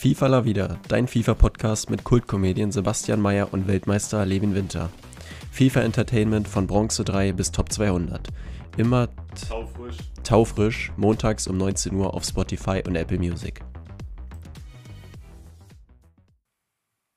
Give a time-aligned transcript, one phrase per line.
[0.00, 4.88] FIFA La Vida, dein FIFA-Podcast mit Kultkomedien Sebastian Mayer und Weltmeister Levin Winter.
[5.52, 8.26] FIFA Entertainment von Bronze 3 bis Top 200.
[8.78, 9.10] Immer
[9.46, 9.98] Taufrisch.
[10.24, 13.60] taufrisch, montags um 19 Uhr auf Spotify und Apple Music.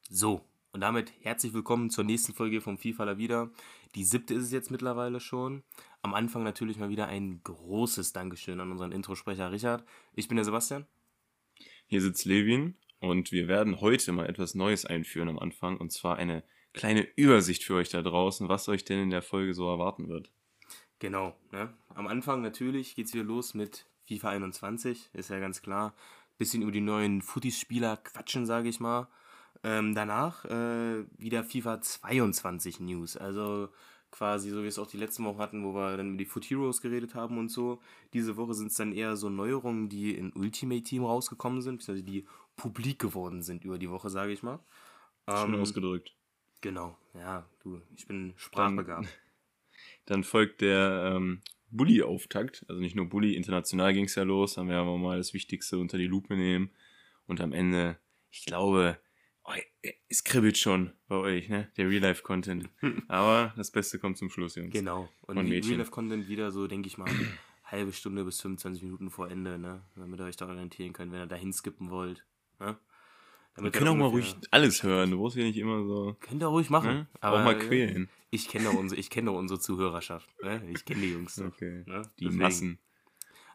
[0.10, 0.42] So,
[0.74, 3.50] und damit herzlich willkommen zur nächsten Folge vom FIFA La Vida.
[3.96, 5.64] Die siebte ist es jetzt mittlerweile schon.
[6.02, 9.86] Am Anfang natürlich mal wieder ein großes Dankeschön an unseren Introsprecher Richard.
[10.16, 10.86] Ich bin der Sebastian.
[11.94, 16.16] Hier sitzt Levin und wir werden heute mal etwas Neues einführen am Anfang und zwar
[16.16, 16.44] eine
[16.74, 20.32] kleine Übersicht für euch da draußen, was euch denn in der Folge so erwarten wird.
[20.98, 21.72] Genau, ne?
[21.90, 25.94] Am Anfang natürlich geht's wieder los mit FIFA 21, ist ja ganz klar.
[26.40, 29.08] Bisschen über die neuen Footy-Spieler quatschen, sage ich mal.
[29.64, 33.18] Ähm, danach äh, wieder FIFA 22 News.
[33.18, 33.70] Also
[34.14, 36.26] quasi so wie wir es auch die letzten Wochen hatten, wo wir dann über die
[36.26, 37.82] Foot Heroes geredet haben und so.
[38.14, 42.06] Diese Woche sind es dann eher so Neuerungen, die in Ultimate Team rausgekommen sind, beziehungsweise
[42.06, 44.60] die publik geworden sind über die Woche, sage ich mal.
[45.28, 46.16] Schön Ähm, ausgedrückt.
[46.62, 49.08] Genau, ja, du, ich bin sprachbegabt.
[50.06, 52.66] Dann folgt der ähm, Bully-Auftakt.
[52.70, 54.54] Also nicht nur Bully, international ging es ja los.
[54.54, 56.70] Dann werden wir mal das Wichtigste unter die Lupe nehmen.
[57.26, 57.98] Und am Ende,
[58.30, 59.00] ich glaube,
[59.46, 59.52] oh,
[60.10, 61.72] es kribbelt schon bei euch, ne?
[61.78, 62.70] Der Real-Life-Content.
[63.08, 64.72] Aber das Beste kommt zum Schluss, Jungs.
[64.72, 65.10] Genau.
[65.22, 65.72] Und, Und wie Mädchen.
[65.72, 67.10] Real Life Content wieder so, denke ich mal,
[67.64, 69.84] halbe Stunde bis 25 Minuten vor Ende, ne?
[69.96, 72.26] Damit ihr euch da orientieren könnt, wenn ihr dahin skippen wollt.
[72.60, 72.68] Ne?
[72.68, 72.78] Wir
[73.56, 75.12] Damit können ihr auch mal ruhig alles hören.
[75.12, 76.18] Du brauchst ja nicht immer so.
[76.20, 76.94] Könnt ihr ruhig machen.
[76.94, 77.08] Ne?
[77.22, 78.10] Auch mal quälen.
[78.32, 80.28] Ich kenne doch unsere, ich kenne doch unsere Zuhörerschaft.
[80.42, 80.68] Ne?
[80.72, 81.46] Ich kenne die Jungs doch.
[81.46, 81.84] Okay.
[81.86, 82.02] Ne?
[82.18, 82.42] Die Deswegen.
[82.42, 82.80] Massen.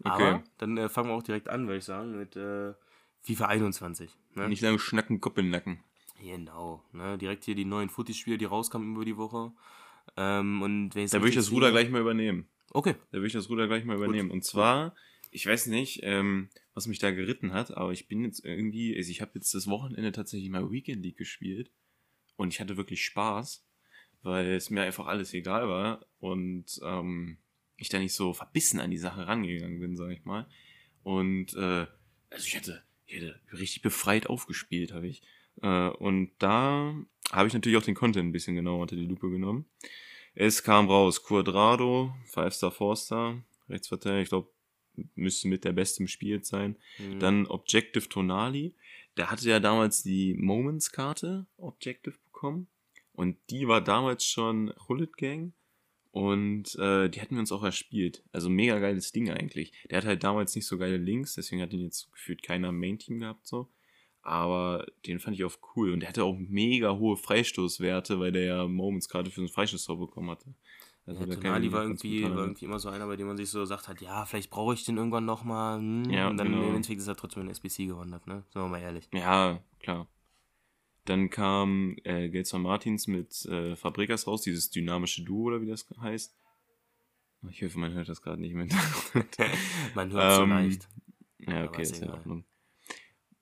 [0.00, 0.08] Okay.
[0.10, 2.74] Aber dann äh, fangen wir auch direkt an, würde ich sagen, mit äh,
[3.22, 4.10] FIFA 21.
[4.34, 4.48] Ne?
[4.48, 5.80] Nicht lange schnacken, den Nacken.
[6.22, 6.82] Genau.
[6.92, 7.18] Ne?
[7.18, 9.52] Direkt hier die neuen Footy-Spiele, die rauskamen über die Woche.
[10.16, 12.48] Ähm, und Da würde ich das Ruder gleich mal übernehmen.
[12.70, 12.94] Okay.
[13.10, 14.30] Da würde ich das Ruder gleich mal übernehmen.
[14.30, 14.94] Und zwar,
[15.30, 19.10] ich weiß nicht, ähm, was mich da geritten hat, aber ich bin jetzt irgendwie, also
[19.10, 21.70] ich habe jetzt das Wochenende tatsächlich mal Weekend League gespielt
[22.36, 23.66] und ich hatte wirklich Spaß,
[24.22, 27.38] weil es mir einfach alles egal war und ähm,
[27.76, 30.46] ich da nicht so verbissen an die Sache rangegangen bin, sag ich mal.
[31.02, 31.86] Und äh,
[32.30, 32.82] also ich hatte,
[33.16, 35.22] hatte richtig befreit aufgespielt, habe ich.
[35.62, 36.94] Äh, und da
[37.30, 39.66] habe ich natürlich auch den Content ein bisschen genauer unter die Lupe genommen.
[40.34, 44.50] Es kam raus Quadrado, Five Star, Four Star, Rechtsverteidiger, ich glaube,
[45.14, 46.76] müsste mit der Beste im Spiel sein.
[46.98, 47.20] Mhm.
[47.20, 48.74] Dann Objective Tonali,
[49.16, 52.68] der hatte ja damals die Moments-Karte Objective bekommen.
[53.12, 55.52] Und die war damals schon Hullet Gang.
[56.18, 58.24] Und äh, die hatten wir uns auch erspielt.
[58.32, 59.72] Also mega geiles Ding eigentlich.
[59.88, 62.80] Der hat halt damals nicht so geile Links, deswegen hat ihn jetzt gefühlt keiner im
[62.80, 63.68] Main-Team gehabt so.
[64.22, 65.92] Aber den fand ich auch cool.
[65.92, 69.48] Und der hatte auch mega hohe Freistoßwerte, weil der ja Moments gerade für so einen
[69.48, 70.52] Freistoßtor bekommen hatte.
[71.06, 72.44] Also Ja, Tonali war irgendwie, war erinnern.
[72.46, 74.84] irgendwie immer so einer, bei dem man sich so sagt hat, ja, vielleicht brauche ich
[74.84, 75.78] den irgendwann nochmal.
[75.78, 76.10] Hm.
[76.10, 76.64] Ja, und dann genau.
[76.64, 78.44] im Endeffekt ist er trotzdem in SBC gewandert, ne?
[78.50, 79.08] Sagen wir mal ehrlich.
[79.14, 80.08] Ja, klar.
[81.08, 85.86] Dann kam äh, Gelson Martins mit äh, Fabregas raus, dieses dynamische Duo oder wie das
[86.00, 86.36] heißt.
[87.50, 88.72] Ich hoffe, man hört das gerade nicht mit.
[89.94, 90.88] Man hört so Ähm, leicht.
[91.38, 92.10] ja, okay, ist ist in.
[92.10, 92.44] Ordnung.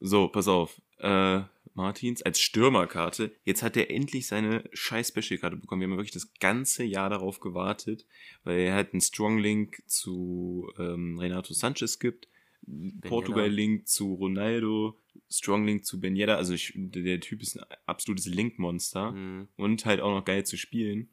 [0.00, 0.80] So, pass auf.
[0.98, 1.40] Äh,
[1.74, 3.34] Martins als Stürmerkarte.
[3.44, 5.80] Jetzt hat er endlich seine scheiß Special-Karte bekommen.
[5.80, 8.06] Wir haben wirklich das ganze Jahr darauf gewartet,
[8.44, 12.28] weil er halt einen Strong-Link zu ähm, Renato Sanchez gibt,
[13.02, 14.98] Portugal-Link zu Ronaldo,
[15.30, 16.36] Strong-Link zu Ben Yedder.
[16.36, 19.48] Also ich, der, Typ ist ein absolutes Link-Monster Mhm.
[19.56, 21.08] und halt auch noch geil zu spielen.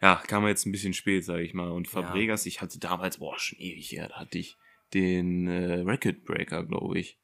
[0.00, 1.70] Ja, kam jetzt ein bisschen spät, sage ich mal.
[1.70, 1.92] Und Ja.
[2.02, 4.56] Fabregas, ich hatte damals, boah, schon ewig her, da hatte ich
[4.92, 7.18] den äh, Record Breaker, glaube ich.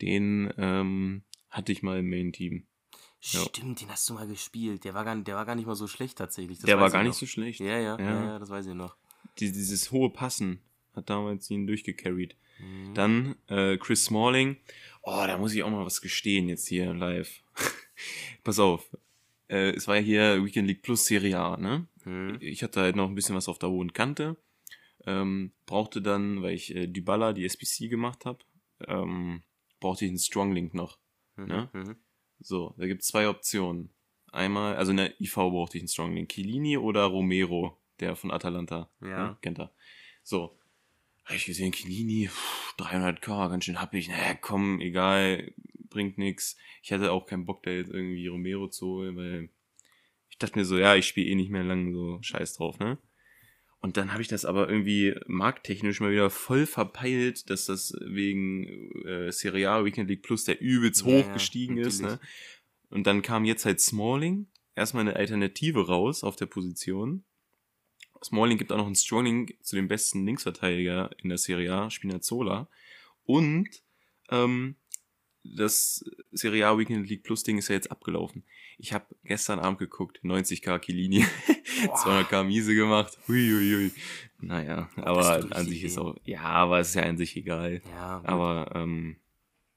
[0.00, 2.66] Den ähm, hatte ich mal im Main-Team.
[3.20, 3.40] Ja.
[3.40, 4.84] Stimmt, den hast du mal gespielt.
[4.84, 6.58] Der war gar, der war gar nicht mal so schlecht tatsächlich.
[6.58, 7.60] Das Der war gar ich nicht so schlecht.
[7.60, 8.24] Ja, ja, ja, Ja.
[8.24, 8.96] ja, das weiß ich noch.
[9.38, 10.60] Die, dieses hohe Passen
[10.94, 12.36] hat damals ihn durchgecarried.
[12.62, 12.94] Mhm.
[12.94, 14.56] Dann äh, Chris Smalling.
[15.02, 17.42] Oh, da muss ich auch mal was gestehen jetzt hier live.
[18.44, 18.88] Pass auf.
[19.48, 21.86] Äh, es war ja hier Weekend League Plus Serie A, ne?
[22.04, 22.38] Mhm.
[22.40, 24.36] Ich hatte halt noch ein bisschen was auf der hohen Kante.
[25.04, 28.38] Ähm, brauchte dann, weil ich äh, Dybala die SPC gemacht habe,
[28.86, 29.42] ähm,
[29.80, 30.98] brauchte ich einen Strong Link noch.
[31.36, 31.46] Mhm.
[31.46, 31.70] Ne?
[31.72, 31.96] Mhm.
[32.40, 33.90] So, da gibt es zwei Optionen.
[34.30, 36.30] Einmal, also in der IV brauchte ich einen Strong Link.
[36.30, 38.90] Chiellini oder Romero, der von Atalanta.
[39.00, 39.28] Ja.
[39.28, 39.38] Ne?
[39.42, 39.72] Kennt er.
[40.22, 40.56] So.
[41.24, 44.08] Habe ich gesehen, pff, 300k, ganz schön happig.
[44.08, 45.52] Naja, komm, egal,
[45.88, 46.56] bringt nix.
[46.82, 49.48] Ich hatte auch keinen Bock, da jetzt irgendwie Romero zu holen, weil
[50.30, 52.98] ich dachte mir so, ja, ich spiele eh nicht mehr lang, so scheiß drauf, ne?
[53.80, 58.92] Und dann habe ich das aber irgendwie markttechnisch mal wieder voll verpeilt, dass das wegen
[59.04, 62.20] äh, Serie A Weekend League Plus der übelst Ja, hoch ja, gestiegen ist, natürlich.
[62.20, 62.28] ne?
[62.90, 64.46] Und dann kam jetzt halt Smalling,
[64.76, 67.24] erstmal eine Alternative raus auf der Position.
[68.24, 72.68] Smalling gibt auch noch einen Strolling zu dem besten Linksverteidiger in der Serie A, Spinazzola.
[73.24, 73.68] Und
[74.30, 74.76] ähm,
[75.44, 78.44] das Serie A Weekend League Plus Ding ist ja jetzt abgelaufen.
[78.78, 81.26] Ich habe gestern Abend geguckt, 90k Kilinie,
[81.86, 83.18] 200k Miese gemacht.
[83.28, 83.92] Huiuiui.
[84.40, 87.80] Naja, aber an sich ist auch, ja, aber es ist ja an sich egal.
[87.90, 89.16] Ja, aber ähm,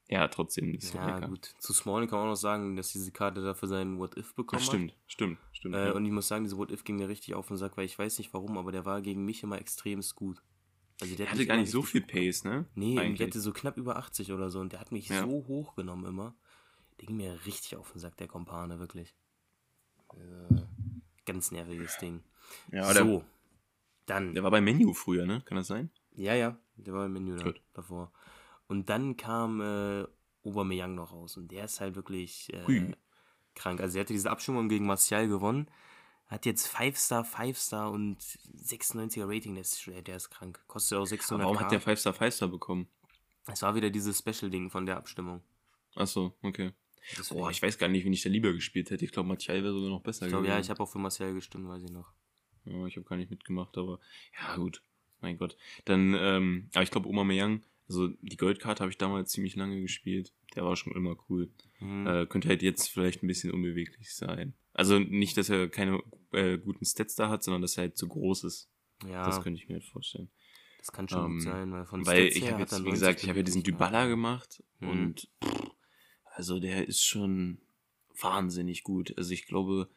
[0.08, 1.28] ja, trotzdem es ja, lecker.
[1.28, 1.54] gut.
[1.58, 4.66] Zu Smalling kann man auch noch sagen, dass diese Karte dafür seinen What-If bekommen Ach,
[4.66, 5.74] stimmt, stimmt, stimmt.
[5.74, 5.82] hat.
[5.82, 5.92] Äh, ja.
[5.94, 8.18] und ich muss sagen, diese What-If ging mir richtig auf den Sack, weil ich weiß
[8.18, 10.42] nicht warum, aber der war gegen mich immer extremst gut.
[11.00, 12.64] Also der der hat hatte gar nicht so viel Pace, ne?
[12.74, 13.28] Nee, und der Eigentlich.
[13.28, 15.22] hatte so knapp über 80 oder so und der hat mich Ja.
[15.22, 16.34] so hoch genommen immer.
[16.98, 19.14] Der ging mir richtig auf den Sack, der Kompane, wirklich.
[20.14, 20.62] Äh,
[21.26, 22.22] ganz nerviges Ding.
[22.72, 23.24] Ja, der, so,
[24.06, 24.34] dann.
[24.34, 25.42] der war bei Menu früher, ne?
[25.44, 25.90] Kann das sein?
[26.14, 28.10] Ja, ja, der war im Menü da, davor.
[28.68, 30.04] Und dann kam äh,
[30.44, 32.92] Aubameyang noch raus und der ist halt wirklich äh,
[33.54, 33.80] krank.
[33.80, 35.68] Also er hatte diese Abstimmung gegen Martial gewonnen,
[36.26, 40.60] hat jetzt 5-Star, 5-Star und 96er Rating, der ist, der ist krank.
[40.66, 42.88] Kostet auch Aber 600 warum hat der 5-Star 5-Star bekommen?
[43.46, 45.42] Es war wieder dieses Special-Ding von der Abstimmung.
[45.94, 46.72] Achso, okay.
[47.16, 49.04] Deswegen- Boah, ich weiß gar nicht, wen ich da lieber gespielt hätte.
[49.04, 50.66] Ich glaube, Martial wäre sogar noch besser ich glaube, ja, gewesen.
[50.66, 52.12] ich habe auch für Martial gestimmt, weiß ich noch.
[52.64, 54.00] Ja, ich habe gar nicht mitgemacht, aber
[54.40, 54.82] ja, gut.
[55.20, 55.56] Mein Gott.
[55.84, 59.80] Dann, ähm, aber ich glaube, Oma Meyang, also die Goldkarte habe ich damals ziemlich lange
[59.80, 60.32] gespielt.
[60.54, 61.50] Der war schon immer cool.
[61.80, 62.06] Mhm.
[62.06, 64.54] Äh, könnte halt jetzt vielleicht ein bisschen unbeweglich sein.
[64.72, 66.02] Also nicht, dass er keine
[66.32, 68.68] äh, guten Stats da hat, sondern dass er halt zu groß ist.
[69.04, 70.30] ja, Das das, könnte ich mir halt vorstellen.
[70.92, 73.22] kann schon ähm, gut sein, weil von Weil Stats ich habe jetzt, wie gesagt, 90
[73.22, 74.62] ich habe ja diesen Dybala gemacht.
[74.80, 74.88] gemacht Mhm.
[74.88, 75.70] und pff,
[76.24, 77.58] also der ist schon
[78.20, 79.16] wahnsinnig gut.
[79.16, 79.88] Also ich glaube,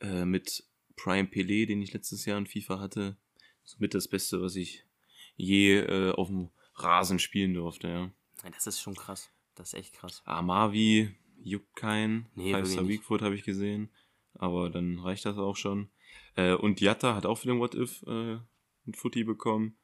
[0.00, 0.64] äh, mit
[0.96, 3.16] Prime Pelé, den ich letztes Jahr in FIFA hatte,
[3.64, 4.84] somit das Beste, was ich
[5.36, 8.10] je äh, auf dem Rasen spielen durfte, ja.
[8.50, 9.30] Das ist schon krass.
[9.54, 10.22] Das ist echt krass.
[10.24, 12.26] Amavi juckt keinen.
[12.34, 12.88] Nee, Five Star.
[12.88, 13.90] Weakfoot habe ich gesehen.
[14.34, 15.90] Aber dann reicht das auch schon.
[16.36, 18.36] Äh, und Diatta hat auch für den What If äh,
[18.86, 19.76] ein Footy bekommen.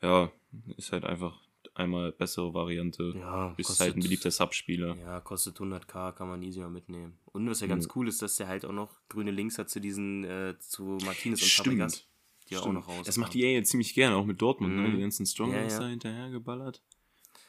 [0.00, 0.30] Ja,
[0.76, 1.42] ist halt einfach
[1.74, 3.12] einmal bessere Variante.
[3.16, 4.96] Ja, Ist halt ein beliebter Subspieler.
[4.96, 7.18] Ja, kostet 100k, kann man easy mal mitnehmen.
[7.24, 7.92] Und was ja ganz Mhm.
[7.96, 11.42] cool ist, dass der halt auch noch grüne Links hat zu diesen, äh, zu Martinez
[11.42, 11.66] und Stimmt.
[11.66, 12.06] Fabregas,
[12.50, 13.06] die auch noch raus.
[13.06, 14.88] Das macht die EA ziemlich gerne, auch mit Dortmund, ne?
[14.88, 14.94] Mhm.
[14.96, 15.84] Die ganzen Stronglinks Ja, ja.
[15.86, 16.82] da hinterher geballert.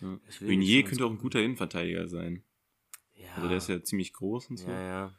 [0.01, 0.19] Ja.
[0.41, 2.43] Meunier könnte auch ein guter Innenverteidiger sein.
[3.15, 4.67] Ja, Also der ist ja ziemlich groß und so.
[4.69, 5.15] ja, ja,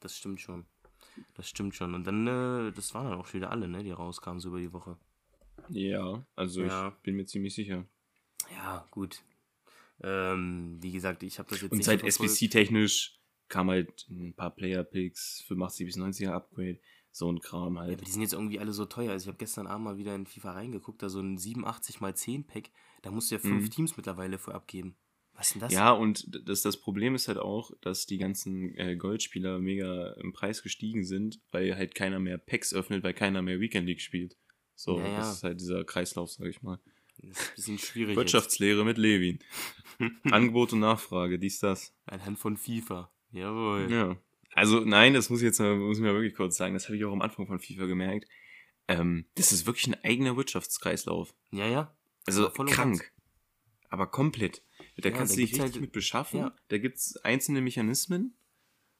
[0.00, 0.66] das stimmt schon.
[1.34, 1.94] Das stimmt schon.
[1.94, 4.60] Und dann, äh, das waren dann auch schon wieder alle, ne, die rauskamen so über
[4.60, 4.96] die Woche.
[5.68, 6.88] Ja, also Ja.
[6.88, 7.84] ich bin mir ziemlich sicher.
[8.56, 9.20] Ja, gut.
[10.02, 12.02] Ähm, wie gesagt, ich habe das jetzt Und nicht seit.
[12.02, 13.18] SBC-technisch
[13.48, 16.78] kam halt ein paar Player-Picks, 85 bis 90er Upgrade,
[17.12, 17.94] so ein Kram Ja, halt.
[17.94, 19.10] aber die sind jetzt irgendwie alle so teuer.
[19.12, 22.20] Also ich habe gestern Abend mal wieder in FIFA reingeguckt, da so ein 87 x
[22.20, 22.70] 10 Pack,
[23.02, 23.70] da musst du ja fünf Mhm.
[23.70, 24.94] Teams mittlerweile für abgeben.
[25.34, 25.72] Was ist denn das?
[25.72, 30.32] Ja, und das, das Problem ist halt auch, dass die ganzen äh, Goldspieler mega im
[30.32, 34.36] Preis gestiegen sind, weil halt keiner mehr Packs öffnet, weil keiner mehr Weekend League spielt.
[34.74, 35.16] So, Ja, ja.
[35.18, 36.78] das ist halt dieser Kreislauf, sag ich mal.
[37.18, 38.16] Das ist ein bisschen schwierig.
[38.16, 39.38] Wirtschaftslehre mit Levin.
[40.30, 41.88] Angebot und Nachfrage, dies, das.
[41.88, 41.94] Jetzt.
[42.06, 43.10] Anhand von FIFA.
[43.32, 43.88] Jawohl.
[43.90, 44.16] Ja.
[44.54, 46.74] Also, nein, das muss ich jetzt mal, muss ich mal wirklich kurz sagen.
[46.74, 48.28] Das habe ich auch am Anfang von FIFA gemerkt.
[48.88, 51.34] Ähm, das ist wirklich ein eigener Wirtschaftskreislauf.
[51.52, 51.94] Ja, ja.
[52.26, 52.98] Also voll krank.
[52.98, 53.04] ganz.
[53.88, 54.62] Aber komplett.
[54.96, 56.40] Da Ja, kannst du dich richtig halt- mit beschaffen.
[56.40, 56.54] ja.
[56.68, 58.34] Da gibt's einzelne Mechanismen.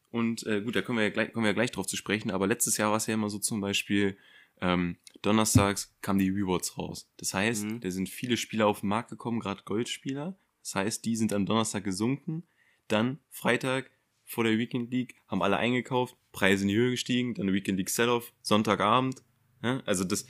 [0.09, 2.31] Und äh, gut, da kommen wir, ja gleich, kommen wir ja gleich drauf zu sprechen.
[2.31, 4.17] Aber letztes Jahr war es ja immer so zum Beispiel,
[4.61, 7.09] ähm, donnerstags kamen die Rewards raus.
[7.17, 7.79] Das heißt, Mhm.
[7.81, 10.37] da sind viele Spieler auf den Markt gekommen, gerade Goldspieler.
[10.61, 12.43] Das heißt, die sind am Donnerstag gesunken.
[12.87, 13.89] Dann Freitag
[14.31, 17.89] vor der Weekend League haben alle eingekauft, Preise in die Höhe gestiegen, dann Weekend League
[17.89, 19.21] Sell-Off, Sonntagabend.
[19.61, 20.25] Ja, also das,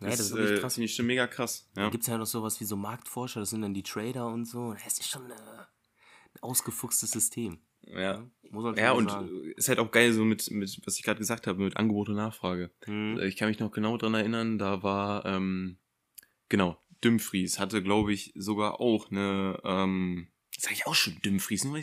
[0.00, 0.74] Ja, das, das ist wirklich äh, krass.
[0.74, 1.68] finde ich schon mega krass.
[1.74, 1.90] Da Ja.
[1.90, 4.74] gibt es ja noch sowas wie so Marktforscher, das sind dann die Trader und so.
[4.74, 7.58] Das ist schon äh, ein ausgefuchstes System.
[7.82, 8.26] Ja,
[8.76, 9.28] Ja, schon und sagen.
[9.46, 12.08] äh, ist halt auch geil, so mit, mit was ich gerade gesagt habe, mit Angebot
[12.10, 12.70] und Nachfrage.
[12.84, 13.18] Hm.
[13.20, 15.78] Ich kann mich noch genau dran erinnern, da war, ähm,
[16.48, 21.74] genau, Dumfries hatte, glaube ich, sogar auch eine, ähm, sag ich auch schon Dumfries, nur
[21.74, 21.80] weil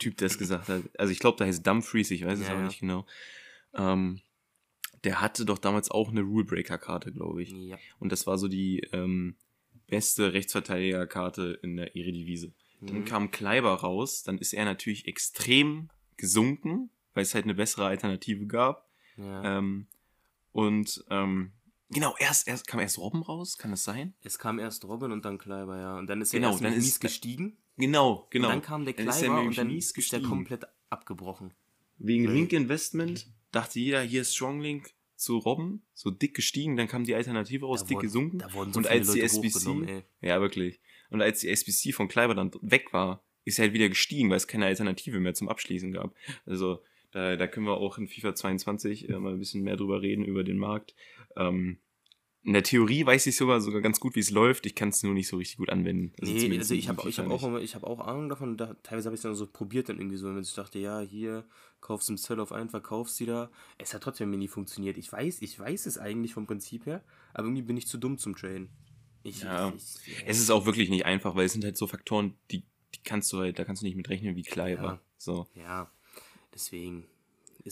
[0.00, 0.82] dieser ARD-Typ das gesagt hat.
[0.98, 2.66] Also ich glaube, da heißt Dumfries, ich weiß es Ja, auch ja.
[2.66, 3.06] nicht genau.
[3.74, 4.20] Ähm,
[5.04, 7.50] der hatte doch damals auch eine Rulebreaker-Karte, glaube ich.
[7.52, 7.78] Ja.
[8.00, 9.36] Und das war so die ähm,
[9.86, 12.52] beste Rechtsverteidigerkarte in der Eredivisie.
[12.80, 13.04] Dann Mhm.
[13.04, 18.46] kam Kleiber raus, dann ist er natürlich extrem gesunken, weil es halt eine bessere Alternative
[18.46, 18.88] gab.
[19.16, 19.58] ja.
[19.58, 19.86] Ähm,
[20.52, 21.52] und ähm,
[21.90, 24.14] genau, erst, erst kam erst Robben raus, kann das sein?
[24.22, 25.96] es kam erst Robin und dann Kleiber, ja.
[25.98, 27.56] Und dann ist er Genau, erst dann ist- gestiegen.
[27.78, 28.48] Genau, genau.
[28.48, 30.24] Und dann kam der er Kleiber und dann ist der gestiegen.
[30.24, 31.52] komplett abgebrochen.
[31.98, 36.86] Wegen Weil- Link Investment dachte jeder, hier ist Stronglink zu Robben, so dick gestiegen, dann
[36.86, 38.38] kam die Alternative raus, Da dick wurden- gesunken.
[38.38, 40.02] Da wurden so und als die Leute SBC, hochgenommen, ey.
[40.20, 40.80] ja wirklich,
[41.10, 44.36] und als die SBC von Kleiber dann weg war, ist er halt wieder gestiegen, weil
[44.36, 46.14] es keine Alternative mehr zum Abschließen gab.
[46.46, 46.82] Also
[47.12, 50.24] da, da können wir auch in FIFA 22 äh, mal ein bisschen mehr drüber reden,
[50.24, 50.94] über den Markt.
[51.36, 51.78] Ähm,
[52.44, 54.64] in der Theorie weiß ich sogar sogar ganz gut, wie es läuft.
[54.66, 56.12] Ich kann es nur nicht so richtig gut anwenden.
[56.20, 58.56] Also nee, also ich habe ich hab auch, hab auch Ahnung davon.
[58.56, 61.00] Da, teilweise habe ich es dann so probiert, dann irgendwie so, wenn ich dachte, ja,
[61.00, 61.44] hier
[61.80, 63.50] kaufst du im Sell-Off ein, verkaufst sie da.
[63.76, 64.96] Es hat trotzdem nie funktioniert.
[64.98, 67.02] Ich weiß, ich weiß es eigentlich vom Prinzip her,
[67.34, 68.68] aber irgendwie bin ich zu dumm zum Traden.
[69.24, 69.72] Ich, ja.
[69.76, 72.62] Ich, ich, es ist auch wirklich nicht einfach, weil es sind halt so Faktoren, die,
[72.94, 74.82] die kannst du halt, da kannst du nicht mit rechnen wie Kleiber.
[74.82, 75.00] Ja.
[75.18, 75.48] So.
[75.54, 75.90] Ja,
[76.54, 77.04] deswegen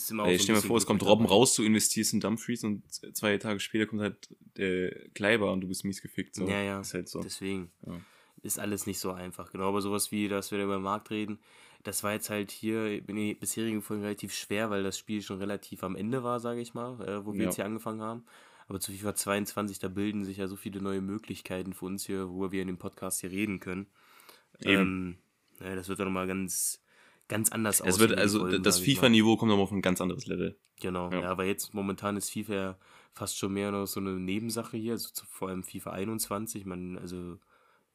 [0.02, 2.20] ist immer auch so Stell dir mal vor, es kommt Robben raus, du investierst in
[2.20, 6.36] Dumfries und zwei Tage später kommt halt der Kleiber und du bist mies gefickt.
[6.36, 6.46] So.
[6.46, 6.80] Ja, ja.
[6.80, 7.20] Ist halt so.
[7.22, 7.70] Deswegen.
[7.86, 8.00] Ja.
[8.42, 9.50] Ist alles nicht so einfach.
[9.50, 11.40] Genau, aber sowas wie, dass wir über den Markt reden,
[11.82, 15.38] das war jetzt halt hier in den bisherigen Folgen relativ schwer, weil das Spiel schon
[15.38, 17.46] relativ am Ende war, sage ich mal, äh, wo wir ja.
[17.46, 18.24] jetzt hier angefangen haben.
[18.68, 22.28] Aber zu FIFA 22, da bilden sich ja so viele neue Möglichkeiten für uns hier,
[22.28, 23.86] worüber wir in dem Podcast hier reden können.
[24.60, 25.18] Eben.
[25.60, 26.82] Ähm, ja, das wird dann nochmal ganz,
[27.28, 30.58] ganz anders es Wird, also Folgen, das FIFA-Niveau kommt nochmal auf ein ganz anderes Level.
[30.80, 31.22] Genau, ja.
[31.22, 32.78] ja, aber jetzt momentan ist FIFA ja
[33.12, 36.66] fast schon mehr noch so eine Nebensache hier, also vor allem FIFA 21.
[36.66, 37.38] Man, also,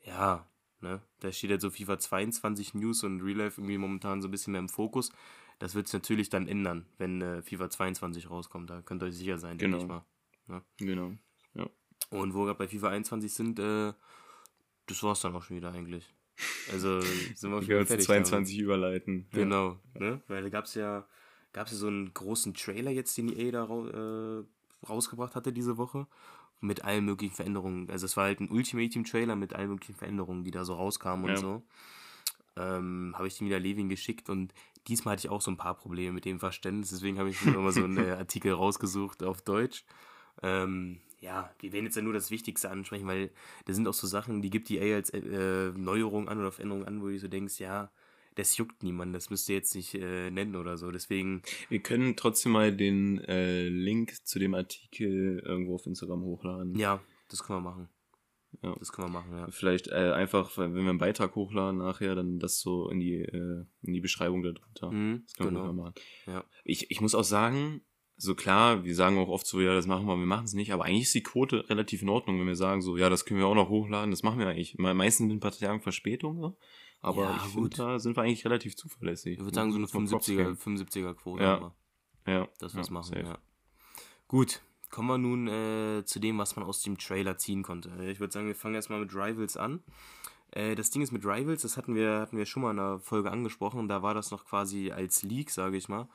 [0.04, 0.48] ja,
[0.82, 4.32] ne, da steht halt so FIFA 22 News und Real Life irgendwie momentan so ein
[4.32, 5.12] bisschen mehr im Fokus.
[5.60, 8.70] Das wird es natürlich dann ändern, wenn äh, FIFA 22 rauskommt.
[8.70, 9.78] Da könnt ihr euch sicher sein, genau.
[9.78, 10.58] denke ich mal.
[10.58, 10.64] Ne?
[10.78, 11.12] Genau,
[11.54, 11.70] ja.
[12.10, 13.94] Und wo wir bei FIFA 21 sind, äh,
[14.88, 16.12] das es dann auch schon wieder eigentlich.
[16.72, 18.06] Also sind wir fertig.
[18.06, 18.66] 22 damit.
[18.66, 19.28] überleiten.
[19.32, 20.00] Genau, ja.
[20.00, 20.22] ne?
[20.28, 21.06] Weil da gab es ja,
[21.54, 24.44] gab's ja so einen großen Trailer jetzt, den EA da äh,
[24.88, 26.08] rausgebracht hatte diese Woche.
[26.64, 27.90] Mit allen möglichen Veränderungen.
[27.90, 30.76] Also es war halt ein Ultimate Team Trailer mit allen möglichen Veränderungen, die da so
[30.76, 31.34] rauskamen ja.
[31.34, 31.64] und so.
[32.56, 34.54] Ähm, habe ich den wieder Levin geschickt und
[34.88, 36.90] diesmal hatte ich auch so ein paar Probleme mit dem Verständnis.
[36.90, 39.86] Deswegen habe ich immer so einen äh, Artikel rausgesucht auf Deutsch.
[40.44, 43.32] Ähm, ja, wir werden jetzt ja nur das Wichtigste ansprechen, weil
[43.66, 46.86] da sind auch so Sachen, die gibt die eher als äh, Neuerung an oder Veränderung
[46.86, 47.92] an, wo du so denkst, ja,
[48.36, 50.90] das juckt niemand, das müsst ihr jetzt nicht äh, nennen oder so.
[50.90, 51.44] Deswegen.
[51.70, 56.76] Wir können trotzdem mal den äh, Link zu dem Artikel irgendwo auf Instagram hochladen.
[56.76, 57.90] Ja, das können wir machen.
[58.64, 58.76] Ja.
[58.80, 59.48] Das können wir machen, ja.
[59.50, 63.66] Vielleicht äh, einfach, wenn wir einen Beitrag hochladen nachher, dann das so in die, äh,
[63.82, 64.92] in die Beschreibung darunter.
[64.92, 65.68] Mhm, das können genau.
[65.68, 65.94] wir machen.
[66.26, 66.44] Ja.
[66.64, 67.82] Ich, ich muss auch sagen,
[68.22, 70.72] so klar, wir sagen auch oft so, ja, das machen wir, wir machen es nicht,
[70.72, 73.40] aber eigentlich ist die Quote relativ in Ordnung, wenn wir sagen so, ja, das können
[73.40, 74.78] wir auch noch hochladen, das machen wir eigentlich.
[74.78, 76.56] Meistens sind ein paar Tage Verspätung, so.
[77.02, 79.40] aber ja, ich finde, da sind wir eigentlich relativ zuverlässig.
[79.40, 81.44] Ich würde sagen, so eine 75er, 75er Quote.
[81.44, 81.74] Ja.
[82.28, 82.48] ja.
[82.60, 83.26] Das was ja, machen, safe.
[83.26, 83.38] ja.
[84.28, 84.62] Gut,
[84.92, 87.90] kommen wir nun äh, zu dem, was man aus dem Trailer ziehen konnte.
[88.06, 89.82] Ich würde sagen, wir fangen erstmal mit Rivals an.
[90.52, 93.00] Äh, das Ding ist mit Rivals, das hatten wir, hatten wir schon mal in einer
[93.00, 96.08] Folge angesprochen, da war das noch quasi als Leak, sage ich mal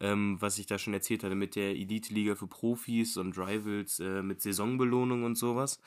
[0.00, 4.22] ähm, was ich da schon erzählt hatte mit der Elite-Liga für Profis und Rivals äh,
[4.22, 5.80] mit Saisonbelohnung und sowas.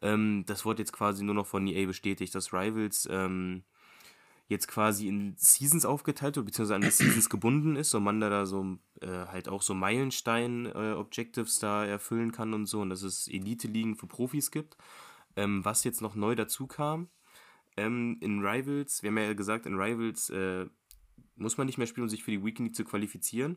[0.00, 3.62] Ähm, das wurde jetzt quasi nur noch von EA bestätigt, dass Rivals ähm,
[4.48, 8.28] jetzt quasi in Seasons aufgeteilt wird, beziehungsweise an die Seasons gebunden ist und man da,
[8.28, 13.02] da so äh, halt auch so Meilenstein-Objectives äh, da erfüllen kann und so und dass
[13.02, 14.76] es Elite-Ligen für Profis gibt.
[15.34, 17.08] Ähm, was jetzt noch neu dazu kam,
[17.76, 20.66] ähm, in Rivals, wir haben ja gesagt, in Rivals äh,
[21.36, 23.56] muss man nicht mehr spielen, um sich für die Weekend League zu qualifizieren.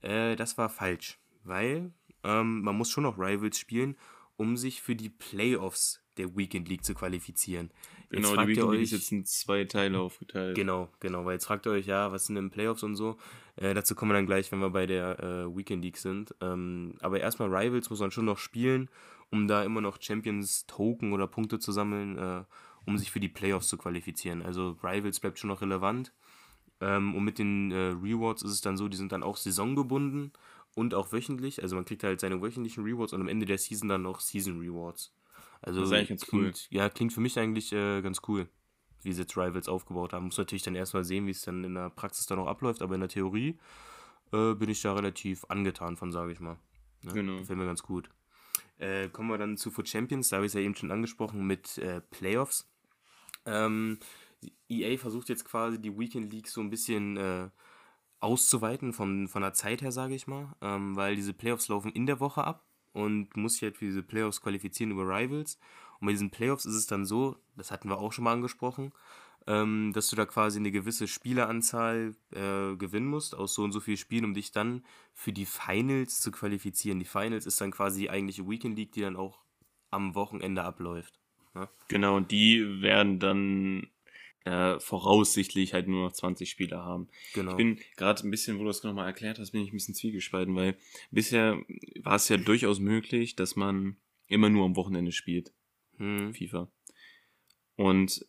[0.00, 1.92] Äh, das war falsch, weil
[2.24, 3.96] ähm, man muss schon noch Rivals spielen,
[4.36, 7.70] um sich für die Playoffs der Weekend League zu qualifizieren.
[8.10, 10.56] Genau, die Weekend League ist jetzt in zwei Teile aufgeteilt.
[10.56, 13.16] Genau, genau, weil jetzt fragt ihr euch, ja, was sind denn Playoffs und so.
[13.56, 16.34] Äh, dazu kommen wir dann gleich, wenn wir bei der äh, Weekend League sind.
[16.40, 18.88] Ähm, aber erstmal Rivals muss man schon noch spielen,
[19.30, 22.44] um da immer noch Champions Token oder Punkte zu sammeln, äh,
[22.84, 24.42] um sich für die Playoffs zu qualifizieren.
[24.42, 26.12] Also Rivals bleibt schon noch relevant.
[26.80, 30.32] Ähm, und mit den äh, Rewards ist es dann so, die sind dann auch saisongebunden
[30.74, 31.62] und auch wöchentlich.
[31.62, 34.58] Also man kriegt halt seine wöchentlichen Rewards und am Ende der Season dann noch Season
[34.60, 35.14] Rewards.
[35.62, 36.76] Also das ist eigentlich ganz klingt, cool.
[36.78, 38.48] Ja, klingt für mich eigentlich äh, ganz cool,
[39.02, 40.26] wie sie jetzt Rivals aufgebaut haben.
[40.26, 42.94] Muss natürlich dann erstmal sehen, wie es dann in der Praxis dann auch abläuft, aber
[42.94, 43.58] in der Theorie
[44.32, 46.56] äh, bin ich da relativ angetan von, sage ich mal.
[47.02, 47.38] Ja, genau.
[47.38, 48.08] Gefällt mir ganz gut.
[48.78, 51.46] Äh, kommen wir dann zu Foot Champions, da habe ich es ja eben schon angesprochen
[51.46, 52.70] mit äh, Playoffs.
[53.44, 53.98] Ähm,
[54.68, 57.48] EA versucht jetzt quasi die Weekend League so ein bisschen äh,
[58.20, 62.06] auszuweiten von, von der Zeit her, sage ich mal, ähm, weil diese Playoffs laufen in
[62.06, 65.58] der Woche ab und muss sich halt für diese Playoffs qualifizieren über Rivals.
[66.00, 68.92] Und bei diesen Playoffs ist es dann so, das hatten wir auch schon mal angesprochen,
[69.46, 73.80] ähm, dass du da quasi eine gewisse Spieleranzahl äh, gewinnen musst aus so und so
[73.80, 76.98] vielen Spielen, um dich dann für die Finals zu qualifizieren.
[76.98, 79.40] Die Finals ist dann quasi die eigentliche Weekend League, die dann auch
[79.90, 81.18] am Wochenende abläuft.
[81.54, 81.68] Ne?
[81.88, 83.88] Genau, und die werden dann
[84.44, 87.08] äh, voraussichtlich halt nur noch 20 Spieler haben.
[87.34, 87.52] Genau.
[87.52, 89.94] Ich bin gerade ein bisschen, wo du das nochmal erklärt hast, bin ich ein bisschen
[89.94, 90.76] zwiegespalten, weil
[91.10, 91.62] bisher
[92.02, 93.96] war es ja durchaus möglich, dass man
[94.28, 95.52] immer nur am Wochenende spielt.
[95.98, 96.32] Hm.
[96.32, 96.70] FIFA.
[97.76, 98.24] Und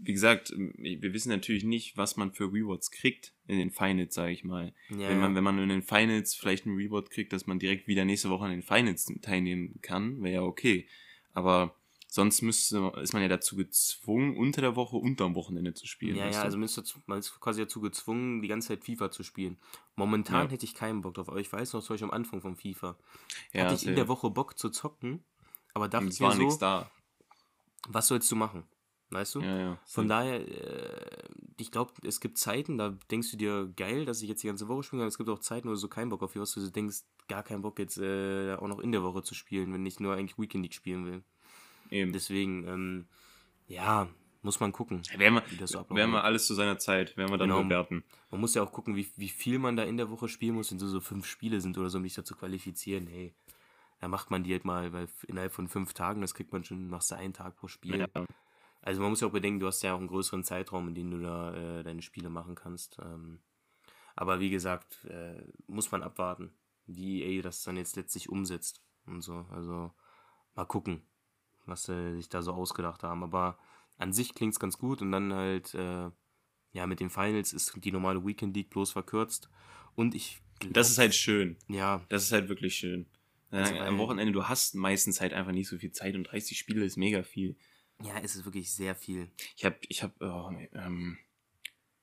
[0.00, 4.32] wie gesagt, wir wissen natürlich nicht, was man für Rewards kriegt in den Finals, sage
[4.32, 4.72] ich mal.
[4.90, 7.88] Ja, wenn, man, wenn man in den Finals vielleicht ein Reward kriegt, dass man direkt
[7.88, 10.86] wieder nächste Woche an den Finals teilnehmen kann, wäre ja okay.
[11.32, 11.77] Aber
[12.10, 16.16] sonst müsste, ist man ja dazu gezwungen, unter der Woche und am Wochenende zu spielen.
[16.16, 19.58] Ja, ja, also man ist quasi dazu gezwungen, die ganze Zeit FIFA zu spielen.
[19.94, 20.52] Momentan ja.
[20.52, 22.96] hätte ich keinen Bock drauf, aber ich weiß noch, zum Beispiel am Anfang von FIFA.
[23.52, 25.22] Ja, hatte ich in der Woche Bock zu zocken,
[25.74, 26.90] aber dachte ich mir so, da.
[27.88, 28.64] was sollst du machen?
[29.10, 29.40] Weißt du?
[29.40, 29.78] Ja, ja.
[29.86, 34.28] Von daher, äh, ich glaube, es gibt Zeiten, da denkst du dir, geil, dass ich
[34.28, 36.22] jetzt die ganze Woche spiele, aber es gibt auch Zeiten, wo du so keinen Bock
[36.22, 39.34] auf was du denkst, gar keinen Bock jetzt äh, auch noch in der Woche zu
[39.34, 41.22] spielen, wenn ich nur eigentlich Weekend League spielen will.
[41.90, 42.12] Eben.
[42.12, 43.06] Deswegen, ähm,
[43.66, 44.08] ja,
[44.42, 45.02] muss man gucken.
[45.16, 47.62] Werden wir, wie das so werden wir alles zu seiner Zeit, werden wir dann genau.
[47.62, 48.04] bewerten.
[48.30, 50.70] Man muss ja auch gucken, wie, wie viel man da in der Woche spielen muss,
[50.70, 53.06] wenn so, so fünf Spiele sind oder so, um dich da zu qualifizieren.
[53.06, 53.34] Hey,
[54.00, 56.88] da macht man die halt mal, weil innerhalb von fünf Tagen, das kriegt man schon,
[56.88, 57.98] machst du einen Tag pro Spiel.
[58.00, 58.26] Ja.
[58.80, 61.10] Also man muss ja auch bedenken, du hast ja auch einen größeren Zeitraum, in dem
[61.10, 62.98] du da äh, deine Spiele machen kannst.
[63.02, 63.40] Ähm,
[64.14, 66.52] aber wie gesagt, äh, muss man abwarten,
[66.86, 69.46] wie EA das dann jetzt letztlich umsetzt und so.
[69.50, 69.92] Also
[70.54, 71.02] mal gucken,
[71.68, 73.22] was sie sich da so ausgedacht haben.
[73.22, 73.58] Aber
[73.96, 76.10] an sich klingt es ganz gut und dann halt, äh,
[76.72, 79.48] ja, mit den Finals ist die normale Weekend League bloß verkürzt.
[79.94, 80.40] Und ich.
[80.60, 81.56] Glaub, das ist halt schön.
[81.68, 82.04] Ja.
[82.08, 83.06] Das ist halt wirklich schön.
[83.50, 86.84] Also, am Wochenende, du hast meistens halt einfach nicht so viel Zeit und 30 Spiele
[86.84, 87.56] ist mega viel.
[88.04, 89.30] Ja, es ist wirklich sehr viel.
[89.56, 91.18] Ich habe, ich habe, oh, ähm,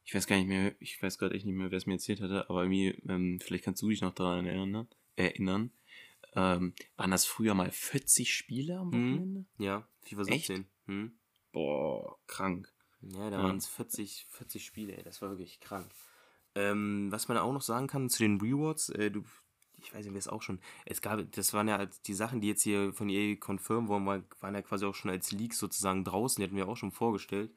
[0.04, 2.22] ich weiß gar nicht mehr, ich weiß gerade echt nicht mehr, wer es mir erzählt
[2.22, 5.72] hatte, aber irgendwie, ähm, vielleicht kannst du dich noch daran erinnern, erinnern.
[6.36, 9.14] Ähm, waren das früher mal 40 Spiele am hm.
[9.14, 9.46] Wochenende?
[9.58, 10.66] Ja, FIFA 17.
[10.88, 11.18] Hm.
[11.52, 12.72] Boah, krank.
[13.02, 13.44] Ja, da ja.
[13.44, 15.90] waren es 40, 40 Spiele, ey, das war wirklich krank.
[16.56, 19.24] Ähm, was man auch noch sagen kann zu den Rewards, äh, du,
[19.78, 22.48] ich weiß nicht, wer es auch schon, es gab, das waren ja die Sachen, die
[22.48, 26.42] jetzt hier von EA confirmed wurden, waren ja quasi auch schon als Leaks sozusagen draußen,
[26.42, 27.54] die hatten wir auch schon vorgestellt.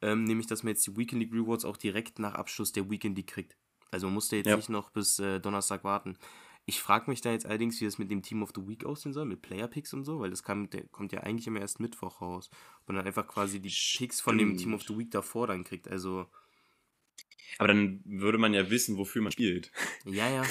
[0.00, 3.16] Ähm, nämlich, dass man jetzt die Weekend League Rewards auch direkt nach Abschluss der Weekend
[3.16, 3.56] League kriegt.
[3.90, 4.56] Also man musste jetzt ja.
[4.56, 6.18] nicht noch bis äh, Donnerstag warten.
[6.66, 9.12] Ich frage mich da jetzt allerdings, wie das mit dem Team of the Week aussehen
[9.12, 12.20] soll, mit Player Picks und so, weil das kam, kommt ja eigentlich immer erst Mittwoch
[12.20, 12.50] raus.
[12.86, 15.88] Und dann einfach quasi die Picks von dem Team of the Week davor dann kriegt.
[15.88, 16.26] Also
[17.58, 19.70] aber dann würde man ja wissen, wofür man spielt.
[20.04, 20.42] Ja, ja.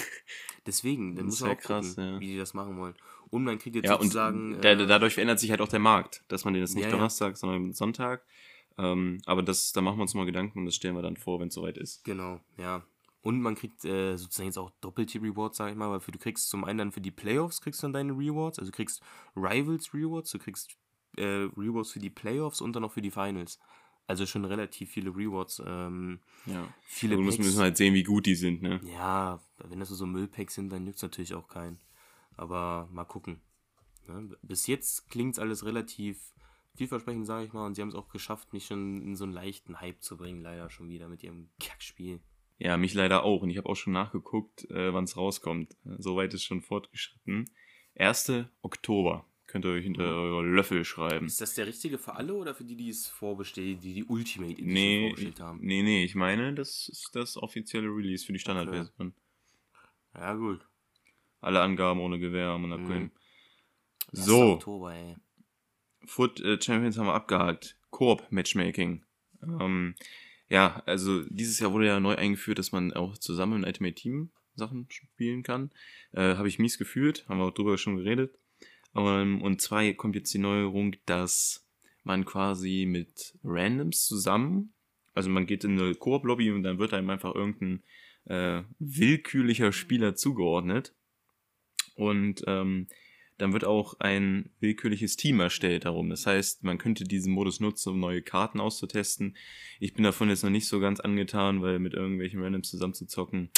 [0.66, 2.20] Deswegen, dann muss man auch krass, gucken, ja.
[2.20, 2.96] wie die das machen wollen.
[3.29, 4.55] Und man kriegt jetzt ja, sozusagen.
[4.55, 6.92] Und äh, dadurch verändert sich halt auch der Markt, dass man den jetzt nicht ja,
[6.92, 8.24] Donnerstag, sondern Sonntag.
[8.77, 11.40] Ähm, aber das, da machen wir uns mal Gedanken und das stellen wir dann vor,
[11.40, 12.03] wenn es soweit ist.
[12.05, 12.85] Genau, ja.
[13.24, 16.20] Und man kriegt äh, sozusagen jetzt auch doppelte Rewards, sag ich mal, weil für, du
[16.20, 19.01] kriegst zum einen dann für die Playoffs kriegst du dann deine Rewards, also du kriegst
[19.36, 20.77] Rivals Rewards, du kriegst
[21.16, 23.59] äh, Rewards für die Playoffs und dann auch für die Finals.
[24.07, 25.62] Also schon relativ viele Rewards.
[25.66, 26.68] Ähm, ja.
[26.81, 28.81] Viele also müssen, müssen halt sehen, wie gut die sind, ne?
[28.83, 31.79] Ja, wenn das so Müllpacks sind, dann juckt es natürlich auch keinen.
[32.36, 33.40] Aber mal gucken.
[34.07, 34.36] Ne?
[34.42, 36.33] Bis jetzt klingt es alles relativ
[36.75, 37.66] vielversprechend, sage ich mal.
[37.66, 40.42] Und sie haben es auch geschafft, mich schon in so einen leichten Hype zu bringen,
[40.42, 42.20] leider schon wieder mit ihrem Kackspiel.
[42.63, 43.41] Ja, mich leider auch.
[43.41, 45.75] Und ich habe auch schon nachgeguckt, äh, wann es rauskommt.
[45.83, 47.51] Soweit ist schon fortgeschritten.
[47.95, 48.45] 1.
[48.61, 49.25] Oktober.
[49.47, 50.17] Könnt ihr euch hinter mhm.
[50.17, 51.25] eure Löffel schreiben.
[51.25, 54.53] Ist das der richtige für alle oder für die, die es vorbestellen, die die Ultimate
[54.53, 55.59] Edition nee, vorbestellt haben?
[55.61, 58.91] Nee, nee, ich meine, das ist das offizielle Release für die Standardversion.
[58.97, 59.11] Okay.
[60.15, 60.65] Ja, gut.
[61.41, 62.81] Alle Angaben ohne Gewehr, Monaco.
[62.83, 63.11] Mhm.
[64.13, 64.53] So.
[64.53, 65.17] Oktober, ey.
[66.05, 67.77] Foot äh, Champions haben wir abgehakt.
[67.89, 69.03] Koop Matchmaking.
[69.43, 69.95] Ähm,
[70.53, 74.29] ja, also dieses Jahr wurde ja neu eingeführt, dass man auch zusammen in Ultimate Team
[74.53, 75.72] Sachen spielen kann.
[76.11, 78.37] Äh, Habe ich mies gefühlt, haben wir auch drüber schon geredet.
[78.96, 81.68] Ähm, und zwar kommt jetzt die Neuerung, dass
[82.03, 84.74] man quasi mit Randoms zusammen,
[85.16, 87.81] also man geht in eine Koop-Lobby und dann wird einem einfach irgendein
[88.25, 90.94] äh, willkürlicher Spieler zugeordnet.
[91.96, 92.87] Und ähm,
[93.37, 96.09] dann wird auch ein willkürliches Team erstellt darum.
[96.09, 99.35] Das heißt, man könnte diesen Modus nutzen, um neue Karten auszutesten.
[99.79, 103.50] Ich bin davon jetzt noch nicht so ganz angetan, weil mit irgendwelchen Randoms zusammenzuzocken,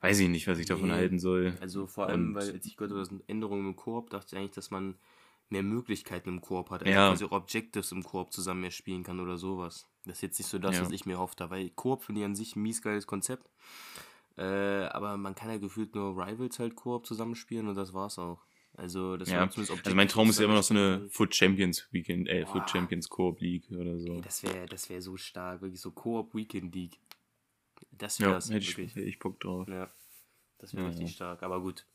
[0.00, 0.94] weiß ich nicht, was ich davon nee.
[0.94, 1.56] halten soll.
[1.60, 4.28] Also vor allem, und weil als ich gehört habe, das sind Änderungen im Koop, dachte
[4.34, 4.94] ich eigentlich, dass man
[5.50, 6.82] mehr Möglichkeiten im Koop hat.
[6.82, 7.08] Also ja.
[7.08, 9.86] quasi auch Objectives im Koop zusammen mehr spielen kann oder sowas.
[10.04, 10.82] Das ist jetzt nicht so das, ja.
[10.82, 11.34] was ich mir hoffe.
[11.50, 13.50] Weil Koop finde ich an sich ein mies geiles Konzept.
[14.36, 18.38] Äh, aber man kann ja gefühlt nur Rivals halt Koop zusammenspielen und das war's auch.
[18.78, 19.40] Also, das ja.
[19.42, 22.52] Also, mein Traum ist ja immer noch so eine Foot Champions Weekend, äh, Boah.
[22.52, 24.20] Foot Champions Koop League oder so.
[24.20, 26.96] Das wäre das wär so stark, wirklich so Koop Weekend League.
[27.90, 29.66] Das wäre ja, hätte ich, hätte ich Bock drauf.
[29.66, 29.90] Ja.
[30.58, 31.14] Das wäre ja, richtig ja.
[31.14, 31.42] stark.
[31.42, 31.86] Aber gut,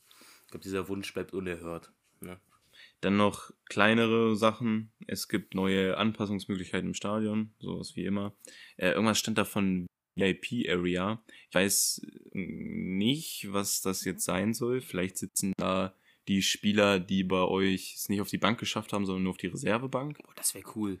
[0.44, 1.90] ich glaube, dieser Wunsch bleibt unerhört.
[2.20, 2.38] Ne?
[3.00, 4.92] Dann noch kleinere Sachen.
[5.06, 8.34] Es gibt neue Anpassungsmöglichkeiten im Stadion, sowas wie immer.
[8.76, 11.24] Äh, irgendwas stand da von VIP-Area.
[11.48, 14.82] Ich weiß nicht, was das jetzt sein soll.
[14.82, 15.94] Vielleicht sitzen da
[16.28, 19.36] die Spieler, die bei euch es nicht auf die Bank geschafft haben, sondern nur auf
[19.36, 20.18] die Reservebank.
[20.26, 21.00] Oh, das wäre cool.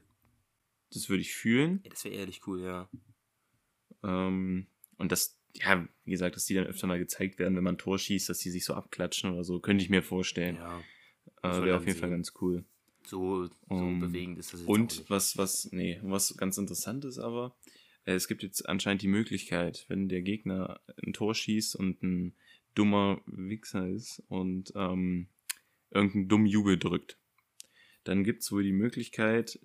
[0.92, 1.80] Das würde ich fühlen.
[1.84, 2.88] Ja, das wäre ehrlich cool, ja.
[4.02, 4.66] Ähm,
[4.98, 7.78] und das, ja, wie gesagt, dass die dann öfter mal gezeigt werden, wenn man ein
[7.78, 10.56] Tor schießt, dass die sich so abklatschen oder so, könnte ich mir vorstellen.
[10.56, 10.82] Ja.
[11.42, 12.64] Äh, Wäre auf jeden Fall ganz cool.
[13.06, 17.04] So, so Um, bewegend ist das jetzt Ähm, Und was, was, nee, was ganz interessant
[17.04, 17.56] ist aber,
[18.04, 22.34] äh, es gibt jetzt anscheinend die Möglichkeit, wenn der Gegner ein Tor schießt und ein
[22.74, 25.28] dummer Wichser ist und ähm,
[25.90, 27.18] irgendeinen dummen Jubel drückt,
[28.04, 29.58] dann gibt es wohl die Möglichkeit,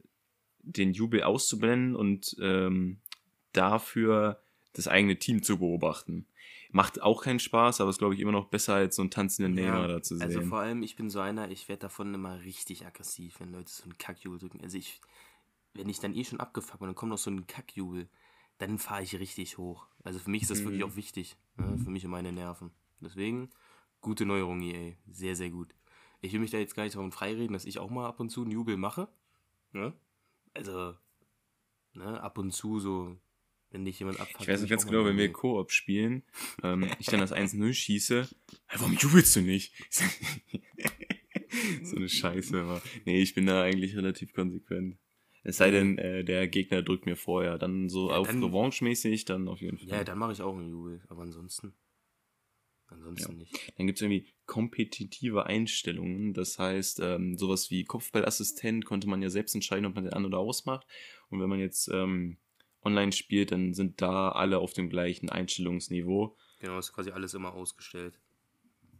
[0.59, 2.99] den Jubel auszublenden und ähm,
[3.53, 4.41] dafür
[4.73, 6.27] das eigene Team zu beobachten.
[6.71, 9.55] Macht auch keinen Spaß, aber ist, glaube ich, immer noch besser, als so einen tanzenden
[9.55, 10.27] Neymar da zu sehen.
[10.27, 13.71] Also vor allem, ich bin so einer, ich werde davon immer richtig aggressiv, wenn Leute
[13.71, 14.61] so einen Kackjubel drücken.
[14.61, 15.01] Also ich,
[15.73, 18.07] wenn ich dann eh schon abgefuckt bin, dann kommt noch so ein Kackjubel,
[18.59, 19.87] dann fahre ich richtig hoch.
[20.03, 20.91] Also für mich ist das wirklich Mhm.
[20.91, 21.77] auch wichtig, ne?
[21.83, 22.71] für mich und meine Nerven.
[23.01, 23.49] Deswegen,
[24.01, 24.93] gute Neuerung, EA.
[25.09, 25.73] Sehr, sehr gut.
[26.21, 28.29] Ich will mich da jetzt gar nicht davon freireden, dass ich auch mal ab und
[28.29, 29.07] zu einen Jubel mache.
[29.71, 29.93] Ne?
[30.53, 30.95] Also,
[31.93, 33.15] ne, ab und zu so,
[33.71, 34.41] wenn dich jemand abfuckt.
[34.41, 35.31] Ich weiß nicht ganz genau, wenn wir.
[35.31, 36.23] Koop spielen,
[36.63, 38.27] ähm, ich dann das 1-0 schieße,
[38.67, 39.73] hey, warum jubelst du nicht?
[41.83, 44.97] so eine Scheiße, aber nee, ich bin da eigentlich relativ konsequent.
[45.43, 49.47] Es sei denn, äh, der Gegner drückt mir vorher, dann so Ja, auf Revanche-mäßig, dann
[49.47, 49.87] auf jeden Fall.
[49.87, 51.73] Ja, dann mache ich auch einen Jubel, aber ansonsten.
[52.89, 53.73] Ansonsten nicht.
[53.77, 56.33] Dann gibt es irgendwie kompetitive Einstellungen.
[56.33, 60.25] Das heißt, ähm, sowas wie Kopfballassistent konnte man ja selbst entscheiden, ob man den an-
[60.25, 60.87] oder ausmacht.
[61.29, 62.37] Und wenn man jetzt ähm,
[62.83, 66.35] online spielt, dann sind da alle auf dem gleichen Einstellungsniveau.
[66.59, 68.19] Genau, ist quasi alles immer ausgestellt.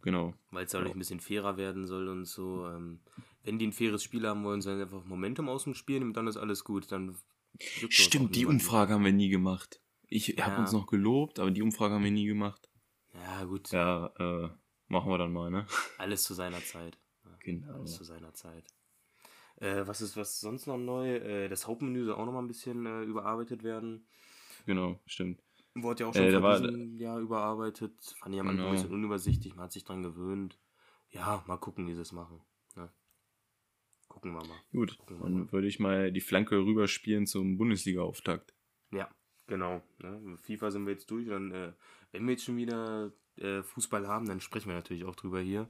[0.01, 0.33] Genau.
[0.51, 2.67] Weil es dadurch ein bisschen fairer werden soll und so.
[2.67, 2.99] Ähm,
[3.43, 6.13] wenn die ein faires Spiel haben wollen, sollen sie einfach Momentum aus dem Spiel nehmen,
[6.13, 6.91] dann ist alles gut.
[6.91, 7.17] Dann
[7.57, 8.45] Stimmt, die.
[8.45, 9.81] Umfrage haben wir nie gemacht.
[10.07, 10.45] Ich Ja.
[10.45, 12.68] habe uns noch gelobt, aber die Umfrage haben wir nie gemacht.
[13.19, 13.71] Ja, gut.
[13.71, 14.49] Ja, äh,
[14.87, 15.65] machen wir dann mal, ne?
[15.97, 16.97] Alles zu seiner Zeit.
[17.25, 17.73] Ja, Genau.
[17.73, 18.65] Alles zu seiner Zeit.
[19.57, 21.15] Äh, was ist was sonst noch neu?
[21.15, 24.07] Äh, das Hauptmenü soll auch noch mal ein bisschen äh, überarbeitet werden.
[24.65, 25.41] Genau, stimmt.
[25.75, 28.15] Wurde ja auch Äh, schon da vor diesem Jahr überarbeitet.
[28.19, 28.71] Fand ich am Anfang ein Genau.
[28.81, 29.55] bisschen unübersichtlich.
[29.55, 30.57] Man hat sich dran gewöhnt.
[31.09, 32.41] Ja, mal gucken, wie sie es machen.
[32.75, 32.91] Ne?
[34.07, 34.57] Gucken wir mal.
[34.71, 35.29] Gut, Gucken wir mal.
[35.41, 38.53] dann würde ich mal die Flanke rüberspielen zum Bundesliga-Auftakt.
[38.91, 39.09] Ja,
[39.49, 39.81] genau.
[40.01, 40.37] Ne?
[40.37, 41.27] FIFA sind wir jetzt durch.
[41.27, 41.73] Dann, äh,
[42.11, 45.67] wenn wir jetzt schon wieder äh, Fußball haben, dann sprechen wir natürlich auch drüber hier.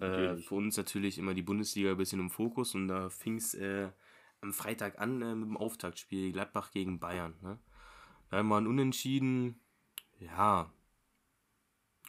[0.00, 3.54] Äh, für uns natürlich immer die Bundesliga ein bisschen im Fokus und da fing es
[3.54, 3.88] äh,
[4.40, 7.34] am Freitag an äh, mit dem Auftaktspiel Gladbach gegen Bayern.
[7.42, 7.58] Ne?
[8.30, 9.60] Da haben wir ein Unentschieden.
[10.20, 10.72] Ja,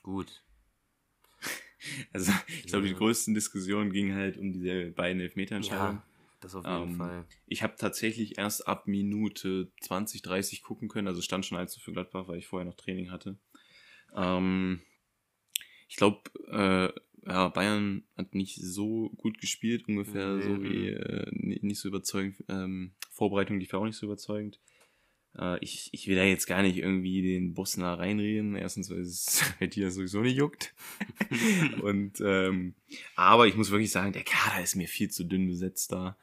[0.04, 0.44] gut.
[2.12, 5.98] Also, ich glaube, die größten Diskussionen gingen halt um diese beiden Elfmeterentscheidungen.
[5.98, 6.07] Ja,
[6.40, 7.26] das auf jeden Ähm, Fall.
[7.48, 11.08] Ich habe tatsächlich erst ab Minute 20, 30 gucken können.
[11.08, 13.38] Also stand schon 1 für Gladbach, weil ich vorher noch Training hatte.
[14.16, 14.82] Ähm,
[15.90, 16.22] ich glaube,
[16.52, 21.80] äh, ja, Bayern hat nicht so gut gespielt, ungefähr Nee, so wie äh, ni- nicht
[21.80, 22.44] so überzeugend.
[22.48, 24.60] Ähm, Vorbereitung lief ja auch nicht so überzeugend.
[25.38, 28.56] Äh, ich, ich will da jetzt gar nicht irgendwie den Bosner reinreden.
[28.56, 30.74] Erstens, weil es halt hier sowieso nicht juckt.
[31.82, 32.76] Und ähm,
[33.16, 36.18] aber ich muss wirklich sagen, der Kader ist mir viel zu dünn besetzt da.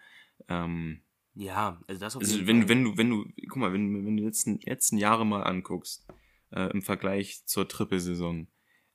[0.49, 1.01] Ähm,
[1.35, 2.69] Ja, also das auf also jeden wenn, Fall.
[2.69, 6.07] wenn du, wenn du, guck mal, wenn, wenn du die letzten, letzten Jahre mal anguckst,
[6.51, 8.49] äh, im Vergleich zur Trippelsaison,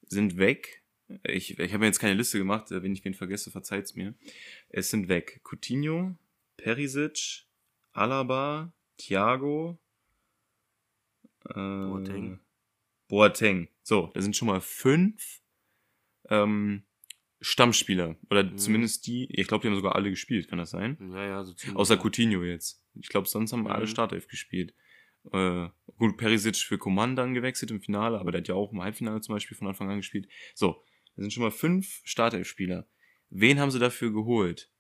[0.07, 0.83] sind weg,
[1.23, 4.13] ich, ich habe mir jetzt keine Liste gemacht, äh, wenn ich wen vergesse, verzeiht's mir.
[4.69, 6.15] Es sind weg Coutinho,
[6.57, 7.45] Perisic,
[7.91, 9.79] Alaba, Thiago,
[11.45, 12.39] äh, Boateng.
[13.07, 13.67] Boateng.
[13.81, 15.41] So, da sind schon mal fünf
[16.29, 16.83] ähm,
[17.41, 18.17] Stammspieler.
[18.29, 18.57] Oder Mhm.
[18.57, 20.97] zumindest die, ich glaube, die haben sogar alle gespielt, kann das sein?
[21.11, 21.77] Ja, ja, so ziemlich.
[21.77, 21.97] Außer.
[21.97, 22.83] Coutinho jetzt.
[22.95, 23.89] Ich glaube, sonst haben alle Mhm.
[23.89, 24.73] Startelf gespielt.
[25.31, 28.81] Äh, gut, Perisic für Coman dann gewechselt im Finale, aber der hat ja auch im
[28.81, 30.29] Halbfinale zum Beispiel von Anfang an gespielt.
[30.55, 30.83] So,
[31.15, 32.87] da sind schon mal fünf Startelf-Spieler.
[33.29, 34.71] Wen haben sie dafür geholt?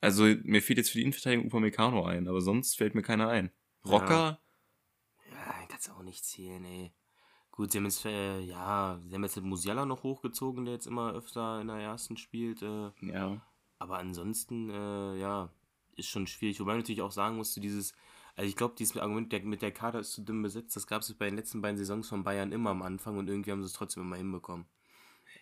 [0.00, 3.50] Also, mir fehlt jetzt für die Innenverteidigung Upamecano ein, aber sonst fällt mir keiner ein.
[3.84, 4.10] Rocker?
[4.14, 4.40] Ja,
[5.68, 6.92] kannst du auch nicht zählen, ey.
[7.50, 11.12] Gut, sie haben jetzt, äh, ja, sie haben jetzt Musiala noch hochgezogen, der jetzt immer
[11.12, 12.62] öfter in der ersten spielt.
[12.62, 13.40] Äh, Ja.
[13.78, 15.50] aber ansonsten, äh, ja,
[15.96, 16.60] ist schon schwierig.
[16.60, 17.94] Wobei man natürlich auch sagen musste, dieses,
[18.34, 21.00] also ich glaube, dieses Argument der, mit der Kader ist zu dünn besetzt, das gab
[21.02, 23.66] es bei den letzten beiden Saisons von Bayern immer am Anfang und irgendwie haben sie
[23.66, 24.66] es trotzdem immer hinbekommen.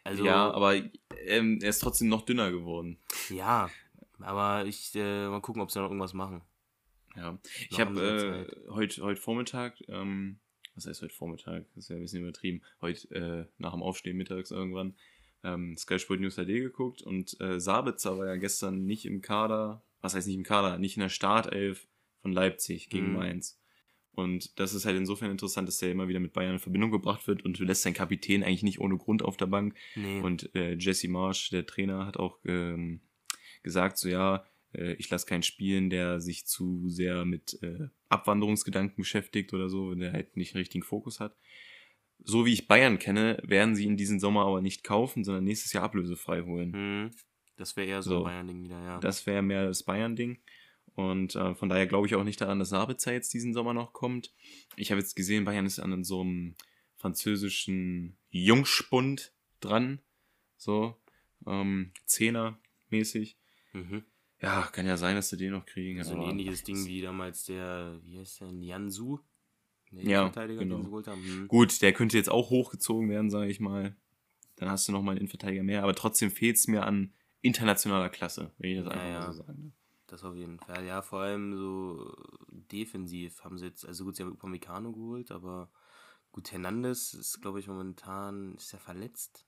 [0.05, 0.77] Also, ja, aber
[1.27, 2.99] ähm, er ist trotzdem noch dünner geworden.
[3.31, 3.71] ja,
[4.21, 6.43] aber ich, äh, mal gucken, ob sie noch irgendwas machen.
[7.17, 7.39] Ja.
[7.71, 10.39] Ich habe äh, heute heute Vormittag, ähm,
[10.75, 11.65] was heißt heute Vormittag?
[11.75, 12.63] Das ist ja ein bisschen übertrieben.
[12.81, 14.95] Heute äh, nach dem Aufstehen mittags irgendwann
[15.45, 19.83] ähm, Sky Sport News HD geguckt und äh, Sabitzer war ja gestern nicht im Kader,
[20.01, 21.87] was heißt nicht im Kader, nicht in der Startelf
[22.23, 23.17] von Leipzig gegen Mhm.
[23.19, 23.61] Mainz.
[24.13, 27.27] Und das ist halt insofern interessant, dass der immer wieder mit Bayern in Verbindung gebracht
[27.27, 29.75] wird und du lässt seinen Kapitän eigentlich nicht ohne Grund auf der Bank.
[29.97, 30.21] Nee.
[30.21, 33.01] Und äh, Jesse Marsch, der Trainer, hat auch ähm,
[33.65, 39.53] gesagt, so ja, ich lasse keinen spielen, der sich zu sehr mit äh, Abwanderungsgedanken beschäftigt
[39.55, 41.37] oder so, wenn der halt nicht den richtigen Fokus hat.
[42.23, 45.73] So wie ich Bayern kenne, werden sie in diesem Sommer aber nicht kaufen, sondern nächstes
[45.73, 46.73] Jahr ablösefrei holen.
[46.73, 47.11] Hm.
[47.57, 48.17] Das wäre eher so, So.
[48.19, 48.99] ein Bayern-Ding wieder, ja.
[49.01, 50.39] Das wäre mehr das Bayern-Ding.
[50.95, 53.93] Und äh, von daher glaube ich auch nicht daran, dass Sabitzer jetzt diesen Sommer noch
[53.93, 54.33] kommt.
[54.77, 56.55] Ich habe jetzt gesehen, Bayern ist an so einem
[56.97, 60.01] französischen Jungspund dran.
[60.57, 60.97] So,
[61.47, 63.37] ähm, Zehner-mäßig.
[63.73, 64.05] mhm.
[64.45, 66.03] Ja, kann ja sein, dass sie den noch kriegen.
[66.05, 69.19] So ein aber- ähnliches Ding wie damals der, wie heißt der, Jansu?
[69.91, 70.77] Der Ja, Innenverteidiger, genau.
[70.77, 71.23] den sie geholt haben.
[71.25, 71.49] Hm.
[71.49, 73.97] Gut, der könnte jetzt auch hochgezogen werden, sage ich mal.
[74.57, 75.83] Dann hast du noch mal einen Innenverteidiger mehr.
[75.83, 79.21] Aber trotzdem fehlt es mir an internationaler Klasse, wenn ich das Ja, einfach ja.
[79.21, 79.73] mal so sagen darf.
[80.07, 80.85] Das auf jeden Fall.
[80.85, 82.15] Ja, vor allem so
[82.49, 85.71] defensiv haben sie jetzt, also gut, sie haben Upamecano geholt, aber
[86.33, 89.47] gut, Hernandez ist, glaube ich, momentan, ist er verletzt?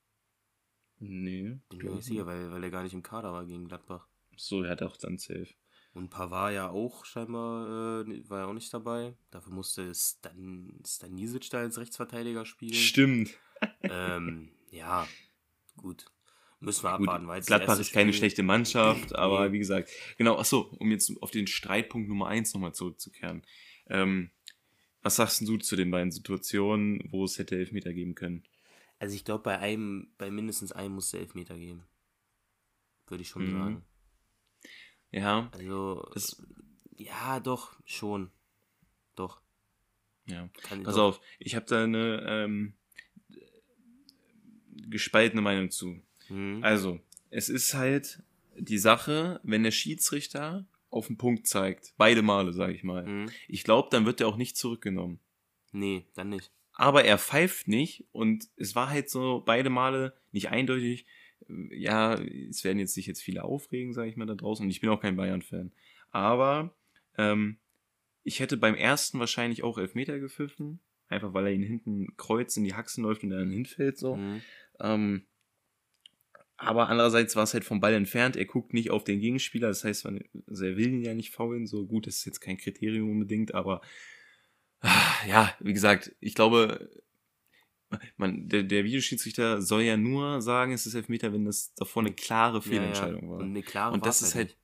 [0.98, 1.58] Nee.
[1.68, 4.08] Bin ich mir nicht sicher, weil, weil er gar nicht im Kader war gegen Gladbach.
[4.36, 5.48] So, er hat auch dann safe.
[5.94, 9.16] Und Pavard ja auch scheinbar, äh, war ja auch nicht dabei.
[9.30, 12.74] Dafür musste Stan, Stanisic da als Rechtsverteidiger spielen.
[12.74, 13.30] Stimmt.
[13.80, 15.08] Ähm, ja,
[15.78, 16.04] gut.
[16.60, 19.52] Müssen wir Gut, abwarten, weil Gladbach ist keine Spiel- schlechte Mannschaft, aber Nee.
[19.54, 23.40] wie gesagt, genau, achso, um jetzt auf den Streitpunkt Nummer 1 nochmal zurückzukehren.
[23.86, 24.30] Ähm,
[25.02, 28.42] was sagst du zu den beiden Situationen, wo es hätte Elfmeter geben können?
[28.98, 31.84] Also ich glaube, bei einem, bei mindestens einem muss es Elfmeter geben.
[33.06, 33.52] Würde ich schon Mhm.
[33.58, 33.84] sagen.
[35.12, 36.42] Ja, Also, Das-
[36.96, 38.30] ja, doch, schon.
[39.14, 39.40] Doch.
[40.26, 40.48] ja.
[40.62, 41.04] Kann, Pass doch.
[41.16, 42.74] auf, ich habe da eine ähm,
[44.88, 46.00] gespaltene Meinung zu.
[46.28, 46.60] Mhm.
[46.62, 48.22] Also, es ist halt
[48.58, 53.04] die Sache, wenn der Schiedsrichter auf den Punkt zeigt, beide Male, sage ich mal.
[53.06, 53.30] Mhm.
[53.48, 55.20] Ich glaube, dann wird er auch nicht zurückgenommen.
[55.72, 56.50] Nee, dann nicht.
[56.72, 61.06] aber er pfeift nicht und es war halt so beide Male nicht eindeutig.
[61.70, 64.80] Ja, es werden jetzt sich jetzt viele aufregen, sage ich mal da draußen und ich
[64.80, 65.72] bin auch kein Bayern-Fan.
[66.10, 66.74] Aber
[67.18, 67.58] ähm,
[68.22, 72.64] ich hätte beim ersten wahrscheinlich auch Elfmeter gepfiffen, einfach weil er ihn hinten kreuz in
[72.64, 74.16] die Haxen läuft und er dann hinfällt so.
[74.16, 74.42] Mhm.
[74.80, 75.26] Ähm,
[76.56, 78.34] aber andererseits war es halt vom Ball entfernt.
[78.34, 79.68] Er guckt nicht auf den Gegenspieler.
[79.68, 81.66] Das heißt, man- also er will ihn ja nicht faulen.
[81.66, 83.82] So gut, das ist jetzt kein Kriterium unbedingt, aber
[84.80, 86.90] ah, ja, wie gesagt, ich glaube,
[88.16, 92.12] man, der, der Videoschiedsrichter soll ja nur sagen, es ist Elfmeter, wenn das davor eine
[92.12, 93.32] klare Fehlentscheidung ja, ja.
[93.32, 93.38] war.
[93.38, 94.56] Und eine klare Und das ist halt,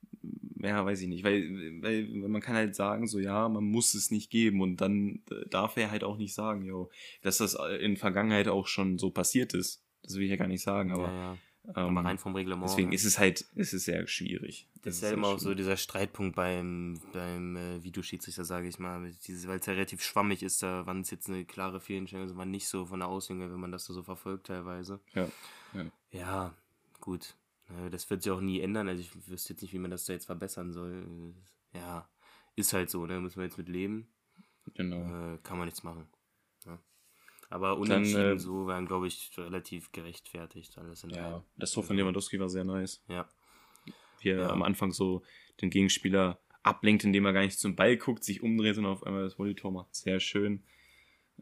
[0.59, 3.93] ja, weiß ich nicht, weil, weil weil man kann halt sagen, so ja, man muss
[3.93, 6.89] es nicht geben und dann äh, darf er halt auch nicht sagen, yo,
[7.21, 9.83] dass das in Vergangenheit auch schon so passiert ist.
[10.03, 11.37] Das will ich ja gar nicht sagen, aber ja.
[11.67, 12.69] Ähm, Aber rein vom Reglement.
[12.69, 14.67] deswegen ist es halt, ist es sehr schwierig.
[14.81, 18.79] Das ist sehr ja immer auch so dieser Streitpunkt beim, beim äh, Videoschiedsrichter, sage ich
[18.79, 19.01] mal.
[19.01, 22.51] Weil es ja relativ schwammig ist, da, wann es jetzt eine klare Fehlentscheidung ist, wann
[22.51, 24.99] nicht so von der Auslegung, wenn man das da so verfolgt teilweise.
[25.13, 25.29] Ja,
[25.73, 25.85] ja.
[26.11, 26.53] Ja,
[26.99, 27.35] gut.
[27.91, 28.87] Das wird sich auch nie ändern.
[28.89, 31.33] Also ich wüsste jetzt nicht, wie man das da jetzt verbessern soll.
[31.73, 32.07] Ja,
[32.55, 33.19] ist halt so, ne?
[33.19, 34.07] Müssen wir jetzt mit leben.
[34.75, 35.33] Genau.
[35.33, 36.07] Äh, kann man nichts machen.
[37.53, 40.75] Aber Dann, unentschieden äh, so waren, glaube ich, relativ gerechtfertigt.
[40.79, 41.23] Alles in allem.
[41.23, 43.03] Ja, das Tor von Lewandowski war sehr nice.
[43.07, 43.29] Ja.
[44.21, 44.49] Wie er Ja.
[44.49, 45.21] am Anfang so
[45.61, 49.23] den Gegenspieler ablenkt, indem er gar nicht zum Ball guckt, sich umdreht und auf einmal
[49.23, 49.93] das Volley-Tor macht.
[49.93, 50.63] Sehr schön.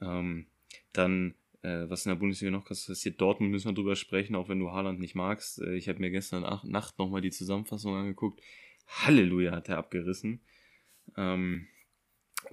[0.01, 0.47] Ähm,
[0.91, 4.49] dann, äh, was in der Bundesliga noch krass passiert, Dortmund müssen wir drüber sprechen, auch
[4.49, 5.61] wenn du Haaland nicht magst.
[5.61, 8.41] Äh, ich habe mir gestern Ach Nacht nochmal die Zusammenfassung angeguckt.
[8.87, 10.41] Halleluja hat er abgerissen.
[11.15, 11.67] Ähm,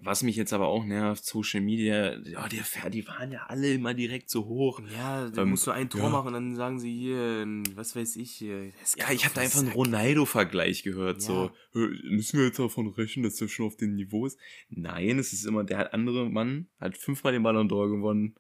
[0.00, 3.94] was mich jetzt aber auch nervt, Social Media, ja, die, die waren ja alle immer
[3.94, 4.80] direkt so hoch.
[4.96, 6.08] Ja, da Ähm, musst du ein Tor ja.
[6.08, 8.72] machen und dann sagen sie hier, ein- was weiß ich hier.
[8.80, 9.72] das Ja, ich habe da einfach einen.
[9.72, 11.20] Ronaldo-Vergleich gehört.
[11.20, 11.80] So, Ja.
[11.80, 14.38] "Hä, müssen wir jetzt davon rechnen, dass der schon auf dem Niveau ist?
[14.68, 18.36] Nein, es ist immer der hat andere Mann, hat fünfmal den Ballon d'Or gewonnen,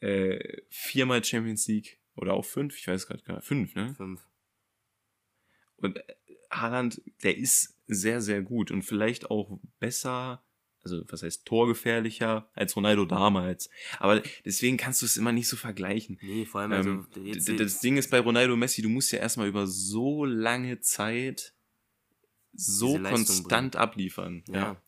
[0.00, 3.94] äh, viermal Champions League oder auch fünf, ich weiß gerade gar nicht, fünf, ne?
[3.96, 4.20] Fünf.
[5.76, 6.02] Und äh,
[6.50, 10.42] Haaland, der ist sehr, sehr gut und vielleicht auch besser,
[10.82, 13.68] also was heißt torgefährlicher als Ronaldo damals.
[13.98, 16.18] Aber deswegen kannst du es immer nicht so vergleichen.
[16.22, 19.12] Nee, vor allem, Ähm, also, jetzt, d- das Ding ist bei Ronaldo Messi, du musst
[19.12, 21.54] ja erstmal über so lange Zeit
[22.52, 24.42] so konstant abliefern.
[24.48, 24.54] Ja.
[24.54, 24.82] Ja.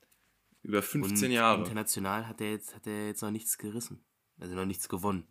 [0.62, 1.60] Über 15 und Jahre.
[1.62, 4.04] International hat er jetzt, hat er jetzt noch nichts gerissen.
[4.38, 5.26] Also noch nichts gewonnen.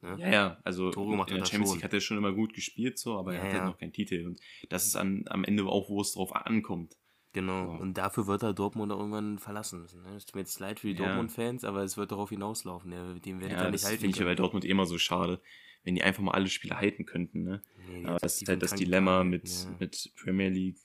[0.00, 0.16] Ne?
[0.18, 1.74] Ja, ja, also in der hat er Champions schon.
[1.76, 3.58] League hat er schon immer gut gespielt, so, aber Ja, er hat ja.
[3.60, 4.26] halt noch keinen Titel.
[4.26, 6.96] Und das ist an, am Ende auch, wo es drauf ankommt.
[7.36, 7.66] Genau.
[7.76, 7.82] So.
[7.82, 10.02] Und dafür wird er Dortmund auch irgendwann verlassen müssen.
[10.02, 10.16] Ne?
[10.16, 11.04] Es tut mir jetzt leid für die Ja.
[11.04, 12.90] Dortmund-Fans, aber es wird darauf hinauslaufen.
[12.90, 14.34] Der, dem werdet Ja, das nicht halten finde ich ja bei.
[14.34, 15.38] Dortmund immer so schade,
[15.84, 17.42] wenn die einfach mal alle Spiele halten könnten.
[17.42, 17.62] Ne?
[17.90, 19.76] Nee, Aber das ist halt das Dilemma mit, ja.
[19.78, 20.78] mit Premier League,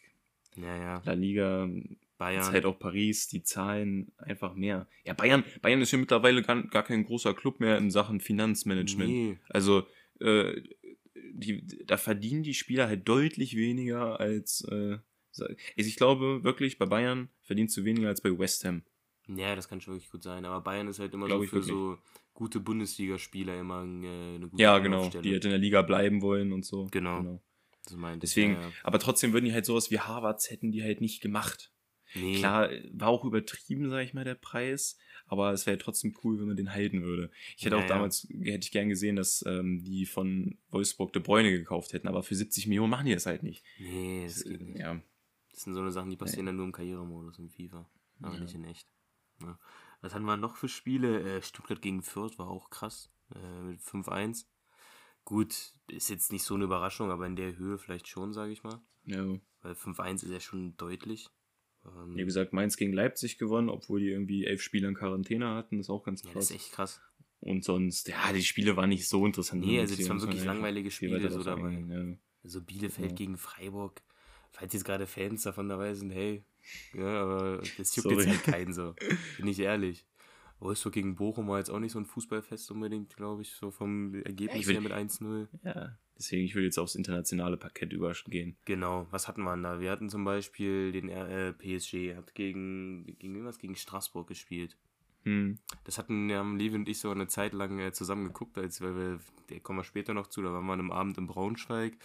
[0.57, 1.01] Ja.
[1.05, 1.69] La Liga,
[2.17, 2.41] Bayern.
[2.41, 4.87] Jetzt halt auch Paris, die zahlen einfach mehr.
[5.05, 9.09] Ja, Bayern, Bayern ist ja mittlerweile gar, gar kein großer Club mehr in Sachen Finanzmanagement.
[9.09, 9.37] Nee.
[9.47, 9.87] Also,
[10.19, 10.61] äh,
[11.31, 14.97] die, da verdienen die Spieler halt deutlich weniger als, äh,
[15.75, 18.83] ich glaube wirklich, bei Bayern verdienst du weniger als bei West Ham.
[19.27, 20.45] Ja, das kann schon wirklich gut sein.
[20.45, 21.73] Aber Bayern ist halt immer Glaube so für wirklich.
[21.73, 21.97] so
[22.33, 25.09] gute Bundesligaspieler immer äh, eine gute Ja, genau.
[25.09, 26.87] Die halt in der Liga bleiben wollen und so.
[26.91, 27.19] Genau.
[27.19, 27.41] genau.
[27.83, 28.71] Das meint Deswegen, ja, ja.
[28.83, 31.71] aber trotzdem würden die halt sowas wie Harvards hätten die halt nicht gemacht.
[32.13, 32.37] Nee.
[32.37, 36.47] Klar, war auch übertrieben, sag ich mal, der Preis, aber es wäre trotzdem cool, wenn
[36.47, 37.31] man den halten würde.
[37.57, 41.21] Ich hätte ja, auch damals, hätte ich gern gesehen, dass ähm, die von Wolfsburg De
[41.21, 43.63] Bräune gekauft hätten, aber für 70 Millionen machen die das halt nicht.
[43.79, 44.79] Nee, das, das geht nicht.
[44.79, 45.01] Ja.
[45.61, 47.87] Das sind so eine Sachen, die passieren dann nur im Karrieremodus im FIFA,
[48.19, 48.87] aber nicht in echt.
[49.41, 49.59] Ja.
[50.01, 51.37] Was hatten wir noch für Spiele?
[51.37, 53.11] Äh, Stuttgart gegen Fürth war auch krass.
[53.35, 54.47] Äh, mit 5-1.
[55.23, 58.63] Gut, ist jetzt nicht so eine Überraschung, aber in der Höhe vielleicht schon, sage ich
[58.63, 58.81] mal.
[59.05, 59.23] Ja.
[59.61, 61.29] Weil 5-1 ist ja schon deutlich.
[61.85, 65.77] Ähm, Wie gesagt, Mainz gegen Leipzig gewonnen, obwohl die irgendwie elf Spiele in Quarantäne hatten.
[65.77, 66.33] Das ist auch ganz krass.
[66.33, 67.01] Ja, das ist echt krass.
[67.39, 69.63] Und sonst, ja, die Spiele waren nicht so interessant.
[69.63, 71.85] Nee, also das waren wirklich langweilige Spiele so dabei.
[71.87, 72.17] Ja.
[72.43, 73.15] Also Bielefeld ja.
[73.15, 74.01] gegen Freiburg.
[74.51, 76.43] Falls jetzt gerade Fans davon dabei sind, hey,
[76.93, 78.25] ja, aber das juckt Sorry.
[78.25, 78.95] jetzt halt keinen so.
[79.37, 80.05] Bin ich ehrlich.
[80.59, 84.13] Wolfsburg gegen Bochum war jetzt auch nicht so ein Fußballfest unbedingt, glaube ich, so vom
[84.13, 85.47] Ergebnis ja, her mit 1-0.
[85.63, 88.55] Ja, deswegen, ich würde jetzt aufs internationale Parkett übergehen.
[88.65, 89.79] Genau, was hatten wir denn da?
[89.79, 94.77] Wir hatten zum Beispiel den äh, PSG, hat gegen, gegen irgendwas gegen Straßburg gespielt.
[95.23, 95.59] Hm.
[95.83, 98.95] Das hatten ja Levi und ich so eine Zeit lang äh, zusammen geguckt, als weil
[98.95, 101.97] wir, der kommen wir später noch zu, da waren wir am Abend in Braunschweig,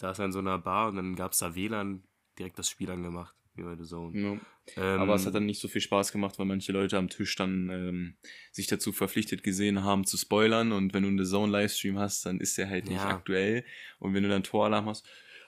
[0.00, 2.02] saß er in so einer Bar und dann gab es da WLAN,
[2.38, 4.18] direkt das Spiel angemacht wie bei The Zone.
[4.18, 4.40] Ja.
[4.76, 7.34] Ähm, Aber es hat dann nicht so viel Spaß gemacht, weil manche Leute am Tisch
[7.36, 8.14] dann ähm,
[8.52, 10.72] sich dazu verpflichtet gesehen haben, zu spoilern.
[10.72, 13.08] Und wenn du einen The Zone Livestream hast, dann ist der halt nicht ja.
[13.08, 13.64] aktuell.
[13.98, 15.04] Und wenn du dann Toralarm hast,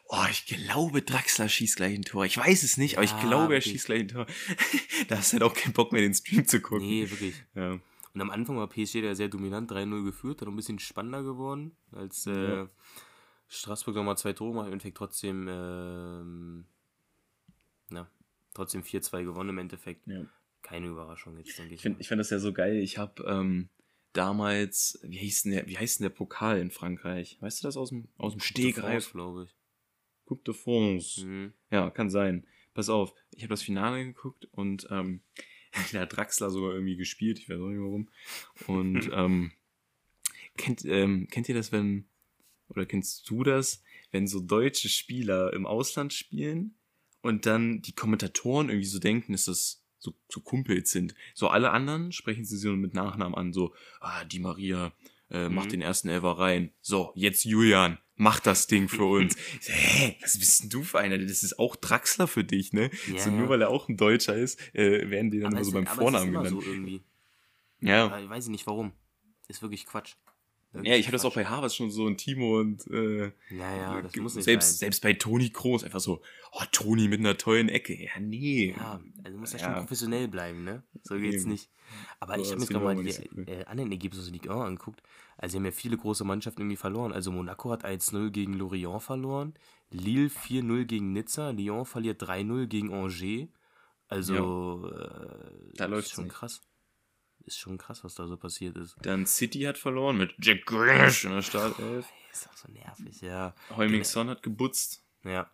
[0.09, 2.25] oh, ich glaube, Draxler schießt gleich ein Tor.
[2.25, 4.27] Ich weiß es nicht, aber ich glaube, er schießt gleich ein Tor.
[5.09, 6.87] da hast du halt auch keinen Bock mehr, den Stream zu gucken.
[6.87, 7.35] Nee, wirklich.
[7.55, 7.79] Ja.
[8.15, 11.77] Und am Anfang war PSG da sehr dominant, 3-0 geführt, dann ein bisschen spannender geworden,
[11.93, 12.67] als äh,
[13.53, 16.65] Straßburg nochmal zwei Tore macht, im Endeffekt trotzdem ähm,
[17.91, 18.11] na,
[18.55, 20.07] trotzdem 4-2 gewonnen im Endeffekt.
[20.07, 20.27] Ja.
[20.63, 21.79] Keine Überraschung jetzt, denke ich.
[21.79, 22.77] Ich finde ich find das ja so geil.
[22.77, 23.69] Ich habe ähm,
[24.13, 27.37] damals, wie hieß, denn der, wie heißt denn der Pokal in Frankreich?
[27.41, 29.13] Weißt du das aus dem, aus dem Stegreif?
[29.13, 29.55] glaube ich.
[30.25, 31.27] Coupe de France.
[31.27, 31.53] Mhm.
[31.71, 32.47] Ja, kann sein.
[32.75, 35.21] Pass auf, ich habe das Finale geguckt und ähm,
[35.93, 38.09] der hat Draxler sogar irgendwie gespielt, ich weiß auch nicht warum.
[38.67, 39.53] Und ähm,
[40.57, 42.07] kennt, ähm, kennt ihr das, wenn,
[42.75, 46.75] oder kennst du das, wenn so deutsche Spieler im Ausland spielen
[47.23, 51.15] und dann die Kommentatoren irgendwie so denken, dass das so, so Kumpels sind.
[51.35, 54.93] So alle anderen sprechen sie so mit Nachnamen an, so, ah, die Maria
[55.31, 55.73] äh, macht mhm.
[55.73, 56.73] den ersten Elfer rein.
[56.81, 59.37] So, jetzt Julian, mach das Ding für uns.
[59.61, 61.19] so, hä, was bist denn du für einer?
[61.19, 62.91] Das ist auch Draxler für dich, ne?
[63.13, 65.65] Ja, so, nur weil er auch ein Deutscher ist, äh, werden die dann aber immer
[65.65, 66.49] so beim Vornamen genannt.
[66.49, 67.03] So irgendwie.
[67.81, 68.19] Ja.
[68.19, 68.93] Ich weiß nicht warum.
[69.49, 70.15] Ist wirklich Quatsch.
[70.75, 74.03] Ja, ich hatte das auch bei Harvard schon so ein Timo und äh, ja, ja,
[74.03, 74.79] das muss nicht selbst, sein.
[74.79, 77.95] selbst bei Toni Kroos einfach so, oh, Toni mit einer tollen Ecke.
[78.03, 78.75] Ja, nee.
[78.75, 80.83] Ja, also muss ja, ja schon professionell bleiben, ne?
[81.03, 81.69] So geht's nicht.
[82.21, 85.03] Aber ich habe mir gerade mal die so äh, anderen Ergebnisse der Ligue 1 angeguckt.
[85.37, 87.13] Also, sie haben ja viele große Mannschaften irgendwie verloren.
[87.13, 89.53] Also, Monaco hat 1-0 gegen Lorient verloren,
[89.91, 93.49] Lille 4-0 gegen Nizza, Lyon verliert 3-0 gegen Angers.
[94.09, 95.05] Also, ja.
[95.05, 96.35] äh, da läuft schon nicht.
[96.35, 96.63] krass
[97.47, 98.97] ist schon krass, was da so passiert ist.
[99.03, 102.07] Dann City hat verloren mit Jack Grealish in der Startelf.
[102.33, 103.55] Ist auch so nervig, ja.
[103.77, 105.05] Heuming Son hat gebutzt.
[105.25, 105.51] Ja.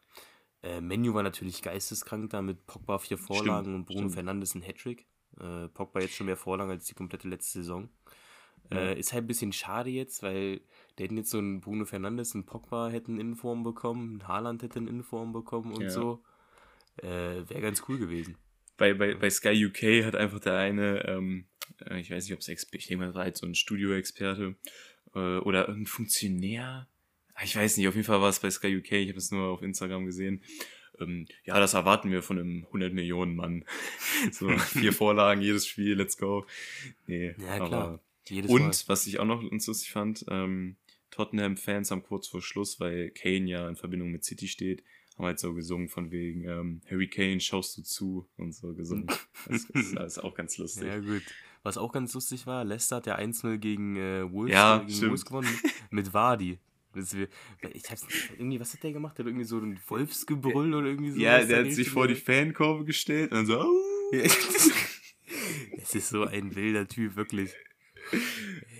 [0.62, 4.14] Äh, Menu war natürlich geisteskrank da mit Pogba vier Vorlagen stimmt, und Bruno stimmt.
[4.14, 5.06] Fernandes ein Hattrick.
[5.40, 7.88] Äh, Pogba jetzt schon mehr Vorlagen als die komplette letzte Saison.
[8.70, 8.78] Ja.
[8.78, 10.60] Äh, ist halt ein bisschen schade jetzt, weil
[10.98, 14.62] der hätten jetzt so einen Bruno Fernandes und Pogba hätten in Form bekommen, ein Haaland
[14.62, 15.90] hätte in Form bekommen und ja.
[15.90, 16.22] so.
[16.96, 18.36] Äh, Wäre ganz cool gewesen.
[18.78, 21.44] Bei, bei, bei Sky UK hat einfach der eine ähm,
[21.86, 24.56] äh, ich weiß nicht, ob es, ich denke mal, war jetzt so ein Studioexperte
[25.14, 26.88] äh, oder irgendein Funktionär.
[27.34, 29.30] Ah, ich weiß nicht, auf jeden Fall war es bei Sky UK, ich habe es
[29.30, 30.42] nur auf Instagram gesehen.
[31.00, 33.64] Ähm, ja, das erwarten wir von einem 100 Millionen Mann.
[34.32, 36.46] so vier Vorlagen, jedes Spiel, let's go.
[37.06, 38.00] Nee, ja, klar.
[38.30, 38.72] Und, Mal.
[38.88, 40.76] was ich auch noch lustig fand, ähm,
[41.10, 44.84] Tottenham-Fans haben kurz vor Schluss, weil Kane ja in Verbindung mit City steht,
[45.18, 49.06] haben halt so gesungen von wegen ähm, Harry Kane, schaust du zu und so gesungen.
[49.48, 50.86] Das ist, das ist auch ganz lustig.
[50.86, 51.22] Ja, gut.
[51.62, 55.24] Was auch ganz lustig war, Leicester hat ja 1-0 gegen äh, Wolves, ja, gegen Wolves
[55.24, 55.48] gewonnen
[55.90, 56.58] mit Vardy.
[56.94, 59.16] Ich hab's, irgendwie, was hat der gemacht?
[59.16, 61.20] Der hat irgendwie so ein Wolfsgebrüll oder irgendwie so.
[61.20, 63.64] Ja, der hat sich vor die Fankurve gestellt und dann so.
[65.76, 67.54] Es ist so ein wilder Typ, wirklich.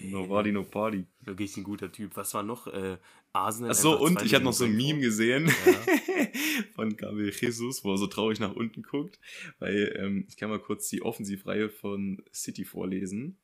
[0.02, 1.04] No Party, no Party.
[1.20, 2.16] Wirklich ein guter Typ.
[2.16, 2.66] Was war noch?
[2.66, 2.98] Äh,
[3.32, 3.70] Arsenal.
[3.70, 6.28] Achso, und ich habe noch so ein Meme gesehen ja.
[6.74, 9.18] von Gabriel Jesus, wo er so traurig nach unten guckt.
[9.58, 13.38] Weil ähm, ich kann mal kurz die Offensivreihe von City vorlesen.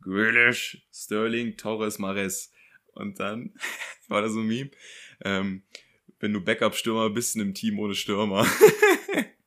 [0.00, 2.52] Grealish, Sterling, Torres, Mares.
[2.94, 3.54] Und dann
[4.08, 4.70] war da so ein Meme.
[5.24, 5.62] Ähm,
[6.20, 8.46] wenn du Backup-Stürmer bist in einem Team ohne Stürmer.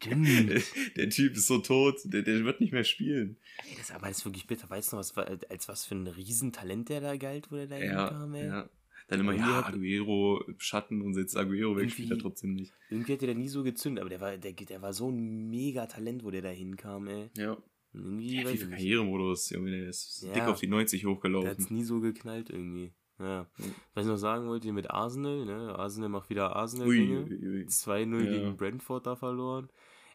[0.00, 0.26] Stimmt.
[0.96, 3.36] Der Typ ist so tot, der, der wird nicht mehr spielen.
[3.68, 4.68] Ey, das aber ist wirklich bitter.
[4.70, 7.78] Weißt du noch, was, als was für ein Riesentalent der da galt, wo der da
[7.78, 8.46] Ja, hinkam, ey?
[8.46, 8.68] ja.
[9.08, 12.72] Dann immer, Irgendwie ja, Aguero Schatten und jetzt Aguero weg, spielt er Irgendwie- trotzdem nicht.
[12.90, 15.86] Irgendwie hat der nie so gezündet, aber der war, der, der war so ein mega
[15.86, 17.28] Talent, wo der da hinkam, ey.
[17.36, 17.56] Ja.
[17.92, 18.70] Irgendwie, Ja, nicht.
[18.70, 20.32] Karrieremodus, Junge, der ist Ja.
[20.32, 21.50] dick auf die 90 Der hochgelaufen.
[21.50, 22.92] hat's nie so geknallt irgendwie.
[23.18, 23.46] Ja.
[23.94, 25.74] Was ich noch sagen wollte, mit Arsenal, ne?
[25.76, 27.24] Arsenal macht wieder Arsenal-Dinge.
[27.24, 27.66] ui, ui.
[27.66, 28.30] 2-0 Ja.
[28.30, 29.68] gegen Brentford da verloren.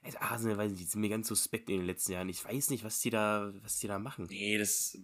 [0.06, 2.30] Also Arsenal, weiß ich, die sind mir ganz suspekt in den letzten Jahren.
[2.30, 4.28] Ich weiß nicht, was die da, was die da machen.
[4.30, 4.98] Nee, das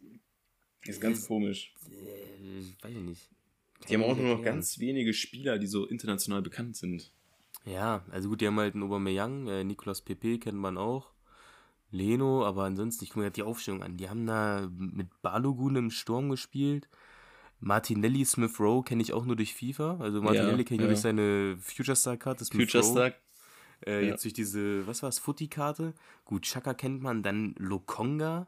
[0.85, 1.73] ist ganz Das- komisch.
[1.89, 3.29] Äh, weiß ich nicht.
[3.89, 7.11] Die haben Kann auch nur noch ganz wenige Spieler, die so international bekannt sind.
[7.65, 11.11] Ja, also gut, die haben halt einen Aubameyang, äh, Nicolas Pepe kennt man auch.
[11.89, 13.97] Leno, aber ansonsten, ich gucke mir grad die Aufstellung an.
[13.97, 16.87] Die haben da mit Balogun im Sturm gespielt.
[17.59, 19.97] Martinelli, Smith Rowe kenne ich auch nur durch FIFA.
[19.99, 20.87] Also Martinelli Ja, kenne ich nur ja.
[20.87, 22.17] durch seine Future Star.
[22.37, 23.11] Smith Future Star.
[23.85, 24.11] Äh, ja.
[24.11, 25.93] Jetzt durch diese, was war's, Footy-Karte.
[26.25, 28.47] Gut, Chaka kennt man, dann Lokonga.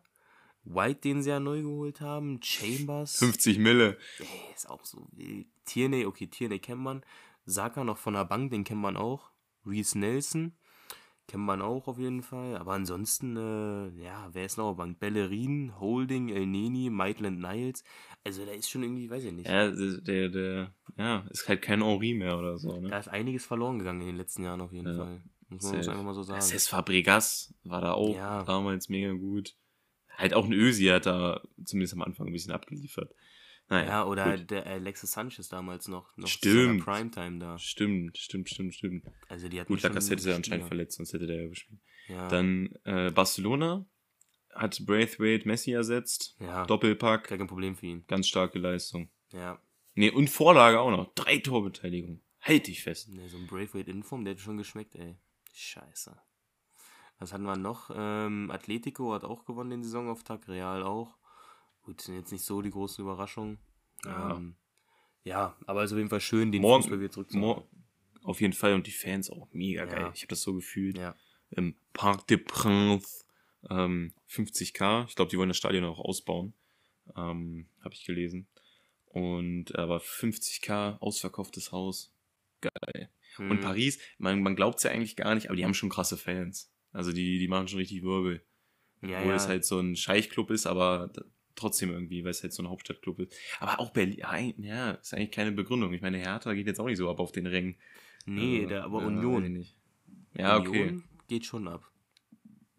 [0.65, 2.41] White, den sie ja neu geholt haben.
[2.41, 3.17] Chambers.
[3.17, 3.97] 50 Mille.
[4.19, 5.47] Ey, ist auch so wild.
[5.65, 7.03] Tierney, okay, Tierney kennt man.
[7.45, 9.31] Saka noch von der Bank, den kennt man auch.
[9.65, 10.53] Reese Nelson
[11.27, 12.57] kennt man auch auf jeden Fall.
[12.57, 14.99] Aber ansonsten, äh, ja, wer ist noch auf der Bank?
[14.99, 17.83] Bellerin, Holding, El Neni, Maitland Niles.
[18.23, 19.49] Also da ist schon irgendwie, weiß ich nicht.
[19.49, 22.89] Ja, der, der, ja, ist halt kein Henri mehr oder so, ne?
[22.89, 24.95] Da ist einiges verloren gegangen in den letzten Jahren auf jeden Ja.
[24.95, 25.23] Fall.
[25.49, 26.41] Muss man einfach mal so sagen.
[26.41, 28.43] Cesc Fabregas war da auch Ja.
[28.43, 29.55] damals mega gut.
[30.17, 33.13] Halt auch ein Ösi hat da zumindest am Anfang ein bisschen abgeliefert.
[33.73, 34.51] Naja, ja, oder gut.
[34.51, 36.15] der Alexis Sanchez damals noch.
[36.17, 36.85] noch Stimmt.
[36.85, 37.57] Primetime da.
[37.57, 39.05] Stimmt, stimmt, stimmt, stimmt.
[39.29, 41.79] Also die hatten Gut, schon Lacazette ist ja anscheinend verletzt, sonst hätte der ja gespielt.
[42.07, 42.27] Ja.
[42.27, 43.85] Dann äh, Barcelona
[44.53, 46.35] hat Braithwaite Messi ersetzt.
[46.39, 48.05] ja, Doppelpack, kein Problem für ihn.
[48.07, 49.09] ganz starke Leistung.
[49.31, 49.59] Ja.
[49.95, 51.13] Nee, und Vorlage auch noch.
[51.15, 52.21] Drei Torbeteiligung.
[52.41, 53.09] Halt dich fest.
[53.09, 55.15] Ne, so ein Braithwaite Inform, der hat schon geschmeckt, ey.
[55.53, 56.15] Scheiße.
[57.19, 57.89] Was hatten wir noch?
[57.95, 61.17] Ähm, Atletico hat auch gewonnen den Saisonauftakt, Real auch.
[61.83, 63.57] Gut, sind jetzt nicht so die großen Überraschungen.
[64.05, 64.35] Ja.
[64.35, 64.55] Ähm,
[65.23, 67.63] ja, aber es ist auf jeden Fall schön, den Morgen- Fußball wieder zurückzuholen.
[68.23, 69.89] Auf jeden Fall und die Fans auch mega Ja.
[69.89, 70.11] geil.
[70.15, 70.97] Ich habe das so gefühlt.
[70.97, 71.15] Ja.
[71.51, 73.25] Im Parc des Princes
[73.69, 75.05] ähm, 50k.
[75.07, 76.53] Ich glaube, die wollen das Stadion auch ausbauen.
[77.17, 78.47] Ähm, habe ich gelesen.
[79.07, 82.11] Und aber 50k ausverkauftes Haus.
[82.61, 83.09] Geil.
[83.37, 83.59] Und Hm.
[83.61, 86.71] Paris, man, man glaubt es ja eigentlich gar nicht, aber die haben schon krasse Fans.
[86.91, 88.43] Also die, die machen schon richtig Wirbel.
[89.01, 89.35] ja, Obwohl ja.
[89.35, 91.11] es halt so ein Scheichclub ist, aber
[91.55, 93.33] trotzdem irgendwie, weil es halt so ein Hauptstadtclub ist.
[93.59, 95.93] Aber auch Berlin, ja, ja, ist eigentlich keine Begründung.
[95.93, 97.75] Ich meine, Hertha geht jetzt auch nicht so ab auf den Rängen.
[98.25, 99.53] nee, Also, der, aber ja, Union.
[99.53, 99.77] nicht.
[100.35, 100.81] Ja, okay.
[100.83, 101.89] Union geht schon ab.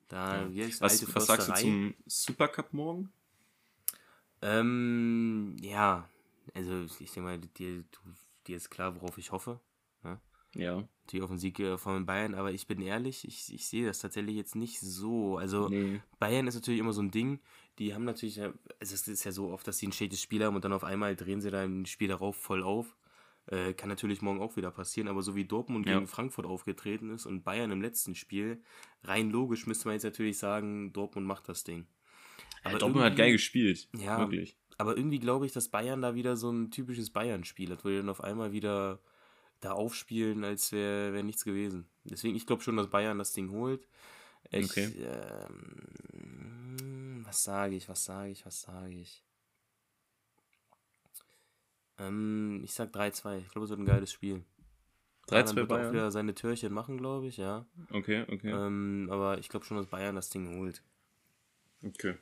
[0.08, 0.66] Da, Ja.
[0.80, 3.10] Was, was sagst du zum Supercup morgen?
[4.42, 6.08] Ähm, ja,
[6.52, 7.84] also ich denke mal, dir,
[8.46, 9.60] dir ist klar, worauf ich hoffe.
[10.56, 10.86] Ja.
[11.10, 13.98] Die auf den Sieg äh, von Bayern, aber ich bin ehrlich, ich, ich sehe das
[13.98, 15.36] tatsächlich jetzt nicht so.
[15.36, 16.00] Also Nee.
[16.20, 17.40] Bayern ist natürlich immer so ein Ding,
[17.78, 20.44] die haben natürlich, ja- also es ist ja so oft, dass sie ein schlechtes Spiel
[20.44, 22.96] haben und dann auf einmal drehen sie dann ein Spiel darauf voll auf.
[23.46, 25.94] Äh, kann natürlich morgen auch wieder passieren, aber so wie Dortmund Ja.
[25.94, 28.62] gegen Frankfurt aufgetreten ist und Bayern im letzten Spiel,
[29.02, 31.86] rein logisch müsste man jetzt natürlich sagen, Dortmund macht das Ding.
[32.62, 33.86] Aber Dortmund hat geil gespielt.
[33.94, 34.18] Ja.
[34.18, 34.56] Wirklich.
[34.78, 37.96] Aber irgendwie glaube ich, dass Bayern da wieder so ein typisches Bayern-Spiel hat, wo die
[37.98, 39.00] dann auf einmal wieder
[39.60, 41.86] da aufspielen, als wäre wär nichts gewesen.
[42.04, 43.86] Deswegen, ich glaube schon, dass Bayern das Ding holt.
[44.50, 44.90] Ich, Okay.
[45.02, 45.82] ähm,
[47.34, 49.24] was sage ich, was sage ich, was sage ich?
[51.98, 53.38] Ähm, ich sag 3-2.
[53.38, 54.44] Ich glaube, es wird ein geiles Spiel.
[55.26, 55.92] 3-2 Haaland wird auch Bayern.
[55.92, 57.66] wieder seine Türchen machen, glaube ich, ja.
[57.90, 58.50] Okay, okay.
[58.50, 60.82] Ähm, aber ich glaube schon, dass Bayern das Ding holt.
[61.84, 62.14] okay.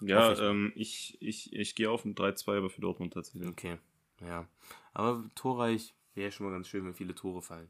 [0.00, 3.48] Ja, ich ähm, ich, ich, ich gehe auf ein 3-2, aber für Dortmund tatsächlich.
[3.48, 3.78] Okay,
[4.20, 4.46] ja.
[4.94, 7.68] Aber torreich wäre schon mal ganz schön, wenn viele Tore fallen.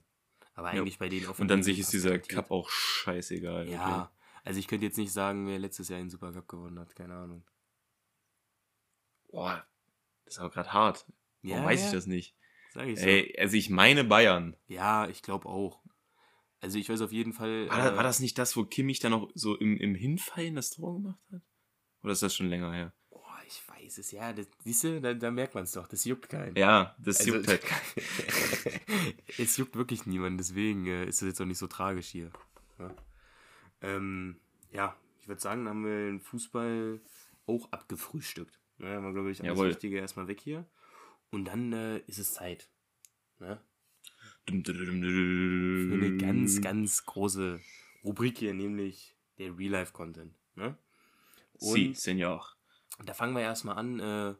[0.54, 2.18] Aber eigentlich bei denen Und dann sich ist dieser.
[2.18, 3.68] Cup auch scheißegal.
[3.68, 4.10] Ja,
[4.44, 7.44] also ich könnte jetzt nicht sagen, wer letztes Jahr den Supercup gewonnen hat, keine Ahnung.
[9.30, 9.66] Boah,
[10.24, 11.06] das ist aber gerade hart.
[11.42, 12.36] Warum weiß ich das nicht?
[12.72, 13.06] Sag ich so.
[13.06, 14.56] Ey, also ich meine Bayern.
[14.66, 15.82] Ja, ich glaube auch.
[16.60, 17.68] Also ich weiß auf jeden Fall.
[17.68, 20.54] War, da, äh, war das nicht das, wo Kimmich dann noch so im, im Hinfallen
[20.54, 21.42] das Tor gemacht hat?
[22.02, 22.92] Oder ist das schon länger her?
[23.10, 24.32] Boah, ich weiß es, ja.
[24.32, 25.88] Das, siehst du, da, da merkt man es doch.
[25.88, 26.56] Das juckt keinen.
[26.56, 27.62] Ja, das Also- juckt halt.
[29.38, 32.30] es juckt wirklich niemanden, deswegen äh, ist das jetzt auch nicht so tragisch hier.
[32.78, 32.94] Ja,
[33.82, 37.00] ähm, ja ich würde sagen, haben wir den Fußball
[37.46, 38.58] auch abgefrühstückt.
[38.78, 39.68] Ja, haben wir, glaube ich, alles Jawohl.
[39.70, 40.66] Wichtige erstmal weg hier.
[41.30, 42.68] Und dann äh, ist es Zeit.
[43.38, 43.60] Ne?
[45.88, 47.60] Für eine ganz, ganz große
[48.02, 50.34] Rubrik hier, nämlich der Real-Life-Content.
[50.56, 50.76] Ne?
[51.58, 52.44] Si, Und Senor.
[53.04, 54.34] da fangen wir erstmal an äh,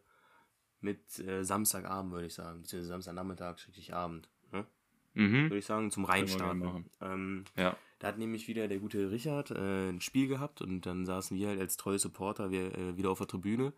[0.81, 2.63] mit äh, Samstagabend, würde ich sagen.
[2.63, 4.29] Beziehungsweise Samstagnachmittag, schrecklich Abend.
[4.51, 4.67] Ne?
[5.15, 5.45] Mhm.
[5.45, 6.91] Würde ich sagen, zum Reinstarten.
[7.01, 7.77] Ähm, Ja.
[8.03, 11.47] Da hat nämlich wieder der gute Richard äh, ein Spiel gehabt und dann saßen wir
[11.47, 13.73] halt als treue Supporter wir, äh, wieder auf der Tribüne.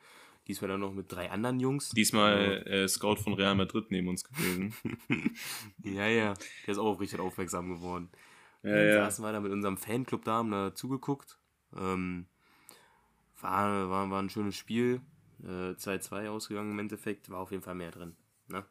[0.49, 1.91] Diesmal dann noch mit drei anderen Jungs.
[1.91, 4.75] Diesmal äh, Scout von Real Madrid neben uns gewesen.
[5.83, 6.33] Ja, ja.
[6.67, 8.09] Der ist auch auf Richard aufmerksam geworden.
[8.63, 8.95] Ja, dann ja.
[9.05, 11.39] saßen wir da mit unserem Fanclub da, haben da zugeguckt.
[11.77, 12.25] Ähm,
[13.43, 15.03] war, war, war ein schönes Spiel.
[15.43, 17.29] Äh, 2-2 ausgegangen im Endeffekt.
[17.29, 18.17] War auf jeden Fall mehr drin.
[18.49, 18.65] Ne?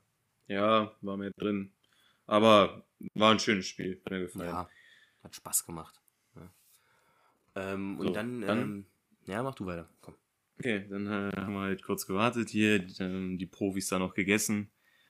[0.47, 1.74] ja, war mehr drin.
[2.26, 4.01] Aber war ein schönes Spiel.
[4.04, 4.49] Hat mir gefallen.
[4.49, 4.68] Ja,
[5.24, 6.01] hat Spaß gemacht.
[6.36, 6.53] Ja.
[7.55, 8.86] Ähm, So, und dann, dann- ähm,
[9.26, 9.89] ja, mach du weiter.
[10.01, 10.15] Komm.
[10.59, 14.13] Okay, dann äh, haben wir halt kurz gewartet hier, die, ähm, die Profis da noch
[14.13, 14.69] gegessen,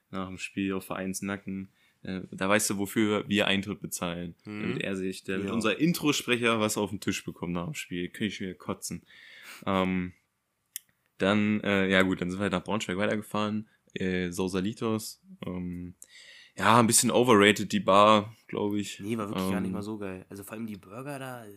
[0.10, 1.70] nach dem Spiel auf Vereinsnacken.
[2.04, 4.36] Äh, da weißt du, wofür wir Eintritt bezahlen.
[4.46, 4.62] Mhm.
[4.62, 5.54] Damit er sich, damit Ja.
[5.54, 8.08] unser Introsprecher was auf den Tisch bekommt nach dem Spiel.
[8.10, 9.04] Könnte ich wieder kotzen.
[9.66, 10.14] Ähm,
[11.18, 13.70] dann, äh, ja gut, dann sind wir halt nach Braunschweig weitergefahren.
[13.94, 15.22] Äh, Sausalitos.
[15.46, 15.96] Ähm,
[16.58, 19.00] ja, ein bisschen overrated, die Bar, glaube ich.
[19.00, 20.26] Nee, war wirklich gar nicht Ähm, mal so geil.
[20.30, 21.46] Also vor allem die Burger da.
[21.46, 21.50] äh,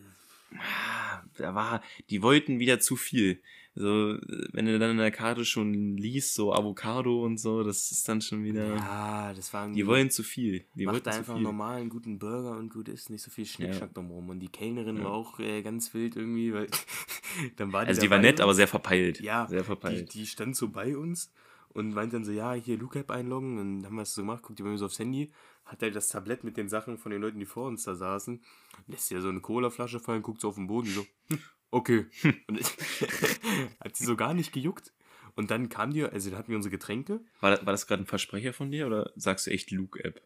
[0.58, 3.42] Ah, da war, die wollten wieder zu viel.
[3.74, 4.16] Also,
[4.52, 8.22] wenn du dann in der Karte schon liest, so Avocado und so, das ist dann
[8.22, 8.76] schon wieder.
[8.76, 10.64] Ja, das war Die wollen zu viel.
[10.76, 13.44] Die Macht wollten zu einfach einen normalen, guten Burger und gut ist, nicht so viel
[13.44, 13.94] Schnickschnack Ja.
[13.94, 14.30] drumherum.
[14.30, 15.04] Und die Kellnerin Ja.
[15.04, 16.68] war auch äh, ganz wild irgendwie, weil
[17.56, 19.20] dann war die Also, die da war nett, aber sehr verpeilt.
[19.20, 20.14] Ja, Sehr die, verpeilt.
[20.14, 21.30] die stand so bei uns
[21.76, 23.58] und meinte dann so, ja, hier Look-App einloggen.
[23.58, 25.32] Und dann haben wir es so gemacht, guckt die bei mir so aufs Handy,
[25.64, 28.42] hat halt das Tablett mit den Sachen von den Leuten, die vor uns da saßen,
[28.86, 31.38] lässt ihr so eine Colaflasche fallen, guckt so auf den Boden, so, hm,
[31.70, 32.06] okay.
[32.46, 32.60] Und
[33.80, 34.92] hat sie so gar nicht gejuckt.
[35.34, 37.20] Und dann kam die, also dann hatten wir unsere Getränke.
[37.40, 40.22] War, das- war das gerade ein Versprecher von dir oder sagst du echt Luke-App?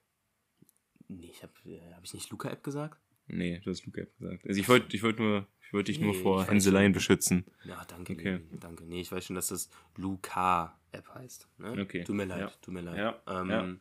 [1.08, 1.52] Nee, ich habe
[1.94, 3.00] hab ich nicht Luca-App gesagt?
[3.26, 4.46] Nee, du hast Luke-App gesagt.
[4.46, 6.92] Also, ich wollte ich wollt nur, ich wollte dich nur Nee, vor ich weiß Hänseleien
[6.92, 7.44] beschützen.
[7.64, 8.14] Ja, danke.
[8.14, 8.40] Okay.
[8.50, 8.82] Nee, danke.
[8.84, 11.48] Nee, ich weiß schon, dass das Luca-App heißt.
[11.58, 11.80] Ne?
[11.80, 12.02] Okay.
[12.04, 12.52] Tut mir leid, Ja.
[12.60, 12.96] tut mir leid.
[12.96, 13.76] Ja, Ähm, ja.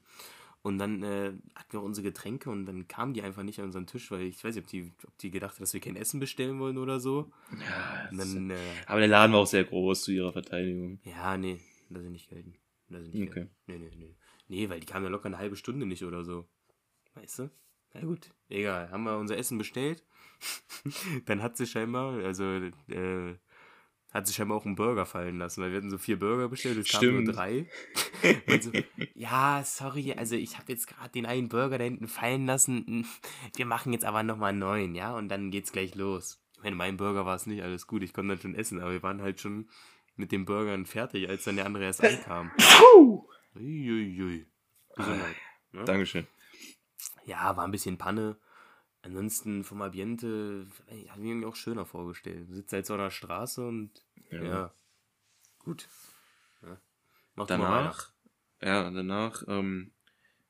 [0.62, 3.88] Und dann äh, hatten wir unsere Getränke und dann kamen die einfach nicht an unseren
[3.88, 6.20] Tisch, weil ich weiß nicht, ob die, ob die gedacht hat, dass wir kein Essen
[6.20, 7.32] bestellen wollen oder so.
[7.60, 11.00] Ja, das- dann, äh, aber der Laden war auch sehr groß zu ihrer Verteidigung.
[11.06, 11.60] ja, nee,
[11.90, 12.54] lass ich nicht gelten.
[12.90, 13.40] Lass ich nicht Okay.
[13.40, 13.56] gelten.
[13.68, 14.16] Nee, nee, nee.
[14.50, 16.48] Nee, weil die kamen ja locker eine halbe Stunde nicht oder so.
[17.16, 17.50] Weißt du?
[17.94, 18.92] Na gut, egal.
[18.92, 20.04] Haben wir unser Essen bestellt.
[21.26, 22.44] dann hat sie scheinbar, also,
[22.88, 23.36] äh,
[24.12, 26.78] hat sie scheinbar auch einen Burger fallen lassen, weil wir hatten so vier Burger bestellt,
[26.78, 27.68] es kamen nur drei.
[28.48, 28.72] Und so,
[29.14, 33.06] ja, sorry, also ich habe jetzt gerade den einen Burger da hinten fallen lassen.
[33.56, 35.16] Wir machen jetzt aber nochmal einen neuen, ja?
[35.16, 36.42] Und dann geht's gleich los.
[36.56, 38.92] Ich meine, mein Burger war es nicht, alles gut, ich konnte dann schon essen, aber
[38.92, 39.70] wir waren halt schon
[40.16, 42.52] mit den Burgern fertig, als dann der andere erst ankam.
[43.56, 44.48] Uiuiui.
[44.96, 45.36] Gesundheit.
[45.72, 45.84] Ne?
[45.86, 46.28] Dankeschön.
[47.26, 48.38] Ja, war ein bisschen Panne.
[49.02, 52.48] Ansonsten vom Ambiente habe ich mir irgendwie auch schöner vorgestellt.
[52.50, 53.92] Wir sitzen jetzt so an der Straße und
[54.30, 54.74] ja, Ja.
[55.60, 55.88] gut.
[56.62, 56.82] Ja.
[57.36, 57.54] Mach du.
[57.54, 58.12] Danach,
[58.62, 59.94] ja, danach ähm,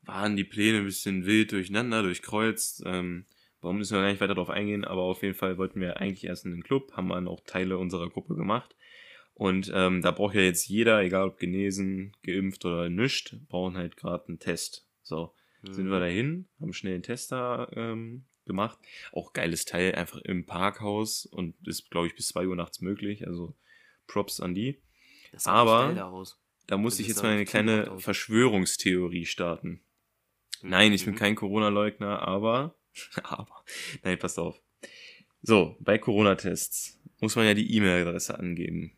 [0.01, 2.81] waren die Pläne ein bisschen wild durcheinander, durchkreuzt.
[2.85, 3.25] Ähm,
[3.61, 6.23] warum müssen wir gar nicht weiter darauf eingehen, aber auf jeden Fall wollten wir eigentlich
[6.25, 8.75] erst in den Club, haben dann auch Teile unserer Gruppe gemacht.
[9.35, 13.95] Und ähm, da braucht ja jetzt jeder, egal ob genesen, geimpft oder nischt, brauchen halt
[13.95, 14.87] gerade einen Test.
[15.03, 15.33] So,
[15.63, 15.91] sind Mhm.
[15.91, 18.77] wir dahin, haben schnell einen Test da ähm, gemacht.
[19.13, 23.25] Auch geiles Teil, einfach im Parkhaus und ist, glaube ich, bis 2 Uhr nachts möglich.
[23.25, 23.55] Also
[24.07, 24.81] Props an die.
[25.31, 26.37] Das sah aber- da aus.
[26.67, 27.97] Da muss Das ich jetzt mal eine kleine.
[27.99, 29.81] Verschwörungstheorie starten.
[30.61, 31.17] Nein, ich bin Mhm.
[31.17, 32.75] kein Corona-Leugner, aber,
[33.23, 33.63] aber,
[34.03, 34.61] nein, passt auf.
[35.41, 38.91] So, bei Corona-Tests muss man ja die E-Mail-Adresse angeben.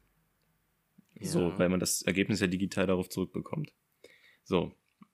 [1.21, 1.59] So, Ja.
[1.59, 3.71] weil man das Ergebnis ja digital darauf zurückbekommt.
[4.43, 4.73] So,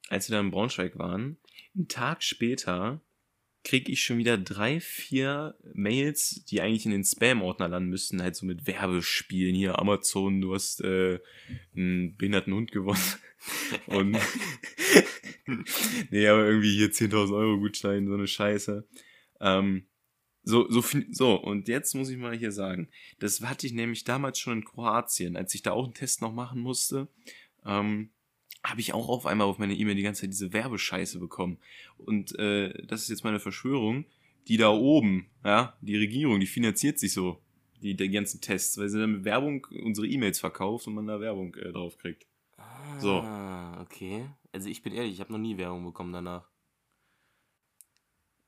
[0.10, 1.38] als wir da in Braunschweig waren,
[1.76, 3.02] einen Tag später
[3.68, 8.34] kriege ich schon wieder drei, vier Mails, die eigentlich in den Spam-Ordner landen müssten, halt
[8.38, 9.54] so mit Werbespielen.
[9.56, 11.20] Hier, Amazon, du hast äh,
[11.76, 13.02] einen behinderten Hund gewonnen.
[13.88, 14.18] Und
[16.12, 18.88] nee, aber irgendwie hier 10.000 Euro Gutschein, so eine Scheiße.
[19.42, 19.88] Ähm,
[20.44, 22.90] so, so, so, und jetzt muss ich mal hier sagen,
[23.20, 26.32] das hatte ich nämlich damals schon in Kroatien, als ich da auch einen Test noch
[26.32, 27.10] machen musste,
[27.66, 28.12] ähm,
[28.70, 31.58] habe ich auch auf einmal auf meine E-Mail die ganze Zeit diese Werbescheiße bekommen.
[31.98, 34.06] Und äh, das ist jetzt meine Verschwörung,
[34.48, 37.42] die da oben, ja, die Regierung, die finanziert sich so,
[37.82, 41.20] die, die ganzen Tests, weil sie dann mit Werbung unsere E-Mails verkauft und man da
[41.20, 42.26] Werbung äh, drauf kriegt.
[43.00, 43.20] So.
[43.22, 44.26] Ah, okay.
[44.52, 46.50] Also ich bin ehrlich, ich habe noch nie Werbung bekommen danach.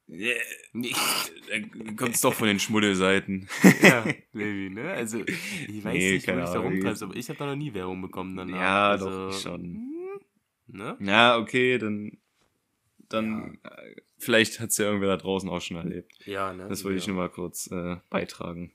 [0.09, 0.41] Yeah.
[0.73, 0.95] Nee.
[1.49, 3.47] Dann kommt es doch von den Schmuddelseiten.
[3.83, 4.89] ja, maybe, ne?
[4.91, 7.73] Also, ich weiß Nee, nicht, wo ich da rumtreibst, aber ich habe da noch nie
[7.75, 8.59] Werbung bekommen danach.
[8.59, 9.88] Ja, also, doch, schon.
[10.71, 10.97] Ne?
[10.99, 12.17] Ja, okay, dann,
[13.09, 16.13] dann äh, vielleicht hat's ja irgendwer da draußen auch schon erlebt.
[16.25, 16.67] Ja, ne?
[16.67, 17.13] Das wollte ich ja.
[17.13, 18.73] nur mal kurz äh, beitragen.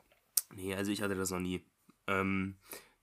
[0.55, 1.65] Nee, also ich hatte das noch nie.
[2.07, 2.57] Ähm,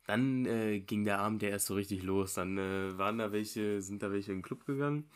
[0.05, 2.33] dann äh, ging der Abend ja erst so richtig los.
[2.33, 5.09] Dann äh, waren da welche, sind da welche in den Club gegangen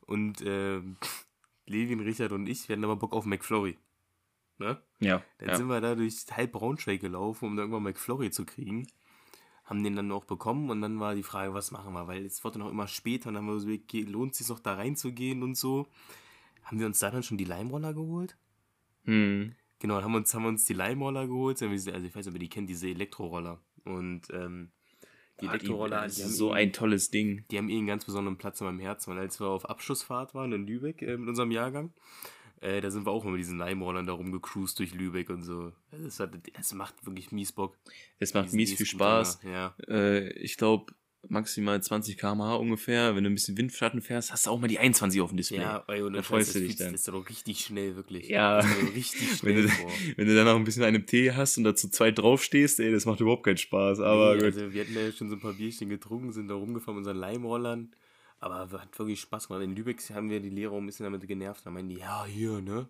[0.00, 0.80] und äh,
[1.66, 3.78] Levin, Richard und ich, wir hatten aber Bock auf McFlurry.
[4.58, 4.82] Ne?
[4.98, 5.22] Ja.
[5.38, 5.56] Dann ja.
[5.56, 8.86] sind wir da durch halb Braunschweig gelaufen, um da irgendwann McFlurry zu kriegen.
[9.70, 12.06] Haben den dann auch bekommen und dann war die Frage, was machen wir?
[12.08, 14.48] Weil es wurde noch immer später und dann haben wir so, okay, lohnt es sich
[14.48, 15.86] noch da reinzugehen und so.
[16.64, 18.36] Haben wir uns da dann schon die Leimroller geholt?
[19.04, 19.54] Hm.
[19.78, 21.62] Genau, dann haben wir uns, haben wir uns die Leimroller geholt.
[21.62, 23.60] Also ich weiß nicht, ob ihr die kennt, diese Elektroroller.
[23.84, 24.72] Und ähm,
[25.40, 27.44] die Ah, Elektroroller, das die, ist so eh- ein tolles Ding.
[27.50, 29.12] die haben eh einen ganz besonderen Platz in meinem Herzen.
[29.12, 31.92] Weil als wir auf Abschlussfahrt waren in Lübeck äh, mit unserem Jahrgang,
[32.60, 35.72] äh, da sind wir auch immer mit diesen Leimrollern da rumgecruised durch Lübeck und so.
[35.90, 37.76] Das, hat, das macht wirklich mies Bock.
[38.18, 39.40] Es macht mies viel Spaß.
[39.44, 39.74] Ja.
[39.88, 40.92] Äh, ich glaube,
[41.28, 43.14] maximal 20 km/h ungefähr.
[43.14, 45.58] Wenn du ein bisschen Windschatten fährst, hast du auch mal die 21 auf dem Display.
[45.58, 46.94] Ja, ey, und Da dann freust du dich Das dann.
[46.94, 48.28] ist doch richtig schnell, wirklich.
[48.28, 48.56] Ja.
[48.62, 49.62] Das richtig Wenn schnell.
[49.62, 49.90] du, boah.
[50.16, 53.04] wenn du dann noch ein bisschen einen Tee hast und dazu zwei draufstehst, ey, das
[53.06, 54.00] macht überhaupt keinen Spaß.
[54.00, 54.44] Aber nee, gut.
[54.54, 57.18] also wir hatten ja schon so ein paar Bierchen getrunken, sind da rumgefahren mit unseren
[57.18, 57.90] Leimrollern.
[58.40, 59.62] Aber hat wirklich Spaß gemacht.
[59.62, 61.64] In Lübeck haben wir die Lehrer ein bisschen damit genervt.
[61.66, 62.88] Da meinen die, ja, hier, ne?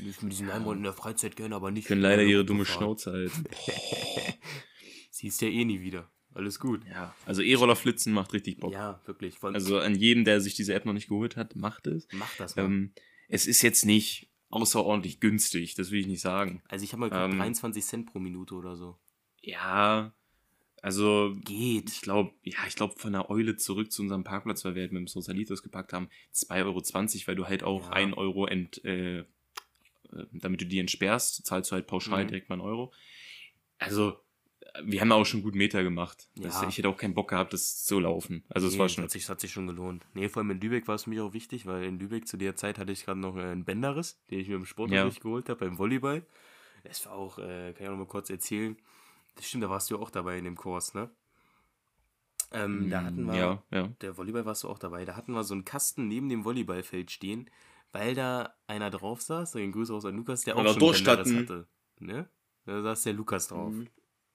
[0.00, 1.86] Nicht mit diesen Leimrollern in der Freizeit gerne, aber nicht.
[1.88, 2.64] können leider ihre dumme.
[2.64, 3.44] Schnauze halten.
[5.10, 6.08] Siehst ja eh nie wieder.
[6.34, 6.80] Alles gut.
[6.88, 8.72] Ja, also E-Roller flitzen macht richtig Bock.
[8.72, 9.42] Ja, wirklich.
[9.42, 12.08] Allem, Also an jedem, der sich diese App noch nicht geholt hat, macht es.
[12.12, 12.64] mach das mal.
[12.64, 12.92] Ähm,
[13.28, 16.62] es ist jetzt nicht außerordentlich günstig, das will ich nicht sagen.
[16.68, 18.98] also ich habe mal ähm, 23 Cent pro Minute oder so.
[19.42, 20.14] Ja,
[20.82, 21.90] also Geht.
[21.90, 24.92] ich glaube, ja, ich glaube von der Eule zurück zu unserem Parkplatz, weil wir halt
[24.92, 27.92] mit dem Socialitos gepackt haben, 2,20 Euro, weil du halt auch Ja.
[27.92, 29.24] 1 Euro ent, äh, äh,
[30.32, 32.28] damit du die entsperrst, zahlst du halt pauschal Mhm.
[32.28, 32.92] direkt mal einen Euro.
[33.78, 34.18] Also,
[34.84, 36.28] wir haben auch schon gut Meter gemacht.
[36.36, 36.68] Das, Ja.
[36.68, 38.42] Ich hätte auch keinen Bock gehabt, das zu laufen.
[38.48, 39.04] Also es Nee, war schon.
[39.04, 40.04] Hat sich, hat sich schon gelohnt.
[40.14, 42.36] Nee, vor allem in Lübeck war es für mich auch wichtig, weil in Lübeck zu
[42.38, 45.48] der Zeit hatte ich gerade noch äh, einen Bänderriss, den ich mir im Sportunterricht geholt
[45.48, 46.24] habe, beim Volleyball.
[46.84, 48.76] Das war auch, äh, kann ich auch noch mal kurz erzählen.
[49.34, 51.10] Das stimmt, da warst du auch dabei in dem Kurs, ne?
[52.52, 53.86] Ähm, da hatten wir, Mm, Ja, ja.
[54.02, 57.10] der Volleyball warst du auch dabei, da hatten wir so einen Kasten neben dem Volleyballfeld
[57.10, 57.48] stehen,
[57.92, 60.80] weil da einer drauf saß, den Grüße aus an Lukas, der auch Aber schon.
[60.92, 61.66] Bänderriss hatte.
[61.98, 62.28] Ne?
[62.66, 63.72] Da saß der Lukas drauf.
[63.72, 63.88] Mhm.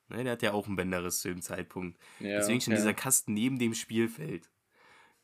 [0.09, 1.99] Ne, der hat ja auch einen Bänderriss zu dem Zeitpunkt.
[2.19, 2.77] ja Deswegen schon ja.
[2.77, 4.49] dieser Kasten neben dem Spielfeld.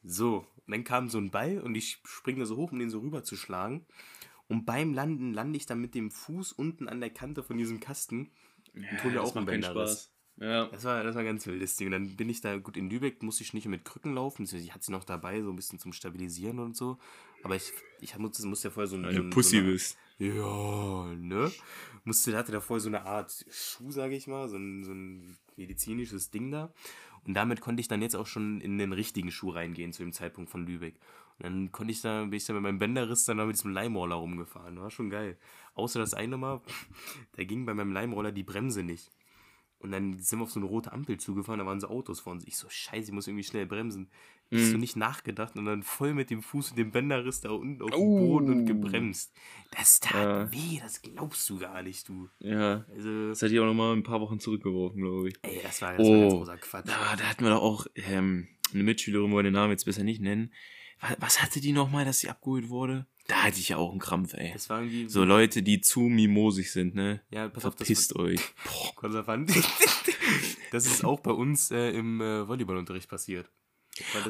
[0.03, 2.89] So, und dann kam so ein Ball und ich springe da so hoch, um den
[2.89, 3.85] so rüber zu schlagen.
[4.49, 7.79] Und beim Landen lande ich dann mit dem Fuß unten an der Kante von diesem
[7.79, 8.29] Kasten.
[8.75, 9.91] Ja, auch keinen Bänderriss.
[9.91, 10.09] Spaß.
[10.37, 10.65] Ja.
[10.65, 11.87] Das war, das war ganz wildes Ding.
[11.87, 14.43] Und dann bin ich da, gut, in Lübeck musste ich nicht mit Krücken laufen.
[14.51, 16.97] Ich hatte sie noch dabei, so ein bisschen zum Stabilisieren und so.
[17.43, 17.71] Aber ich,
[18.01, 19.03] ich musste, musste ja vorher so ein.
[19.03, 19.97] Weil so du ein- Pussy so eine, bist.
[20.17, 21.51] Ja, ne?
[22.03, 25.37] Musste, hatte da vorher so eine Art Schuh, sage ich mal, so ein, so ein
[25.55, 26.73] medizinisches Ding da.
[27.25, 30.13] Und damit konnte ich dann jetzt auch schon in den richtigen Schuh reingehen zu dem
[30.13, 30.95] Zeitpunkt von Lübeck.
[31.37, 33.71] Und dann konnte ich da, bin ich da mit meinem Bänderriss dann da mit diesem
[33.71, 34.79] Leimroller rumgefahren.
[34.79, 35.37] War schon geil.
[35.75, 36.61] Außer das eine Mal,
[37.35, 39.11] da ging bei meinem Leimroller die Bremse nicht.
[39.79, 42.31] Und dann sind wir auf so eine rote Ampel zugefahren, da waren so Autos vor
[42.31, 42.45] uns.
[42.47, 44.09] Ich so, scheiße, ich muss irgendwie schnell bremsen.
[44.49, 44.71] Ich Mhm.
[44.71, 47.89] so nicht nachgedacht und dann voll mit dem Fuß und dem Bänderriss da unten auf
[47.89, 48.17] dem Oh.
[48.19, 49.33] Boden und gebremst.
[49.77, 50.51] Das tat Ja.
[50.53, 52.29] weh, das glaubst du gar nicht, du.
[52.39, 52.85] Ja.
[52.95, 55.35] Also, Das hat die auch noch mal ein paar Wochen zurückgeworfen, glaube ich.
[55.41, 56.87] ey, das war, das war ganz Oh, großer Quatsch.
[56.87, 60.21] da, da hatten wir doch auch ähm, eine Mitschülerin, wollen den Namen jetzt besser nicht
[60.21, 60.53] nennen.
[61.03, 63.05] Was, was hatte die nochmal, dass sie abgeholt wurde?
[63.27, 64.51] Da hatte ich ja auch einen Krampf, ey.
[64.53, 67.21] Das war irgendwie So Leute, die zu mimosig sind, ne?
[67.31, 68.39] Ja, pass auf, das Verpisst euch.
[68.95, 69.51] konservant.
[70.71, 73.49] das ist auch bei uns äh, im äh, Volleyballunterricht passiert.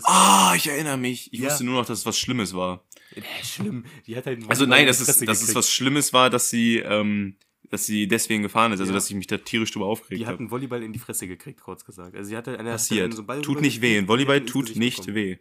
[0.03, 1.31] Ah, ich erinnere mich.
[1.31, 1.49] Ich Ja.
[1.49, 2.83] wusste nur noch, dass es was Schlimmes war.
[3.15, 3.85] äh, schlimm.
[4.05, 6.49] Die hat halt einen Also nein, in dass es, dass es was Schlimmes war, dass
[6.49, 7.37] sie, ähm,
[7.69, 8.79] dass sie deswegen gefahren ist.
[8.81, 8.95] Also Ja.
[8.97, 10.39] dass ich mich da tierisch drüber aufgeregt Die hat habe.
[10.39, 12.15] einen Volleyball in die Fresse gekriegt, kurz gesagt.
[12.15, 13.13] Also sie hatte eine Passiert.
[13.13, 13.97] so einen Ball tut nicht weh.
[13.97, 15.15] Ein Volleyball tut nicht bekommen.
[15.15, 15.37] weh.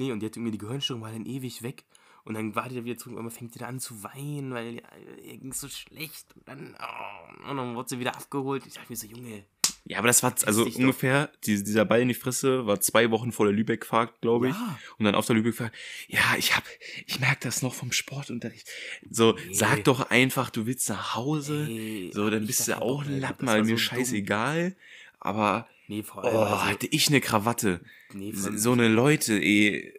[0.00, 1.84] Nee, und die hat irgendwie die Gehirnstörung war dann ewig weg.
[2.24, 4.52] Und dann war die da wieder zurück und dann fängt die da an zu weinen,
[4.52, 4.82] weil ja,
[5.24, 6.26] ihr ging so schlecht.
[6.36, 8.66] Und dann, oh, und dann wurde sie wieder abgeholt.
[8.66, 9.44] Ich dachte mir so, Junge,
[9.84, 13.32] Ja, aber das war also ungefähr, die, dieser Ball in die Fresse war zwei Wochen
[13.32, 14.54] vor der Lübeck-Fahrt, glaube ich.
[14.54, 14.78] Ja.
[14.98, 15.72] Und dann auf der Lübeck-Fahrt,
[16.08, 16.64] ja, ich hab,
[17.06, 18.68] ich merke das noch vom Sportunterricht.
[19.10, 19.54] So, Nee.
[19.54, 21.66] sag doch einfach, du willst nach Hause.
[21.68, 23.78] Ey, so, dann bist du ja auch ein Lappen, weil mir so dumm.
[23.78, 24.76] scheißegal.
[25.20, 27.80] Aber, Nee, vor oh, allem, also, hatte ich eine Krawatte.
[28.12, 29.92] nee, vor allem, So eine Leute, ey.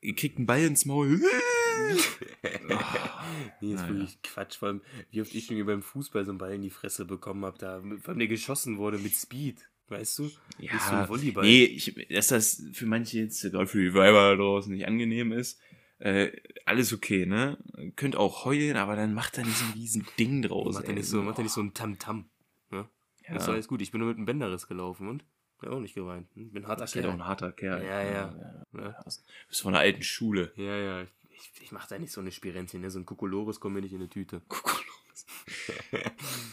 [0.00, 1.20] Ihr kriegt einen Ball ins Maul.
[3.60, 3.88] nee, ist Naja.
[3.88, 4.56] wirklich Quatsch.
[4.56, 4.80] Vor allem,
[5.10, 7.82] wie oft ich schon beim Fußball so einen Ball in die Fresse bekommen habe, da
[8.00, 9.68] von mir geschossen wurde mit Speed.
[9.88, 10.30] Weißt du?
[10.58, 11.44] Nicht so ein Volleyball.
[11.44, 15.60] Nee, ich, dass das für manche jetzt, gerade für die Weiber draußen, nicht angenehm ist,
[15.98, 16.30] äh,
[16.64, 17.58] alles okay, ne?
[17.96, 20.76] Könnt auch heulen, aber dann macht da nicht so ein riesen Ding draus.
[20.76, 22.30] macht er nicht so, macht er nicht so ein Tam-Tam.
[23.28, 23.36] Ja.
[23.36, 23.80] Ist alles gut.
[23.82, 25.24] Ich bin nur mit einem Bänderriss gelaufen und
[25.62, 26.28] ja, auch nicht geweint.
[26.34, 27.28] Hm, Bin ein harter Das ist halt auch ein Kerl.
[27.28, 27.84] harter Kerl.
[27.84, 28.30] Ja, ja.
[28.72, 28.94] Ne?
[29.04, 29.10] Du
[29.48, 30.52] bist von der alten Schule.
[30.56, 31.02] Ja, ja.
[31.30, 32.90] Ich, ich mach da nicht so eine Spirenzchen, ne?
[32.90, 34.42] So ein Kokolores kommt mir nicht in eine Tüte.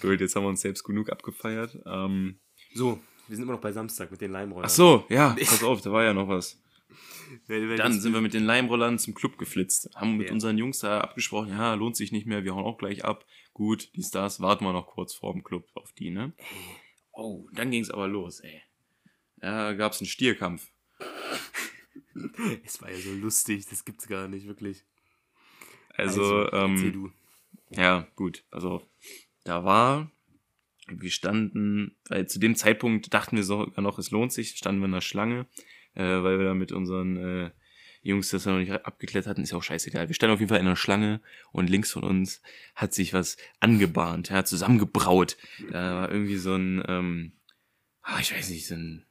[0.02, 1.78] Gut, jetzt haben wir uns selbst genug abgefeiert.
[1.86, 2.40] Ähm,
[2.74, 4.66] So, wir sind immer noch bei Samstag mit den Leimrollern.
[4.66, 6.62] Ach so, ja, pass auf, da war ja noch was.
[7.48, 9.90] Weil- weil Dann sind wir mit den Leimrollern zum Club geflitzt.
[9.96, 10.34] Haben mit Ja.
[10.34, 13.26] unseren Jungs da abgesprochen, ja, lohnt sich nicht mehr, wir hauen auch gleich ab.
[13.54, 16.34] Gut, die Stars, warten wir noch kurz vorm Club auf die, ne?
[17.14, 18.62] Oh, dann ging's aber los, ey.
[19.38, 20.70] Da gab's einen Stierkampf.
[22.64, 24.84] Es war ja so lustig, das gibt's gar nicht, wirklich.
[25.90, 27.12] Also, erzähl ähm, du.
[27.72, 28.82] ja, gut, also,
[29.44, 30.12] da war,
[30.88, 34.86] wir standen, weil zu dem Zeitpunkt dachten wir sogar noch, es lohnt sich, standen wir
[34.86, 35.46] in der Schlange,
[35.96, 37.52] äh, weil wir da mit unseren äh,
[38.02, 40.08] Jungs das noch nicht abgeklärt hatten, ist ja auch scheißegal.
[40.08, 41.22] Wir standen auf jeden Fall in der Schlange
[41.52, 42.42] und links von uns
[42.76, 45.38] hat sich was angebahnt, ja, zusammengebraut.
[45.72, 47.32] Da war irgendwie so ein, ähm,
[48.04, 49.06] ah, ich weiß nicht, so ein,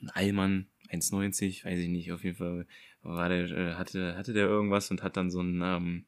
[0.00, 2.66] ein Allmann, 1,90, weiß ich nicht, auf jeden Fall
[3.02, 6.04] war der, äh, hatte, hatte der irgendwas und hat dann so ein, ähm,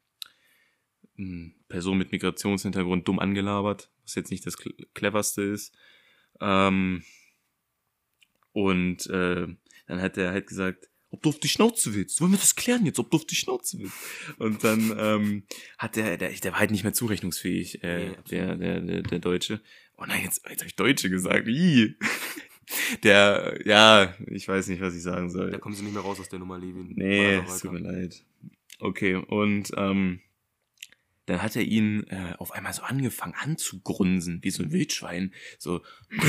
[1.18, 5.74] m, Person mit Migrationshintergrund dumm angelabert, was jetzt nicht das cl- cleverste ist.
[6.40, 7.02] Ähm,
[8.52, 9.48] und äh,
[9.86, 12.20] dann hat er halt gesagt, ob du auf die Schnauze willst.
[12.20, 13.94] Wollen wir das klären jetzt, ob du auf die Schnauze willst?
[14.38, 15.42] Und dann ähm,
[15.78, 19.18] hat der, der, der war halt nicht mehr zurechnungsfähig, äh, Nee, der, der, der, der
[19.18, 19.60] Deutsche.
[19.96, 21.48] Oh nein, jetzt, jetzt habe ich Deutsche gesagt.
[21.48, 21.94] Ih.
[23.04, 25.52] Der, ja, ich weiß nicht, was ich sagen soll.
[25.52, 26.94] Da kommst du nicht mehr raus aus der Nummer, Levin.
[26.96, 28.24] Nee, es tut mir leid.
[28.80, 30.20] Okay, und ähm,
[31.26, 35.32] dann hat er ihn äh, auf einmal so angefangen anzugrunsen, wie so ein Wildschwein.
[35.58, 35.82] So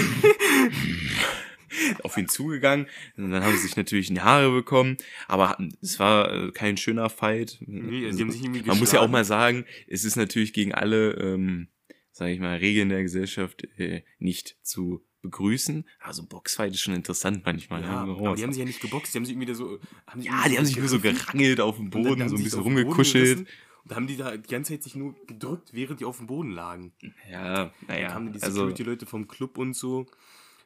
[2.04, 2.88] auf ihn zugegangen.
[3.16, 4.98] Und dann haben sie sich natürlich in die Haare bekommen.
[5.28, 7.58] Aber es war äh, kein schöner Fight.
[7.62, 11.68] Nee, irgendwie Man muss ja auch mal sagen, es ist natürlich gegen alle, ähm,
[12.12, 15.86] sage ich mal, Regeln der Gesellschaft äh, nicht zu begrüßen.
[16.00, 17.82] Also Boxfight ist schon interessant manchmal.
[17.82, 19.80] Ja, aber die haben sich ja nicht geboxt, die haben sich irgendwie da so.
[20.06, 22.62] Haben Ja, die haben sich nur so gerangelt auf dem dann Boden, so ein bisschen
[22.62, 23.40] rumgekuschelt.
[23.40, 23.48] Und
[23.86, 26.52] da haben die da die ganze Zeit sich nur gedrückt, während die auf dem Boden
[26.52, 26.94] lagen.
[27.32, 30.08] Ja, Dann naja, kamen die also Security-Leute vom Club und so.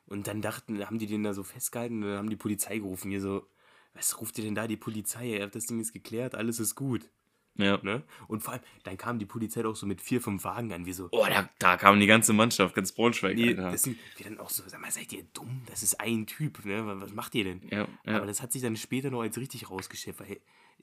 [0.06, 3.12] Und dann dachten, haben die den da so festgehalten und dann haben die Polizei gerufen.
[3.12, 3.48] Hier so,
[3.94, 5.30] was ruft ihr denn da die Polizei?
[5.36, 7.10] Ihr habt das Ding jetzt geklärt, alles ist gut.
[7.56, 7.78] ja.
[7.84, 8.04] Ne?
[8.28, 10.94] Und vor allem, dann kam die Polizei doch so mit vier, fünf Wagen an, wie
[10.94, 11.08] so.
[11.12, 13.36] Oh, da, da kam die ganze Mannschaft, ganz Braunschweig.
[13.36, 15.62] Nee, das sind, wir dann auch so, sag mal, seid ihr dumm?
[15.68, 16.84] Das ist ein Typ, ne?
[17.02, 17.62] Was macht ihr denn?
[17.70, 18.26] ja, Aber ja.
[18.26, 20.40] das hat sich dann später noch als richtig rausgeschäft, weil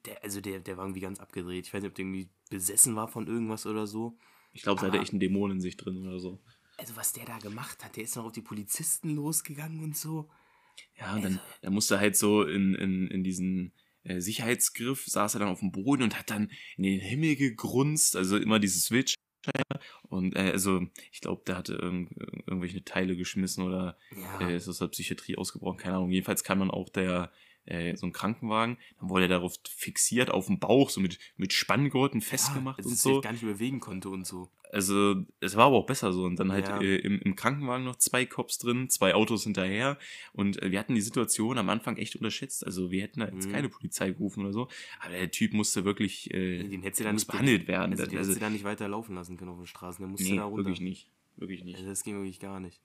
[0.07, 1.67] der, also der, der war irgendwie ganz abgedreht.
[1.67, 4.17] Ich weiß nicht, ob der irgendwie besessen war von irgendwas oder so.
[4.53, 6.39] Ich glaube, da hat er aber- echt einen Dämon in sich drin oder so.
[6.79, 10.31] Also was der da gemacht hat, der ist noch auf die Polizisten losgegangen und so.
[10.99, 13.73] Ja, und dann er musste halt so in, in, in diesen
[14.05, 18.15] äh, Sicherheitsgriff, saß er dann auf dem Boden und hat dann in den Himmel gegrunzt,
[18.17, 19.19] also immer dieses Wildschwein.
[20.09, 22.13] Und äh, also, ich glaube, der hatte irgend,
[22.47, 24.49] irgendwelche Teile geschmissen oder Ja.
[24.49, 26.11] äh, ist aus der Psychiatrie ausgebrochen, keine Ahnung.
[26.11, 27.33] Jedenfalls kam dann auch der,
[27.69, 31.53] äh, so ein Krankenwagen, dann wurde er darauf fixiert, auf dem Bauch, so mit, mit
[31.53, 33.15] Spanngurten festgemacht dass und es so.
[33.15, 34.49] sich gar nicht bewegen konnte und so.
[34.71, 36.25] Also, es war aber auch besser so.
[36.25, 36.79] Und dann halt Ja.
[36.83, 39.97] äh, im, im Krankenwagen noch zwei Cops drin, zwei Autos hinterher.
[40.35, 42.67] Und äh, wir hatten die Situation am Anfang echt unterschätzt.
[42.67, 43.53] Also, wir hätten da jetzt Mhm.
[43.53, 44.69] keine Polizei gerufen oder so.
[45.01, 47.93] Aber der Typ musste wirklich äh, Den hättest du da muss nicht behandelt werden.
[47.93, 50.03] Also, den also, hättest du da nicht weiter laufen lassen können auf den Straßen.
[50.03, 50.59] Der musste nee, da runter.
[50.67, 51.09] wirklich nicht.
[51.37, 51.77] Wirklich nicht.
[51.77, 52.83] Also das ging wirklich gar nicht.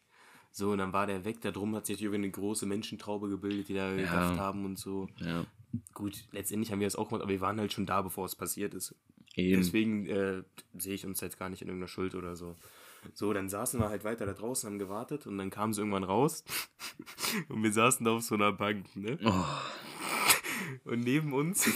[0.56, 1.41] So, und dann war der weg.
[1.41, 5.08] Da drum hat sich irgendwie eine große Menschentraube gebildet, die da gegafft haben und so.
[5.18, 5.45] Ja,
[5.95, 8.36] Gut, letztendlich haben wir das auch gemacht, aber wir waren halt schon da, bevor es
[8.36, 8.93] passiert ist.
[9.36, 9.60] eben.
[9.60, 10.43] Deswegen äh,
[10.78, 12.56] sehe ich uns jetzt gar nicht in irgendeiner Schuld oder so.
[13.16, 16.04] So, dann saßen wir halt weiter da draußen, haben gewartet und dann kamen sie irgendwann
[16.04, 16.45] raus.
[17.49, 19.18] und wir saßen da auf so einer Bank, ne?
[19.26, 21.68] Oh, Und neben uns,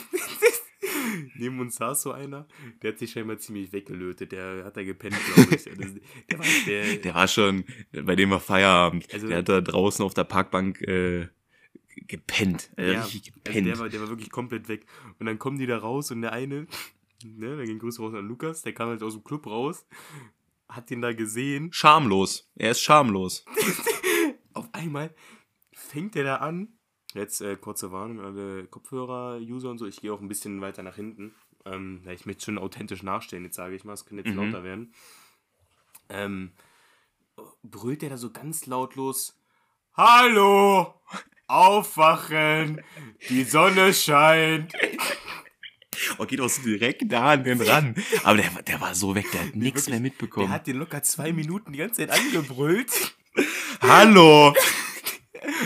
[1.38, 2.48] neben uns saß so einer,
[2.82, 4.32] der hat sich scheinbar ziemlich weggelötet.
[4.32, 5.64] Der hat da gepennt, glaube ich.
[5.64, 9.12] Der war, der, der war schon, bei dem war Feierabend.
[9.14, 11.28] Also- der hat da draußen auf der Parkbank äh,
[12.08, 12.70] gepennt.
[12.78, 13.68] Äh, ja, richtig also gepennt.
[13.68, 14.86] der, war, der war wirklich komplett weg.
[15.20, 16.68] Und dann kommen die da raus und der eine,
[17.24, 19.86] ne, da ging Grüße raus an Lukas, der kam halt aus dem Club raus,
[20.70, 21.72] hat den da gesehen.
[21.72, 22.50] schamlos.
[22.56, 23.46] Er ist schamlos.
[24.54, 25.14] Auf einmal
[25.74, 26.77] fängt der da an.
[27.14, 29.86] Jetzt äh, kurze Warnung, alle Kopfhörer-User und so.
[29.88, 31.34] Ich gehe auch ein bisschen weiter nach hinten.
[31.66, 33.94] Ähm, ich möchte schon authentisch nachstellen, jetzt sage ich mal.
[33.94, 34.44] Es könnte jetzt Mhm.
[34.52, 34.94] lauter werden.
[36.10, 36.52] Ähm,
[37.64, 39.40] brüllt der da so ganz lautlos:
[39.96, 40.94] Hallo!
[41.48, 42.82] Aufwachen!
[43.30, 44.74] Die Sonne scheint!
[46.20, 47.96] Oh, geht auch so direkt da an den ran.
[48.24, 50.48] Aber der, war- der war so weg, der hat nichts mehr mitbekommen.
[50.48, 53.16] Der hat den locker zwei Minuten die ganze Zeit angebrüllt.
[53.82, 54.54] Hallo!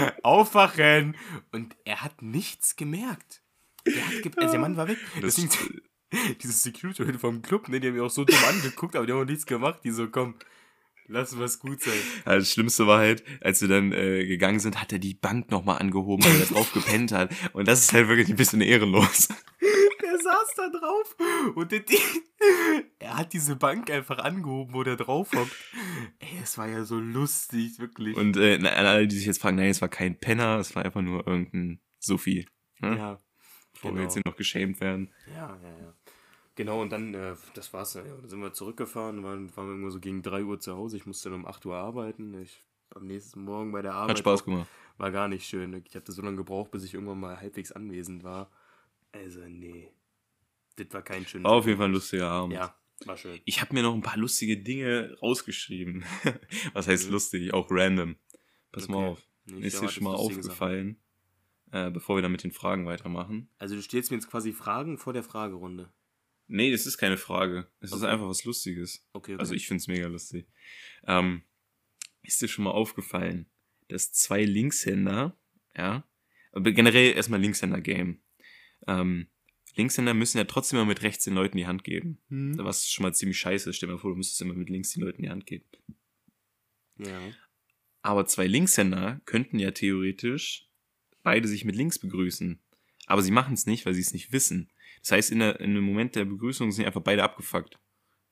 [0.24, 1.16] Aufwachen!
[1.52, 3.42] Und er hat nichts gemerkt.
[3.86, 4.98] Der, hat ge also der Mann war weg.
[5.22, 5.82] Das- Deswegen,
[6.44, 9.22] diese Security vom Club, ne, die haben mich auch so dumm angeguckt, aber die haben
[9.22, 9.80] auch nichts gemacht.
[9.84, 10.36] Die so, komm,
[11.08, 11.94] lass was gut sein.
[12.26, 15.50] Ja, Das Schlimmste war halt, als wir dann äh, gegangen sind, hat er die Bank
[15.52, 17.34] nochmal angehoben, weil er drauf gepennt hat.
[17.54, 19.30] Und das ist halt wirklich ein bisschen ehrenlos.
[20.12, 21.16] Er saß da drauf
[21.56, 21.84] und der,
[23.00, 25.56] er hat diese Bank einfach angehoben, wo der drauf hockt.
[26.20, 28.18] Ey, es war ja so lustig, wirklich.
[28.18, 30.84] Und äh, an alle, die sich jetzt fragen, nein, es war kein Penner, es war
[30.84, 32.48] einfach nur irgendein Sophie.
[32.80, 32.98] Ne?
[32.98, 33.20] ja,
[33.74, 35.12] Bevor wir jetzt hier noch geschämt werden.
[35.28, 35.94] ja, ja, ja.
[36.56, 38.06] Genau, und dann, äh, das war's dann.
[38.06, 38.16] Ja.
[38.16, 40.98] Dann sind wir zurückgefahren, waren, waren wir irgendwo so gegen 3 Uhr zu Hause.
[40.98, 42.40] Ich musste dann um 8 Uhr arbeiten.
[42.42, 42.62] Ich
[42.94, 44.12] am nächsten Morgen bei der Arbeit.
[44.12, 44.68] Hat Spaß gemacht.
[44.98, 45.82] War gar nicht schön.
[45.88, 48.52] Ich hatte so lange gebraucht, bis ich irgendwann mal halbwegs anwesend war.
[49.14, 49.90] Also, nee.
[50.76, 52.54] Das war kein schöner War auf jeden Fall ein lustiger Abend.
[52.56, 53.40] Ja, war schön.
[53.46, 56.04] Ich habe mir noch ein paar lustige Dinge rausgeschrieben.
[56.74, 57.12] Was heißt Mhm.
[57.14, 57.54] lustig?
[57.54, 58.16] Auch random.
[58.72, 59.08] Pass mal Okay.
[59.12, 59.28] auf.
[59.46, 61.02] Nee, ist dir schon mal aufgefallen,
[61.72, 63.50] äh, bevor wir dann mit den Fragen weitermachen.
[63.58, 65.92] Also, du stellst mir jetzt quasi Fragen vor der Fragerunde.
[66.48, 67.68] Nee, das ist keine Frage.
[67.80, 68.08] Es ist Okay.
[68.12, 69.08] einfach was Lustiges.
[69.14, 69.40] Okay, okay.
[69.40, 70.48] Also ich find's mega lustig.
[71.08, 71.44] Ähm,
[72.24, 73.50] ist dir schon mal aufgefallen,
[73.88, 75.38] dass zwei Linkshänder,
[75.76, 76.04] ja,
[76.52, 78.22] aber generell erstmal Linkshänder-Game.
[78.88, 79.28] Ähm,
[79.76, 82.20] Linkshänder müssen ja trotzdem immer mit rechts den Leuten die Hand geben.
[82.30, 82.58] Hm?
[82.58, 83.78] Was schon mal ziemlich scheiße ist.
[83.78, 85.66] Stell dir mal vor, du müsstest immer mit links den Leuten die Hand geben.
[86.98, 87.20] Ja.
[88.02, 90.68] Aber zwei Linkshänder könnten ja theoretisch
[91.24, 92.60] beide sich mit links begrüßen.
[93.06, 94.72] Aber sie machen es nicht, weil sie es nicht wissen.
[95.02, 97.80] Das heißt, in, der, in dem Moment der Begrüßung sind einfach beide abgefuckt.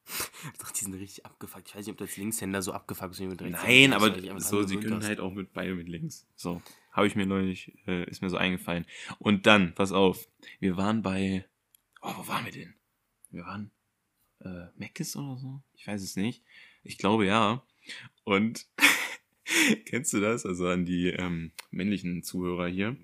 [0.59, 1.67] Doch, die sind richtig abgefuckt.
[1.69, 4.63] Ich weiß nicht, ob das Linkshänder so abgefuckt sind wie mit Nein, aber du so,
[4.63, 5.07] sie können hast.
[5.07, 6.25] halt auch mit beide mit links.
[6.35, 8.85] So, habe ich mir neulich, äh, ist mir so eingefallen.
[9.19, 10.27] Und dann, pass auf,
[10.59, 11.45] wir waren bei,
[12.01, 12.73] oh, wo waren wir denn?
[13.31, 13.71] Wir waren,
[14.41, 15.61] äh, Meckes oder so?
[15.75, 16.43] Ich weiß es nicht.
[16.83, 17.63] Ich glaube ja.
[18.23, 18.67] Und
[19.85, 20.45] kennst du das?
[20.45, 22.97] Also an die ähm, männlichen Zuhörer hier.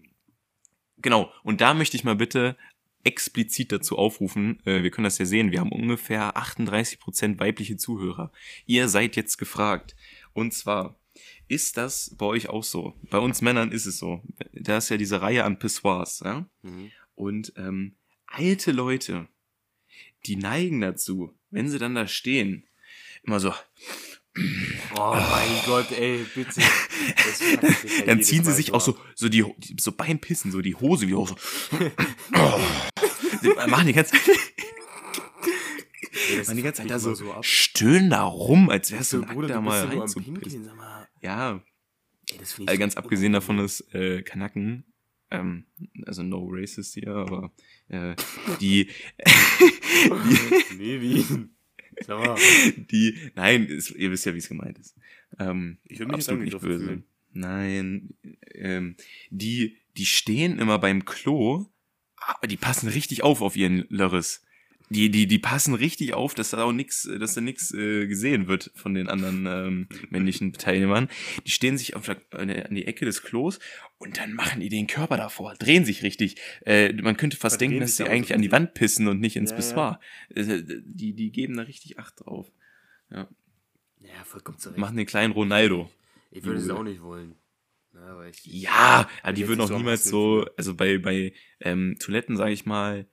[0.98, 2.58] Genau, und da möchte ich mal bitte
[3.06, 8.32] explizit dazu aufrufen, äh, wir können das ja sehen, wir haben ungefähr 38% weibliche Zuhörer.
[8.66, 9.96] Ihr seid jetzt gefragt.
[10.34, 11.00] Und zwar,
[11.48, 12.94] ist das bei euch auch so?
[13.10, 14.22] Bei uns Männern ist es so.
[14.54, 16.46] Da ist ja diese Reihe an Pissoirs, ja?
[16.64, 16.92] Mhm.
[17.16, 17.94] Und ähm,
[18.28, 19.28] alte Leute,
[20.26, 22.66] die neigen dazu, wenn sie dann da stehen,
[23.24, 23.54] immer so,
[24.98, 26.60] Oh mein Gott, ey, bitte.
[28.06, 30.76] Dann ziehen sie Mal sich auch so, so die, die- so beim Pissen, so die
[30.76, 31.38] Hose wieder hoch, so.
[33.46, 34.14] Die machen die ganze
[36.44, 37.46] Zeit, die ganze Zeit da so, ab.
[37.46, 40.70] stöhnen da rum, als wärst du So, Bruder, bist mal reinzupissen.
[41.22, 41.62] Ja,
[42.32, 44.86] Ey, das ich also ganz so abgesehen davon, dass äh, Kanaken,
[45.30, 45.66] ähm,
[46.06, 47.52] also no racist hier, aber
[47.88, 48.16] äh,
[48.60, 48.90] die,
[50.78, 51.26] nee, wie?
[52.92, 54.98] Die, nein, ist, ihr wisst ja, wie es gemeint ist.
[55.40, 56.86] Ähm, Ich will mich absolut nicht böse.
[56.86, 57.04] fühlen.
[57.32, 58.14] Nein,
[58.54, 58.98] ähm,
[59.30, 61.68] die, die stehen immer beim Klo,
[62.48, 64.42] die passen richtig auf auf ihren Lörres.
[64.90, 68.48] Die, die, die passen richtig auf, dass da auch nix, dass da nix äh, gesehen
[68.48, 71.10] wird von den anderen ähm, männlichen Teilnehmern.
[71.44, 73.58] Die stehen sich auf der, an die Ecke des Klos
[73.98, 76.36] und dann machen die den Körper davor, drehen sich richtig.
[76.66, 78.52] Äh, man könnte fast Aber denken, dass sie da eigentlich an die.
[78.52, 80.00] Wand pissen und nicht ins Ja, Pissoir.
[80.36, 82.52] Äh, die, die geben da richtig Acht drauf.
[83.10, 83.28] Ja,
[84.24, 84.78] vollkommen zurecht.
[84.78, 85.90] Machen den kleinen Ronaldo.
[86.32, 87.36] Ich würde es auch nicht wollen.
[87.96, 92.38] Weil ich, Ja, aber die würden auch so niemals so, also bei, bei ähm, Toiletten
[92.38, 93.08] sage ich mal,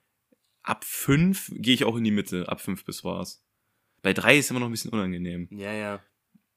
[0.61, 3.45] ab fünf gehe ich auch in die Mitte, ab fünf bis war's.
[4.01, 5.47] Bei drei ist immer noch ein bisschen unangenehm.
[5.51, 6.03] Ja, ja.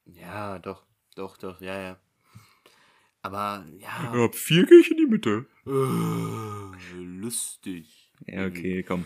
[0.05, 0.85] Ja, doch.
[1.15, 1.99] Doch, doch, ja, ja.
[3.21, 4.11] Aber, ja.
[4.23, 5.45] Ab vier gehe ich in die Mitte.
[5.65, 8.13] Äh, lustig.
[8.25, 9.05] Ja, okay, komm.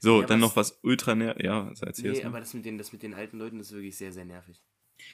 [0.00, 2.78] So, Ja, dann noch was ultra ner Ja, so erzähl Nee, aber das mit, den,
[2.78, 4.62] das mit den alten Leuten ist wirklich sehr, sehr nervig.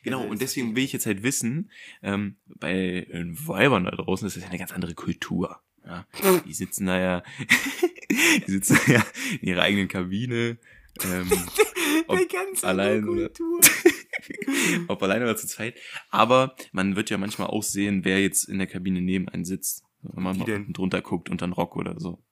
[0.03, 1.71] Genau, Also, und deswegen will ich jetzt halt wissen,
[2.03, 5.61] ähm, bei den Weibern da draußen ist das ja eine ganz andere Kultur.
[5.85, 6.07] Ja,
[6.47, 7.23] die sitzen da ja,
[8.47, 9.07] die sitzen da ja
[9.41, 10.59] in ihrer eigenen Kabine,
[11.05, 11.31] ähm,
[12.07, 13.61] ob Eine ganz allein andere oder- Kultur.
[14.89, 15.77] ob alleine oder zu zweit.
[16.11, 19.85] Aber man wird ja manchmal auch sehen, wer jetzt in der Kabine neben einen sitzt.
[20.03, 22.23] Wenn man Wie mal drunter guckt unter den Rock oder so.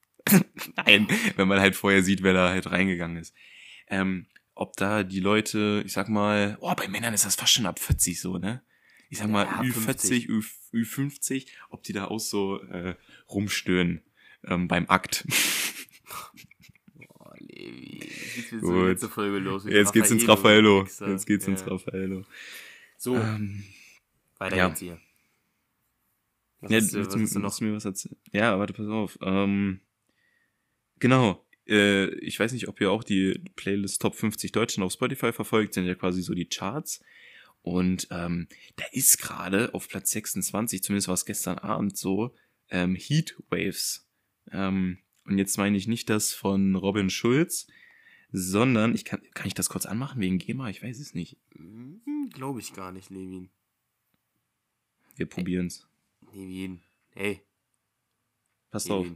[0.77, 3.35] Nein, wenn man halt vorher sieht, wer da halt reingegangen ist.
[3.89, 4.27] Ähm,
[4.61, 7.79] ob da die Leute, ich sag mal, oh, bei Männern ist das fast schon ab
[7.79, 8.63] 40 so, ne?
[9.09, 10.43] Ich sag mal, Ja, Ü40, Ü,
[10.75, 12.95] Ü50, ob die da auch so äh,
[13.29, 14.03] rumstöhnen
[14.45, 15.27] ähm, beim Akt.
[17.19, 18.01] Oh, Levi.
[18.05, 18.61] Jetzt geht's Gut.
[18.63, 19.65] so letzte Folge los.
[19.65, 20.85] mit Jetzt geht's ins Raffaello.
[20.85, 21.69] Jetzt geht's ins Ja.
[21.69, 22.25] Raffaello.
[22.99, 23.65] So, Ähm,
[24.39, 24.69] weiter ja.
[24.69, 25.01] jetzt hier.
[26.61, 27.45] Was Ja, hast du, willst, du, du noch?
[27.45, 28.17] willst du mir was erzählen?
[28.33, 29.19] Ja, warte, pass auf.
[29.23, 29.81] Ähm,
[30.99, 31.45] genau.
[31.67, 35.75] Äh, ich weiß nicht, ob ihr auch die Playlist Top 50 Deutschland auf Spotify verfolgt,
[35.75, 37.03] sind ja quasi so die Charts.
[37.63, 42.35] Und ähm, da ist gerade auf Platz 26, zumindest war es gestern Abend so,
[42.71, 44.09] ähm, Heat Waves.
[44.51, 47.67] Ähm, und jetzt meine ich nicht das von Robin Schulz,
[48.33, 50.71] sondern ich kann, kann ich das kurz anmachen wegen GEMA?
[50.71, 51.37] Ich weiß es nicht.
[51.53, 53.51] Hm, Glaube ich gar nicht, Levin.
[55.17, 55.87] Wir probieren's.
[56.33, 56.81] Levin.
[57.11, 57.43] Hey.
[58.71, 59.07] Passt auf.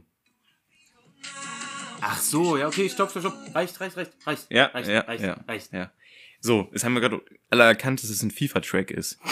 [2.01, 3.55] Ach so, ja, okay, stopp, stopp, stopp.
[3.55, 4.47] Reicht, reicht, reicht, reicht.
[4.49, 5.73] Ja, reicht, ja, reicht, ja, reicht.
[5.73, 5.91] ja.
[6.39, 9.19] So, jetzt haben wir gerade alle erkannt, dass es ein FIFA-Track ist.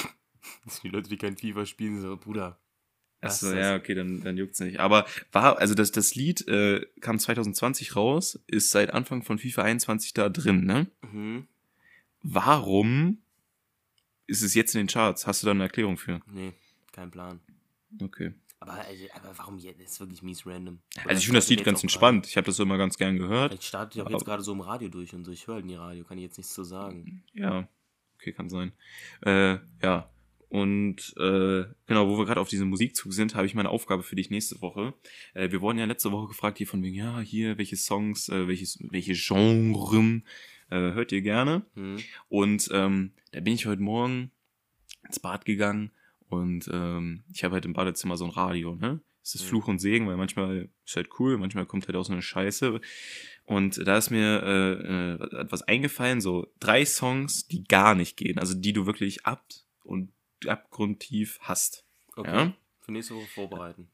[0.65, 2.57] Das sind die Leute, die kein FIFA spielen, so, Bruder.
[3.19, 3.65] Achso, ist das?
[3.65, 4.79] ja, okay, dann, dann juckt's nicht.
[4.79, 9.63] Aber war, also das, das Lied äh, kam 2020 raus, ist seit Anfang von FIFA
[9.63, 10.87] 21 da drin, ne?
[11.01, 11.47] Mhm.
[12.21, 13.17] Warum
[14.27, 15.27] ist es jetzt in den Charts?
[15.27, 16.21] Hast du da eine Erklärung für?
[16.31, 16.53] Nee,
[16.91, 17.39] kein Plan.
[18.01, 18.33] Okay.
[18.63, 19.81] Aber, also, aber warum jetzt?
[19.81, 20.79] Das ist wirklich mies random.
[20.97, 22.27] Oder Also ich finde das Lied ganz entspannt.
[22.27, 23.51] Ich habe das immer ganz gern gehört.
[23.51, 25.31] vielleicht startet ja auch Aber- jetzt gerade so im Radio durch und so.
[25.31, 27.23] Ich höre halt nie Radio, kann ich jetzt nichts zu sagen.
[27.33, 27.67] Ja,
[28.15, 28.71] okay, kann sein.
[29.25, 30.09] Äh, ja.
[30.49, 34.15] Und äh, genau, wo wir gerade auf diesem Musikzug sind, habe ich meine Aufgabe für
[34.15, 34.93] dich nächste Woche.
[35.33, 38.47] Äh, wir wurden ja letzte Woche gefragt hier von wegen, ja, hier, welche Songs, äh,
[38.47, 40.21] welches, welche Genre
[40.69, 41.65] äh, hört ihr gerne?
[41.73, 41.97] Hm?
[42.29, 44.29] Und ähm, da bin ich heute Morgen
[45.07, 45.91] ins Bad gegangen
[46.29, 49.01] und ähm, ich habe halt im Badezimmer so ein Radio, ne?
[49.23, 49.47] Es ist Mhm.
[49.47, 52.81] Fluch und Segen, weil manchmal ist halt cool, manchmal kommt halt auch so eine Scheiße.
[53.45, 58.37] Und da ist mir äh, äh, etwas eingefallen, so drei Songs, die gar nicht gehen,
[58.37, 59.45] also die du wirklich ab
[59.83, 60.11] und
[60.45, 61.85] abgrundtief hast.
[62.15, 62.31] Okay.
[62.31, 62.53] Ja?
[62.81, 63.87] Für nächste Woche vorbereiten.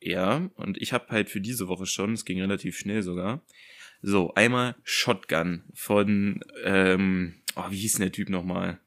[0.00, 3.42] Ja, und ich habe halt für diese Woche schon, es ging relativ schnell sogar,
[4.02, 8.78] so einmal Shotgun von, ähm, oh, wie hieß denn der Typ nochmal?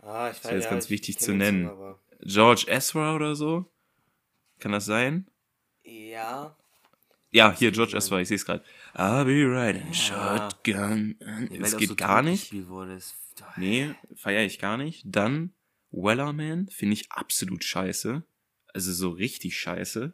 [0.00, 1.70] Ah, ich ist jetzt ganz wichtig zu nennen.
[2.22, 3.70] George Ezra oder so?
[4.58, 5.28] Kann das sein?
[5.82, 6.56] Ja.
[7.30, 8.64] Ja, hier George Ezra, ich sehe es gerade.
[8.94, 10.50] I'll be riding Ja.
[10.50, 11.16] Shotgun.
[11.58, 12.52] Das auch geht so gar nicht.
[13.56, 15.02] Nee, feiere ich gar nicht.
[15.04, 15.52] Dann
[15.90, 18.22] Wellerman finde ich absolut scheiße.
[18.72, 20.12] Also so richtig scheiße.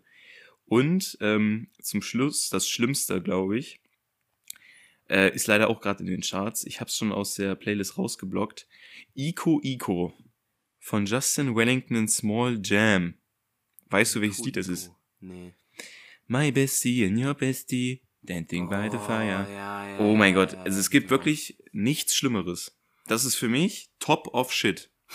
[0.67, 3.81] Und ähm, zum Schluss, das Schlimmste, glaube ich,
[5.09, 6.65] äh, ist leider auch gerade in den Charts.
[6.65, 8.69] Ich habe es schon aus der Playlist rausgeblockt.
[9.15, 10.15] Ico Ico
[10.81, 13.15] von Justin Wellington and Small Jam.
[13.91, 14.91] Weißt du, welches Lied das ist?
[15.21, 15.53] Nee.
[16.27, 19.47] My bestie and your bestie, dancing by the fire.
[19.51, 22.77] ja, ja, Oh mein ja, Gott, also es gibt wirklich nichts Schlimmeres.
[23.07, 24.91] Das ist für mich top of shit.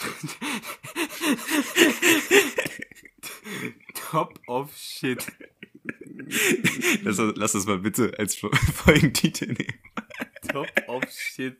[3.94, 5.26] Top of Shit.
[7.04, 9.80] Lass, lass das mal bitte als Fol- Folgentitel nehmen.
[10.52, 11.58] Top of Shit.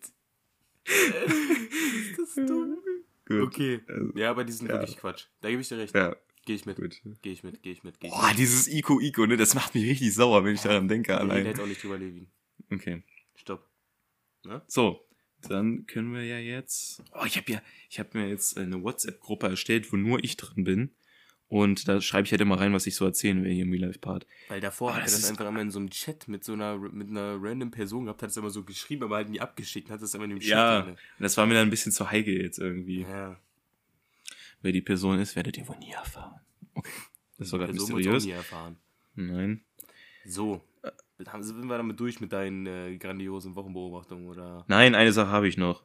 [0.86, 2.78] ist das dumm?
[3.26, 3.42] Gut.
[3.42, 3.82] Okay.
[3.88, 4.76] Also, Ja, aber die sind Ja.
[4.76, 5.26] wirklich Quatsch.
[5.42, 5.96] Da gebe ich dir recht.
[5.96, 6.16] Ja,
[6.46, 6.78] Gehe ich mit.
[6.78, 7.02] gut.
[7.24, 8.38] Gehe ich mit, gehe ich mit, gehe ich Boah, mit.
[8.38, 11.46] dieses Ico Ico, ne, das macht mich richtig sauer, wenn ich daran denke Nee, allein.
[11.46, 12.28] jetzt auch nicht drüber leben.
[12.72, 13.02] Okay.
[13.36, 13.68] Stopp.
[14.44, 14.62] Ne?
[14.68, 15.04] So,
[15.42, 17.02] dann können wir ja jetzt.
[17.14, 20.64] Oh, ich habe ja, ich habe mir jetzt eine WhatsApp-Gruppe erstellt, wo nur ich drin
[20.64, 20.92] bin.
[21.48, 23.86] Und da schreibe ich halt immer rein, was ich so erzählen will hier im Real
[23.86, 24.26] Life Part.
[24.48, 26.44] Weil davor Oh, hat er das das ist- einfach immer in so einem Chat mit
[26.44, 29.40] so einer mit einer random Person gehabt, hat es immer so geschrieben, aber halt nie
[29.40, 30.50] abgeschickt, hat es immer in dem Chat.
[30.50, 30.92] Ja, drin.
[30.94, 33.02] und das war mir dann ein bisschen zu heikel jetzt irgendwie.
[33.02, 33.40] ja.
[34.62, 36.40] Wer die Person ist, werdet ihr wohl nie erfahren.
[36.74, 36.90] Okay.
[37.38, 38.24] Das war gerade So mysteriös.
[38.26, 38.78] nie erfahren.
[39.16, 39.62] Nein.
[40.26, 40.64] So.
[41.28, 44.64] Haben- Sind wir damit durch mit deinen äh, grandiosen Wochenbeobachtungen oder?
[44.70, 45.84] Nein, eine Sache habe ich noch.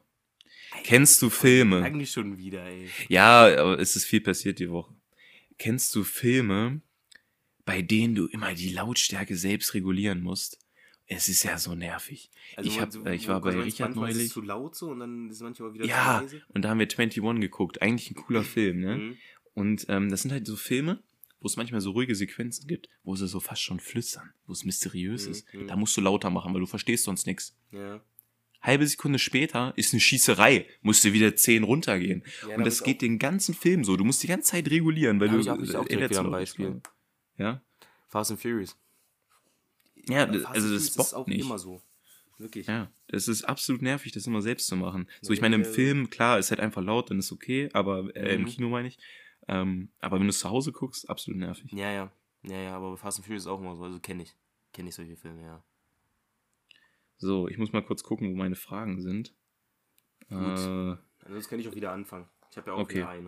[0.83, 1.83] Kennst du Filme?
[1.83, 2.89] Eigentlich schon wieder, ey.
[3.09, 4.93] Ja, aber es ist viel passiert die Woche.
[5.61, 6.81] Kennst du Filme,
[7.65, 10.57] bei denen du immer die Lautstärke selbst regulieren musst?
[11.05, 12.31] Es ist ja so nervig.
[12.63, 14.29] ich, hab, so- ich war bei Richard ist es neulich.
[14.31, 16.41] zu laut so und dann ist manchmal wieder Ja, zu leise.
[16.47, 17.79] und da haben wir 21 geguckt.
[17.81, 18.95] Eigentlich ein cooler Film, ne?
[18.97, 19.17] Mhm.
[19.53, 21.03] Und ähm, das sind halt so Filme,
[21.39, 24.63] wo es manchmal so ruhige Sequenzen gibt, wo sie so fast schon flüstern, wo es
[24.65, 25.53] mysteriös Mhm, ist.
[25.53, 25.67] mhm.
[25.67, 27.55] Da musst du lauter machen, weil du verstehst sonst nichts.
[27.71, 28.01] Ja.
[28.61, 32.23] Halbe Sekunde später ist eine Schießerei, musst du wieder 10 runtergehen.
[32.47, 33.97] Ja, und da das geht den ganzen Film so.
[33.97, 36.21] Du musst die ganze Zeit regulieren, weil Da du ich auch- ich auch direkt wieder
[36.21, 36.81] ein Beispiel.
[37.37, 37.61] Ja,
[38.07, 38.77] Fast and Furious.
[40.07, 41.41] ja Fast also das ist auch nicht.
[41.41, 41.81] immer so.
[42.37, 42.65] Wirklich.
[42.67, 45.07] Ja, das ist absolut nervig, das immer selbst zu machen.
[45.21, 45.69] So, ich Ja, meine, im ja.
[45.69, 48.45] Film, klar, ist halt einfach laut, dann ist okay, aber äh, im Mhm.
[48.47, 48.97] Kino meine ich.
[49.47, 51.71] Ähm, aber wenn du es zu Hause guckst, absolut nervig.
[51.71, 52.11] Ja, ja.
[52.43, 53.83] Ja, ja, aber Fast and Furious ist auch immer so.
[53.83, 54.35] Also kenne ich.
[54.73, 55.63] Kenne ich solche Filme, ja.
[57.21, 59.35] So, ich muss mal kurz gucken, wo meine Fragen sind.
[60.27, 60.39] Gut.
[60.39, 62.27] Äh, Ansonsten kann ich auch wieder anfangen.
[62.49, 62.95] Ich habe ja auch Okay.
[62.95, 63.27] wieder eine.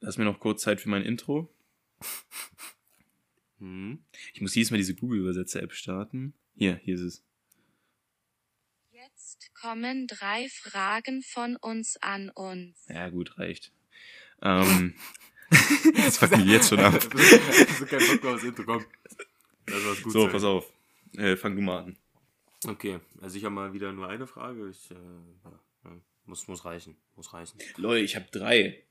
[0.00, 1.54] lass mir noch kurz Zeit für mein Intro.
[3.60, 4.04] Hm.
[4.32, 6.32] Ich muss jedes Mal diese Google-Übersetzer-App starten.
[6.54, 7.24] Hier, hier ist es.
[8.92, 12.86] Jetzt kommen drei Fragen von uns an uns.
[12.88, 13.72] Ja, gut, reicht.
[14.42, 14.94] Ähm,
[15.96, 16.94] das fuckt mich jetzt schon ab.
[17.10, 18.84] Das ist kein Bock mehr aufs Intro, komm.
[19.66, 20.12] Das war's gut.
[20.12, 20.30] So, sein.
[20.30, 20.72] pass auf.
[21.16, 21.96] Äh, fang du mal an.
[22.66, 24.68] Okay, also ich habe mal wieder nur eine Frage.
[24.68, 25.90] Ich, äh, ja,
[26.26, 26.96] muss, muss reichen.
[27.16, 27.58] Muss reichen.
[27.76, 28.82] Leute, ich habe drei,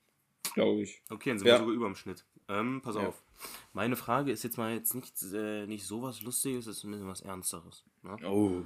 [0.53, 1.01] glaube ich.
[1.09, 1.55] Okay, dann sind Ja.
[1.55, 2.23] wir sogar über dem Schnitt.
[2.47, 3.07] Ähm, pass Ja.
[3.07, 3.21] auf.
[3.73, 6.91] Meine Frage ist jetzt mal jetzt nicht, äh, nicht so was Lustiges, es ist ein
[6.91, 7.83] bisschen was Ernsteres.
[8.03, 8.17] Ne?
[8.25, 8.63] Oh.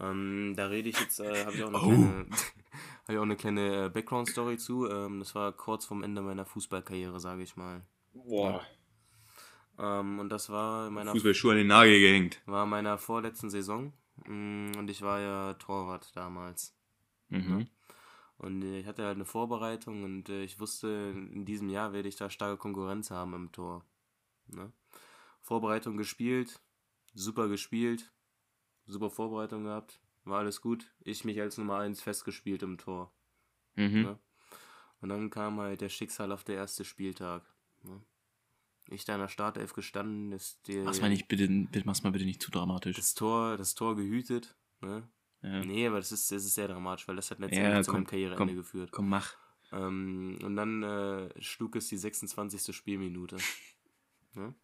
[0.00, 1.88] Ähm, da rede ich jetzt, äh, habe ich auch eine Oh.
[1.88, 2.26] kleine,
[3.04, 4.88] hab ich auch eine kleine äh, Background-Story zu.
[4.88, 7.82] Ähm, das war kurz vorm Ende meiner Fußballkarriere, sage ich mal.
[8.14, 8.64] Boah.
[9.78, 12.40] Ähm, und das war in meiner, Fußballschuhe an den Nagel gehängt.
[12.46, 13.92] war in meiner vorletzten Saison.
[14.26, 16.74] Mm, Und ich war ja Torwart damals.
[17.28, 17.68] Mhm.
[18.38, 22.08] Und äh, ich hatte halt eine Vorbereitung und äh, ich wusste, in diesem Jahr werde
[22.08, 23.84] ich da starke Konkurrenz haben im Tor.
[24.46, 24.72] Ne?
[25.42, 26.60] Vorbereitung gespielt,
[27.14, 28.12] super gespielt,
[28.86, 30.90] super Vorbereitung gehabt, war alles gut.
[31.00, 33.12] Ich mich als Nummer 1 festgespielt im Tor.
[33.76, 34.04] Mhm.
[34.04, 34.18] Ja.
[35.00, 37.42] Und dann kam halt der Schicksal auf der erste Spieltag.
[37.82, 38.00] Ne?
[38.90, 42.10] Ich da in der Startelf gestanden, ist der, Mach's mal nicht, bitte, bitte, mach's mal
[42.10, 42.96] bitte nicht zu dramatisch.
[42.96, 44.56] das Tor, das Tor gehütet.
[44.80, 45.08] Ne?
[45.42, 45.64] Ja.
[45.64, 48.00] Nee, aber das ist, das ist sehr dramatisch, weil das hat Ja, letztendlich zu komm,
[48.00, 48.56] meinem Karriereende komm.
[48.56, 48.90] geführt.
[48.90, 49.36] Komm, mach.
[49.72, 52.74] Ähm, und dann äh, schlug es die 26.
[52.74, 53.36] Spielminute.
[54.34, 54.54] Ne?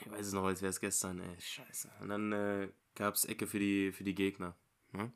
[0.00, 1.90] Ich weiß es noch, als wäre es gestern, ey, scheiße.
[2.00, 4.56] Und dann äh, gab es Ecke für die, für die Gegner.
[4.92, 5.12] Ne?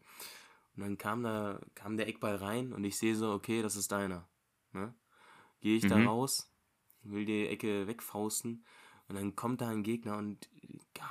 [0.76, 3.90] Und dann kam da, kam der Eckball rein und ich sehe so, okay, das ist
[3.92, 4.28] deiner.
[4.72, 4.94] Ne?
[5.60, 6.06] Gehe ich da Mhm.
[6.06, 6.52] raus,
[7.10, 8.64] will die Ecke wegfausten
[9.08, 10.48] und dann kommt da ein Gegner und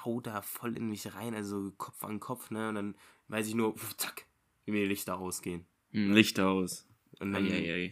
[0.03, 2.69] haut da voll in mich rein, also Kopf an Kopf, ne?
[2.69, 2.95] Und dann
[3.29, 4.25] weiß ich nur, pf, zack,
[4.65, 5.65] wie mir die Lichter ausgehen.
[5.91, 6.85] Hm, Licht aus.
[7.19, 7.91] Und dann, Eieiei.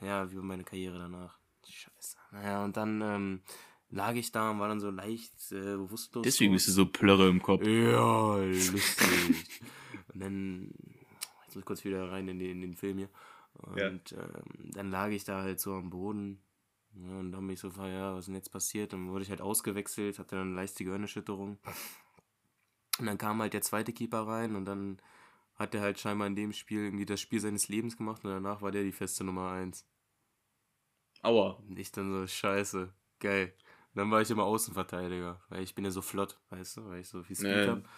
[0.00, 1.38] ja, wie meine Karriere danach.
[1.68, 2.16] Scheiße.
[2.32, 3.42] Naja, und dann ähm,
[3.90, 6.24] lag ich da und war dann so leicht äh, bewusstlos.
[6.24, 7.64] Deswegen bist du so plörre im Kopf.
[7.66, 8.82] Ja, lustig.
[10.12, 10.74] und dann,
[11.46, 13.08] jetzt muss ich kurz wieder rein in den, in den Film hier.
[13.54, 13.88] Und Ja.
[13.88, 16.40] ähm, dann lag ich da halt so am Boden.
[16.96, 18.92] Ja, und dann bin ich so, ja, was ist denn jetzt passiert?
[18.92, 21.58] Dann wurde ich halt ausgewechselt, hatte dann eine leichte Gehirnerschütterung.
[22.98, 25.00] Und dann kam halt der zweite Keeper rein und dann
[25.56, 28.62] hat er halt scheinbar in dem Spiel irgendwie das Spiel seines Lebens gemacht und danach
[28.62, 29.84] war der die feste Nummer 1.
[31.22, 31.62] Aua.
[31.68, 33.54] Und ich dann so, scheiße, geil.
[33.94, 37.00] Und dann war ich immer Außenverteidiger, weil ich bin ja so flott, weißt du, weil
[37.00, 37.72] ich so viel Speed Ja.
[37.72, 37.88] hab.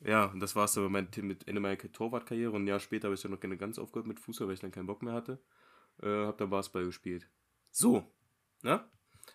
[0.00, 2.50] Ja, und das war's dann mein, mit Ende meiner Torwartkarriere.
[2.52, 4.60] Und ein Jahr später habe ich dann noch gerne ganz aufgehört mit Fußball, weil ich
[4.60, 5.42] dann keinen Bock mehr hatte.
[6.02, 7.28] Äh, hab dann Basketball gespielt.
[7.70, 8.04] So,
[8.64, 8.84] ne?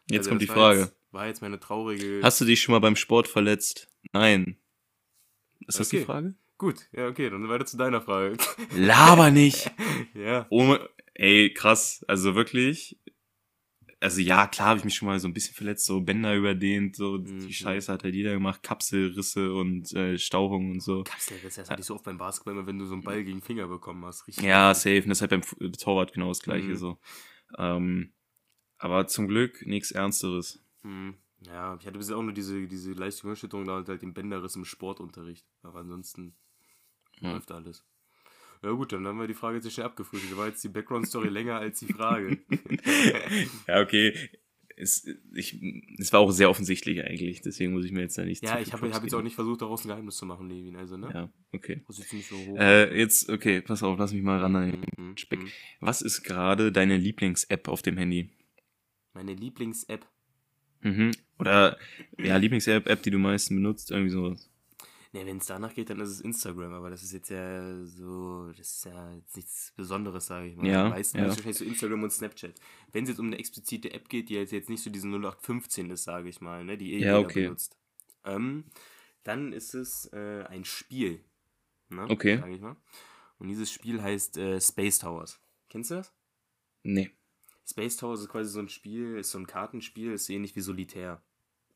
[0.09, 0.79] Jetzt Also kommt die das war Frage.
[0.81, 2.19] Jetzt, war jetzt meine traurige...
[2.23, 3.87] Hast du dich schon mal beim Sport verletzt?
[4.11, 4.57] Nein.
[5.67, 6.05] Ist das die Okay.
[6.05, 6.35] Frage?
[6.57, 8.35] Gut, ja, okay, dann weiter zu deiner Frage.
[8.75, 9.71] Laber nicht.
[10.13, 10.45] ja.
[10.49, 10.75] Oh,
[11.13, 12.03] ey, krass.
[12.07, 12.99] Also wirklich.
[14.01, 16.95] Also ja, klar habe ich mich schon mal so ein bisschen verletzt, so Bänder überdehnt,
[16.95, 17.47] so Mhm.
[17.47, 21.03] die Scheiße hat halt jeder gemacht, Kapselrisse und äh, Stauchungen und so.
[21.03, 23.39] Kapselriss, das hatte ich so oft beim Basketball, immer wenn du so einen Ball gegen
[23.39, 24.25] den Finger bekommen hast.
[24.27, 25.01] Richtig Ja, safe.
[25.03, 26.75] Und das ist halt beim Torwart genau das gleiche Mhm.
[26.77, 26.97] so.
[27.57, 28.13] Ähm,
[28.79, 30.59] aber zum Glück nichts Ernsteres.
[30.83, 31.13] Hm,
[31.45, 34.55] Ja, ich hatte bisher auch nur diese, diese leichte Gehirnerschütterung da und halt den Bänderriss
[34.55, 35.45] im Sportunterricht.
[35.63, 36.33] Aber ansonsten
[37.21, 37.31] Ja.
[37.33, 37.85] läuft alles.
[38.61, 40.33] Ja gut, dann haben wir die Frage jetzt schnell abgefrühstückt.
[40.33, 42.39] Da war jetzt die Background-Story länger als die Frage.
[43.67, 44.13] ja, okay.
[44.75, 45.61] Es, ich,
[45.97, 48.71] es war auch sehr offensichtlich eigentlich, deswegen muss ich mir jetzt da nicht ja, ich
[48.71, 50.77] habe hab jetzt auch nicht versucht, daraus ein Geheimnis zu machen, Levin.
[50.77, 51.09] Also, ne?
[51.13, 51.83] Ja, okay.
[51.89, 52.55] So.
[52.57, 54.53] Äh, jetzt, okay, pass auf, lass mich mal ran.
[54.97, 55.39] Mhm, mhm, Speck.
[55.41, 55.49] mhm.
[55.81, 58.29] Was ist gerade deine Lieblings-App auf dem Handy?
[59.13, 60.05] Meine Lieblings-App.
[60.81, 61.11] Mhm.
[61.39, 61.77] Oder,
[62.17, 64.35] ja, Lieblings-App, App, die du am meisten benutzt, irgendwie so.
[65.11, 68.51] Ne, wenn es danach geht, dann ist es Instagram, aber das ist jetzt ja so,
[68.55, 70.67] das ist ja jetzt nichts Besonderes, sage ich mal.
[70.67, 71.27] Ja, Die meisten ja.
[71.27, 72.53] Wahrscheinlich so Instagram und Snapchat.
[72.91, 75.89] Wenn es jetzt um eine explizite App geht, die jetzt, jetzt nicht so diese 0815
[75.89, 77.43] ist, sage ich mal, ne, die eh Ja, jeder okay.
[77.45, 77.75] benutzt,
[78.23, 78.65] ähm,
[79.23, 81.23] dann ist es äh, ein Spiel.
[81.89, 82.37] Ne, Okay.
[82.37, 82.75] Sag ich mal.
[83.39, 85.41] Und dieses Spiel heißt äh, Space Towers.
[85.69, 86.13] Kennst du das?
[86.83, 87.09] Nee.
[87.69, 91.21] Space Towers ist quasi so ein Spiel, ist so ein Kartenspiel, ist ähnlich wie Solitär.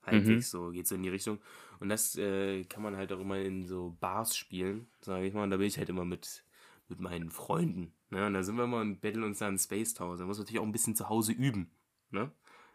[0.05, 1.39] Halbwegs so, geht so in die Richtung.
[1.79, 5.43] Und das äh, kann man halt auch immer in so Bars spielen, sage ich mal.
[5.43, 6.43] Und da bin ich halt immer mit,
[6.89, 7.93] mit meinen Freunden.
[8.09, 8.25] Ne?
[8.25, 10.19] Und da sind wir immer und betteln uns dann Space Towers.
[10.19, 11.71] Da muss man natürlich auch ein bisschen zu Hause üben.
[12.11, 12.23] Ne?
[12.23, 12.31] Und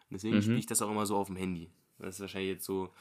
[0.09, 0.41] deswegen Mhm.
[0.41, 1.69] spiele ich das auch immer so auf dem Handy.
[1.99, 2.91] Das ist wahrscheinlich jetzt so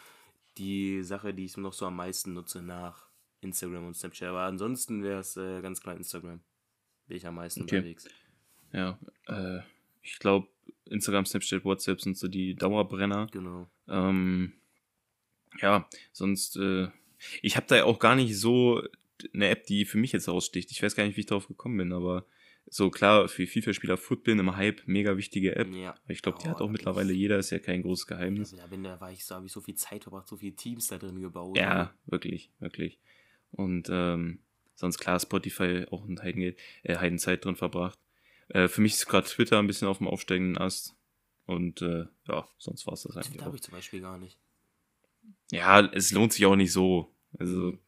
[0.59, 3.09] die Sache, die ich noch so am meisten nutze nach
[3.41, 4.29] Instagram und Snapchat.
[4.29, 6.41] Aber ansonsten wäre es äh, ganz klar Instagram.
[7.07, 7.77] Bin ich am meisten Okay.
[7.77, 8.09] unterwegs.
[8.73, 9.61] Ja, äh,
[10.03, 10.49] ich glaube,
[10.87, 13.27] Instagram, Snapchat, WhatsApp sind so die Dauerbrenner.
[13.31, 13.69] Genau.
[13.89, 14.53] Ähm,
[15.61, 16.89] ja, sonst, äh,
[17.43, 18.83] ich habe da ja auch gar nicht so
[19.35, 20.71] eine App, die für mich jetzt raussticht.
[20.71, 22.25] Ich weiß gar nicht, wie ich darauf gekommen bin, aber
[22.71, 25.73] so klar, für FIFA-Spieler Footbin im Hype, mega wichtige App.
[25.75, 25.95] Ja.
[26.07, 28.53] Ich glaube, die Oh, hat auch mittlerweile ich- jeder, ist ja kein großes Geheimnis.
[28.53, 30.55] Also da, bin, da war ich so, habe ich so viel Zeit verbracht, so viele
[30.55, 31.57] Teams da drin gebaut.
[31.57, 32.99] Ja, wirklich, wirklich.
[33.53, 34.41] Und ähm,
[34.75, 37.99] sonst klar, Spotify auch ein Heidengeld, äh, Heidenzeit drin verbracht.
[38.49, 40.95] Äh, für mich ist gerade Twitter ein bisschen auf dem aufsteigenden Ast.
[41.47, 44.39] Und äh, ja, sonst war es das eigentlich Twitter habe ich zum Beispiel gar nicht.
[45.51, 47.15] Ja, es lohnt sich auch nicht so.
[47.39, 47.79] Also,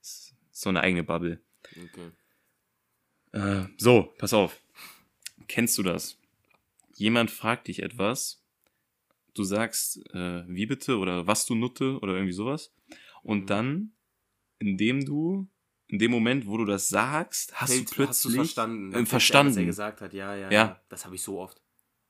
[0.00, 1.40] es ist so eine eigene Bubble.
[1.70, 2.10] Okay.
[3.32, 4.60] Äh, so, pass auf.
[5.46, 6.18] Kennst du das?
[6.96, 8.42] Jemand fragt dich etwas,
[9.34, 12.72] du sagst, äh, wie bitte oder was du nutte oder irgendwie sowas.
[13.22, 13.46] Und Mhm.
[13.46, 13.92] dann,
[14.58, 15.48] indem du,
[15.88, 18.92] in dem Moment, wo du das sagst, hast Fällt- du plötzlich Hast verstanden?
[18.94, 19.50] äh, verstanden.
[19.52, 20.50] Was er gesagt hat, ja, ja.
[20.50, 20.80] Ja.
[20.88, 21.60] Das habe ich so oft.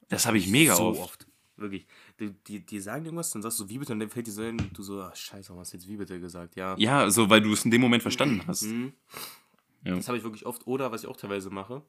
[0.09, 1.01] Das habe ich mega so oft.
[1.01, 1.27] oft.
[1.59, 1.87] Wirklich.
[2.21, 4.43] Die, die, die sagen irgendwas, dann sagst du wie bitte und dann fällt dir so
[4.43, 6.55] ein, du so, ach, scheiße, du jetzt wie bitte gesagt?
[6.57, 6.75] Ja.
[6.79, 8.63] Ja, so, weil du es in dem Moment verstanden hast.
[8.63, 8.93] Mhm.
[9.85, 9.95] Ja.
[9.97, 10.67] Das habe ich wirklich oft.
[10.67, 11.83] Oder was ich auch teilweise mache,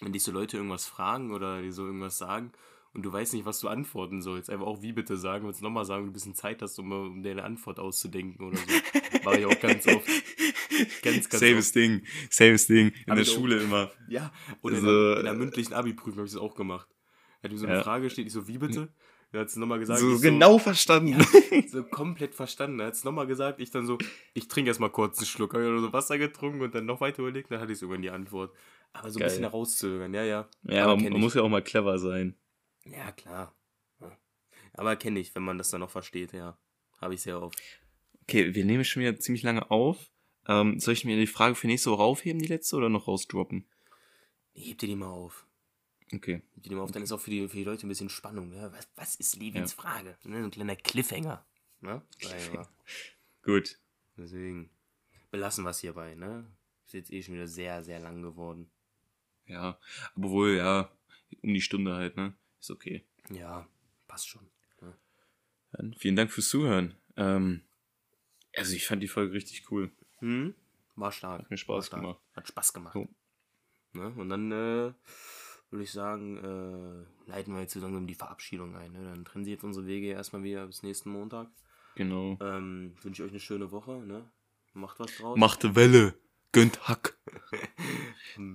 [0.00, 2.52] wenn dich so Leute irgendwas fragen oder die so irgendwas sagen
[2.94, 5.84] und du weißt nicht, was du antworten sollst, einfach auch wie bitte sagen es nochmal
[5.84, 8.64] sagen, du ein bisschen Zeit hast, um, um dir eine Antwort auszudenken oder so.
[9.30, 10.06] Mache ich auch ganz oft.
[11.02, 11.74] Ganz, ganz Selbes oft.
[11.76, 12.88] Ding, selbes Ding.
[12.90, 13.34] In Hab der ich auch.
[13.34, 13.90] Schule immer.
[14.08, 14.32] Ja,
[14.62, 16.88] oder in, Also, der, in der mündlichen Abi-Prüfung habe ich das auch gemacht.
[17.40, 17.82] Er hat mir so eine Ja.
[17.82, 18.92] Frage steht, ich so, wie bitte?
[19.32, 20.00] Er hat es nochmal gesagt.
[20.00, 21.20] So genau verstanden.
[21.68, 22.78] so komplett verstanden.
[22.80, 23.98] Er hat es nochmal gesagt, ich dann so,
[24.34, 27.20] ich trinke erstmal kurz einen Schluck, habe ich so Wasser getrunken und dann noch weiter
[27.22, 28.54] überlegt, dann hatte ich sogar die Antwort.
[28.92, 29.28] Aber so ein Geil.
[29.28, 30.48] bisschen herauszögern, ja, ja.
[30.62, 31.18] Ja, Aber aber man ich.
[31.18, 32.36] muss ja auch mal clever sein.
[32.84, 33.54] Ja, klar.
[34.00, 34.16] Ja.
[34.74, 36.56] Aber kenne ich, wenn man das dann noch versteht, ja.
[37.00, 37.60] Habe ich sehr oft.
[38.28, 40.10] Okay, wir nehmen schon wieder ziemlich lange auf.
[40.46, 43.66] Ähm, soll ich mir die Frage für nächste Woche aufheben, die letzte, oder noch rausdroppen?
[44.52, 45.46] Heb dir die mal auf.
[46.12, 46.42] Okay.
[46.54, 48.10] Heb dir die mal auf, dann ist auch für die, für die Leute ein bisschen
[48.10, 48.52] Spannung.
[48.52, 48.70] Ja?
[48.70, 50.18] Was, was ist Levins Frage?
[50.24, 50.44] Ne?
[50.44, 51.42] Ein kleiner Cliffhanger.
[51.80, 52.02] Ne?
[52.20, 52.68] Ja, ja.
[53.42, 53.78] Gut.
[54.18, 54.68] Deswegen
[55.30, 56.44] belassen wir es hierbei, ne?
[56.84, 58.70] Ist jetzt eh schon wieder sehr, sehr lang geworden.
[59.46, 59.80] Ja.
[60.14, 60.92] Aber wohl, ja,
[61.42, 62.34] um die Stunde halt, ne?
[62.60, 63.06] Ist okay.
[63.30, 63.66] Ja,
[64.06, 64.46] passt schon.
[65.72, 66.94] Dann vielen Dank fürs Zuhören.
[67.16, 67.62] Ähm,
[68.58, 69.90] also ich fand die Folge richtig cool.
[70.18, 70.54] Hm?
[70.96, 71.42] War stark.
[71.42, 72.02] Hat mir Spaß stark.
[72.02, 72.20] gemacht.
[72.34, 72.94] Hat Spaß gemacht.
[72.94, 73.08] Jo.
[73.92, 74.12] Ne?
[74.16, 74.92] Und dann äh,
[75.70, 78.92] würde ich sagen, äh, leiten wir jetzt so langsam die Verabschiedung ein.
[78.92, 79.04] Ne?
[79.04, 81.48] Dann trennen sich jetzt unsere Wege erstmal wieder bis nächsten Montag.
[81.94, 82.38] Genau.
[82.40, 83.92] Ähm, wünsche ich euch eine schöne Woche.
[83.92, 84.28] Ne?
[84.72, 85.38] Macht was draus.
[85.38, 86.14] Machte Welle.
[86.52, 87.16] Gönnt Hack.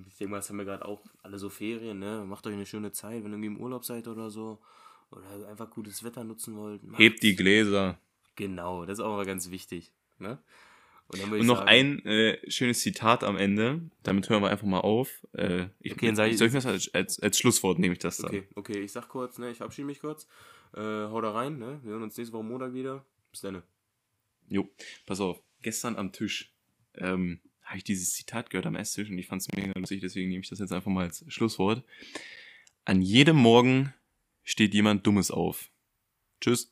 [0.07, 1.99] Ich denke mal, das haben wir gerade auch alle so Ferien.
[1.99, 2.23] Ne?
[2.25, 4.61] Macht euch eine schöne Zeit, wenn ihr irgendwie im Urlaub seid oder so.
[5.09, 6.84] Oder einfach gutes Wetter nutzen wollt.
[6.84, 6.99] macht's.
[6.99, 7.99] Hebt die Gläser.
[8.35, 9.91] Genau, das ist auch mal ganz wichtig.
[10.19, 10.39] Ne?
[11.07, 13.81] Und, dann Und noch sagen- ein äh, schönes Zitat am Ende.
[14.03, 15.27] Damit hören wir einfach mal auf.
[15.34, 17.99] Äh, ich, Okay, dann sag ich- soll ich das als, als, als Schlusswort nehme ich
[17.99, 18.27] das dann.
[18.27, 20.27] Okay, okay, ich sag kurz, ne, ich verabschiede mich kurz.
[20.73, 21.80] Äh, hau da rein, ne?
[21.84, 23.05] Wir hören uns nächste Woche Montag wieder.
[23.31, 23.61] Bis dann.
[24.49, 24.68] Jo,
[25.05, 25.41] pass auf.
[25.61, 26.51] Gestern am Tisch
[26.95, 30.30] ähm, habe ich dieses Zitat gehört am Esstisch und ich fand es mega lustig, deswegen
[30.30, 31.84] nehme ich das jetzt einfach mal als Schlusswort.
[32.85, 33.93] An jedem Morgen
[34.43, 35.69] steht jemand Dummes auf.
[36.41, 36.72] Tschüss.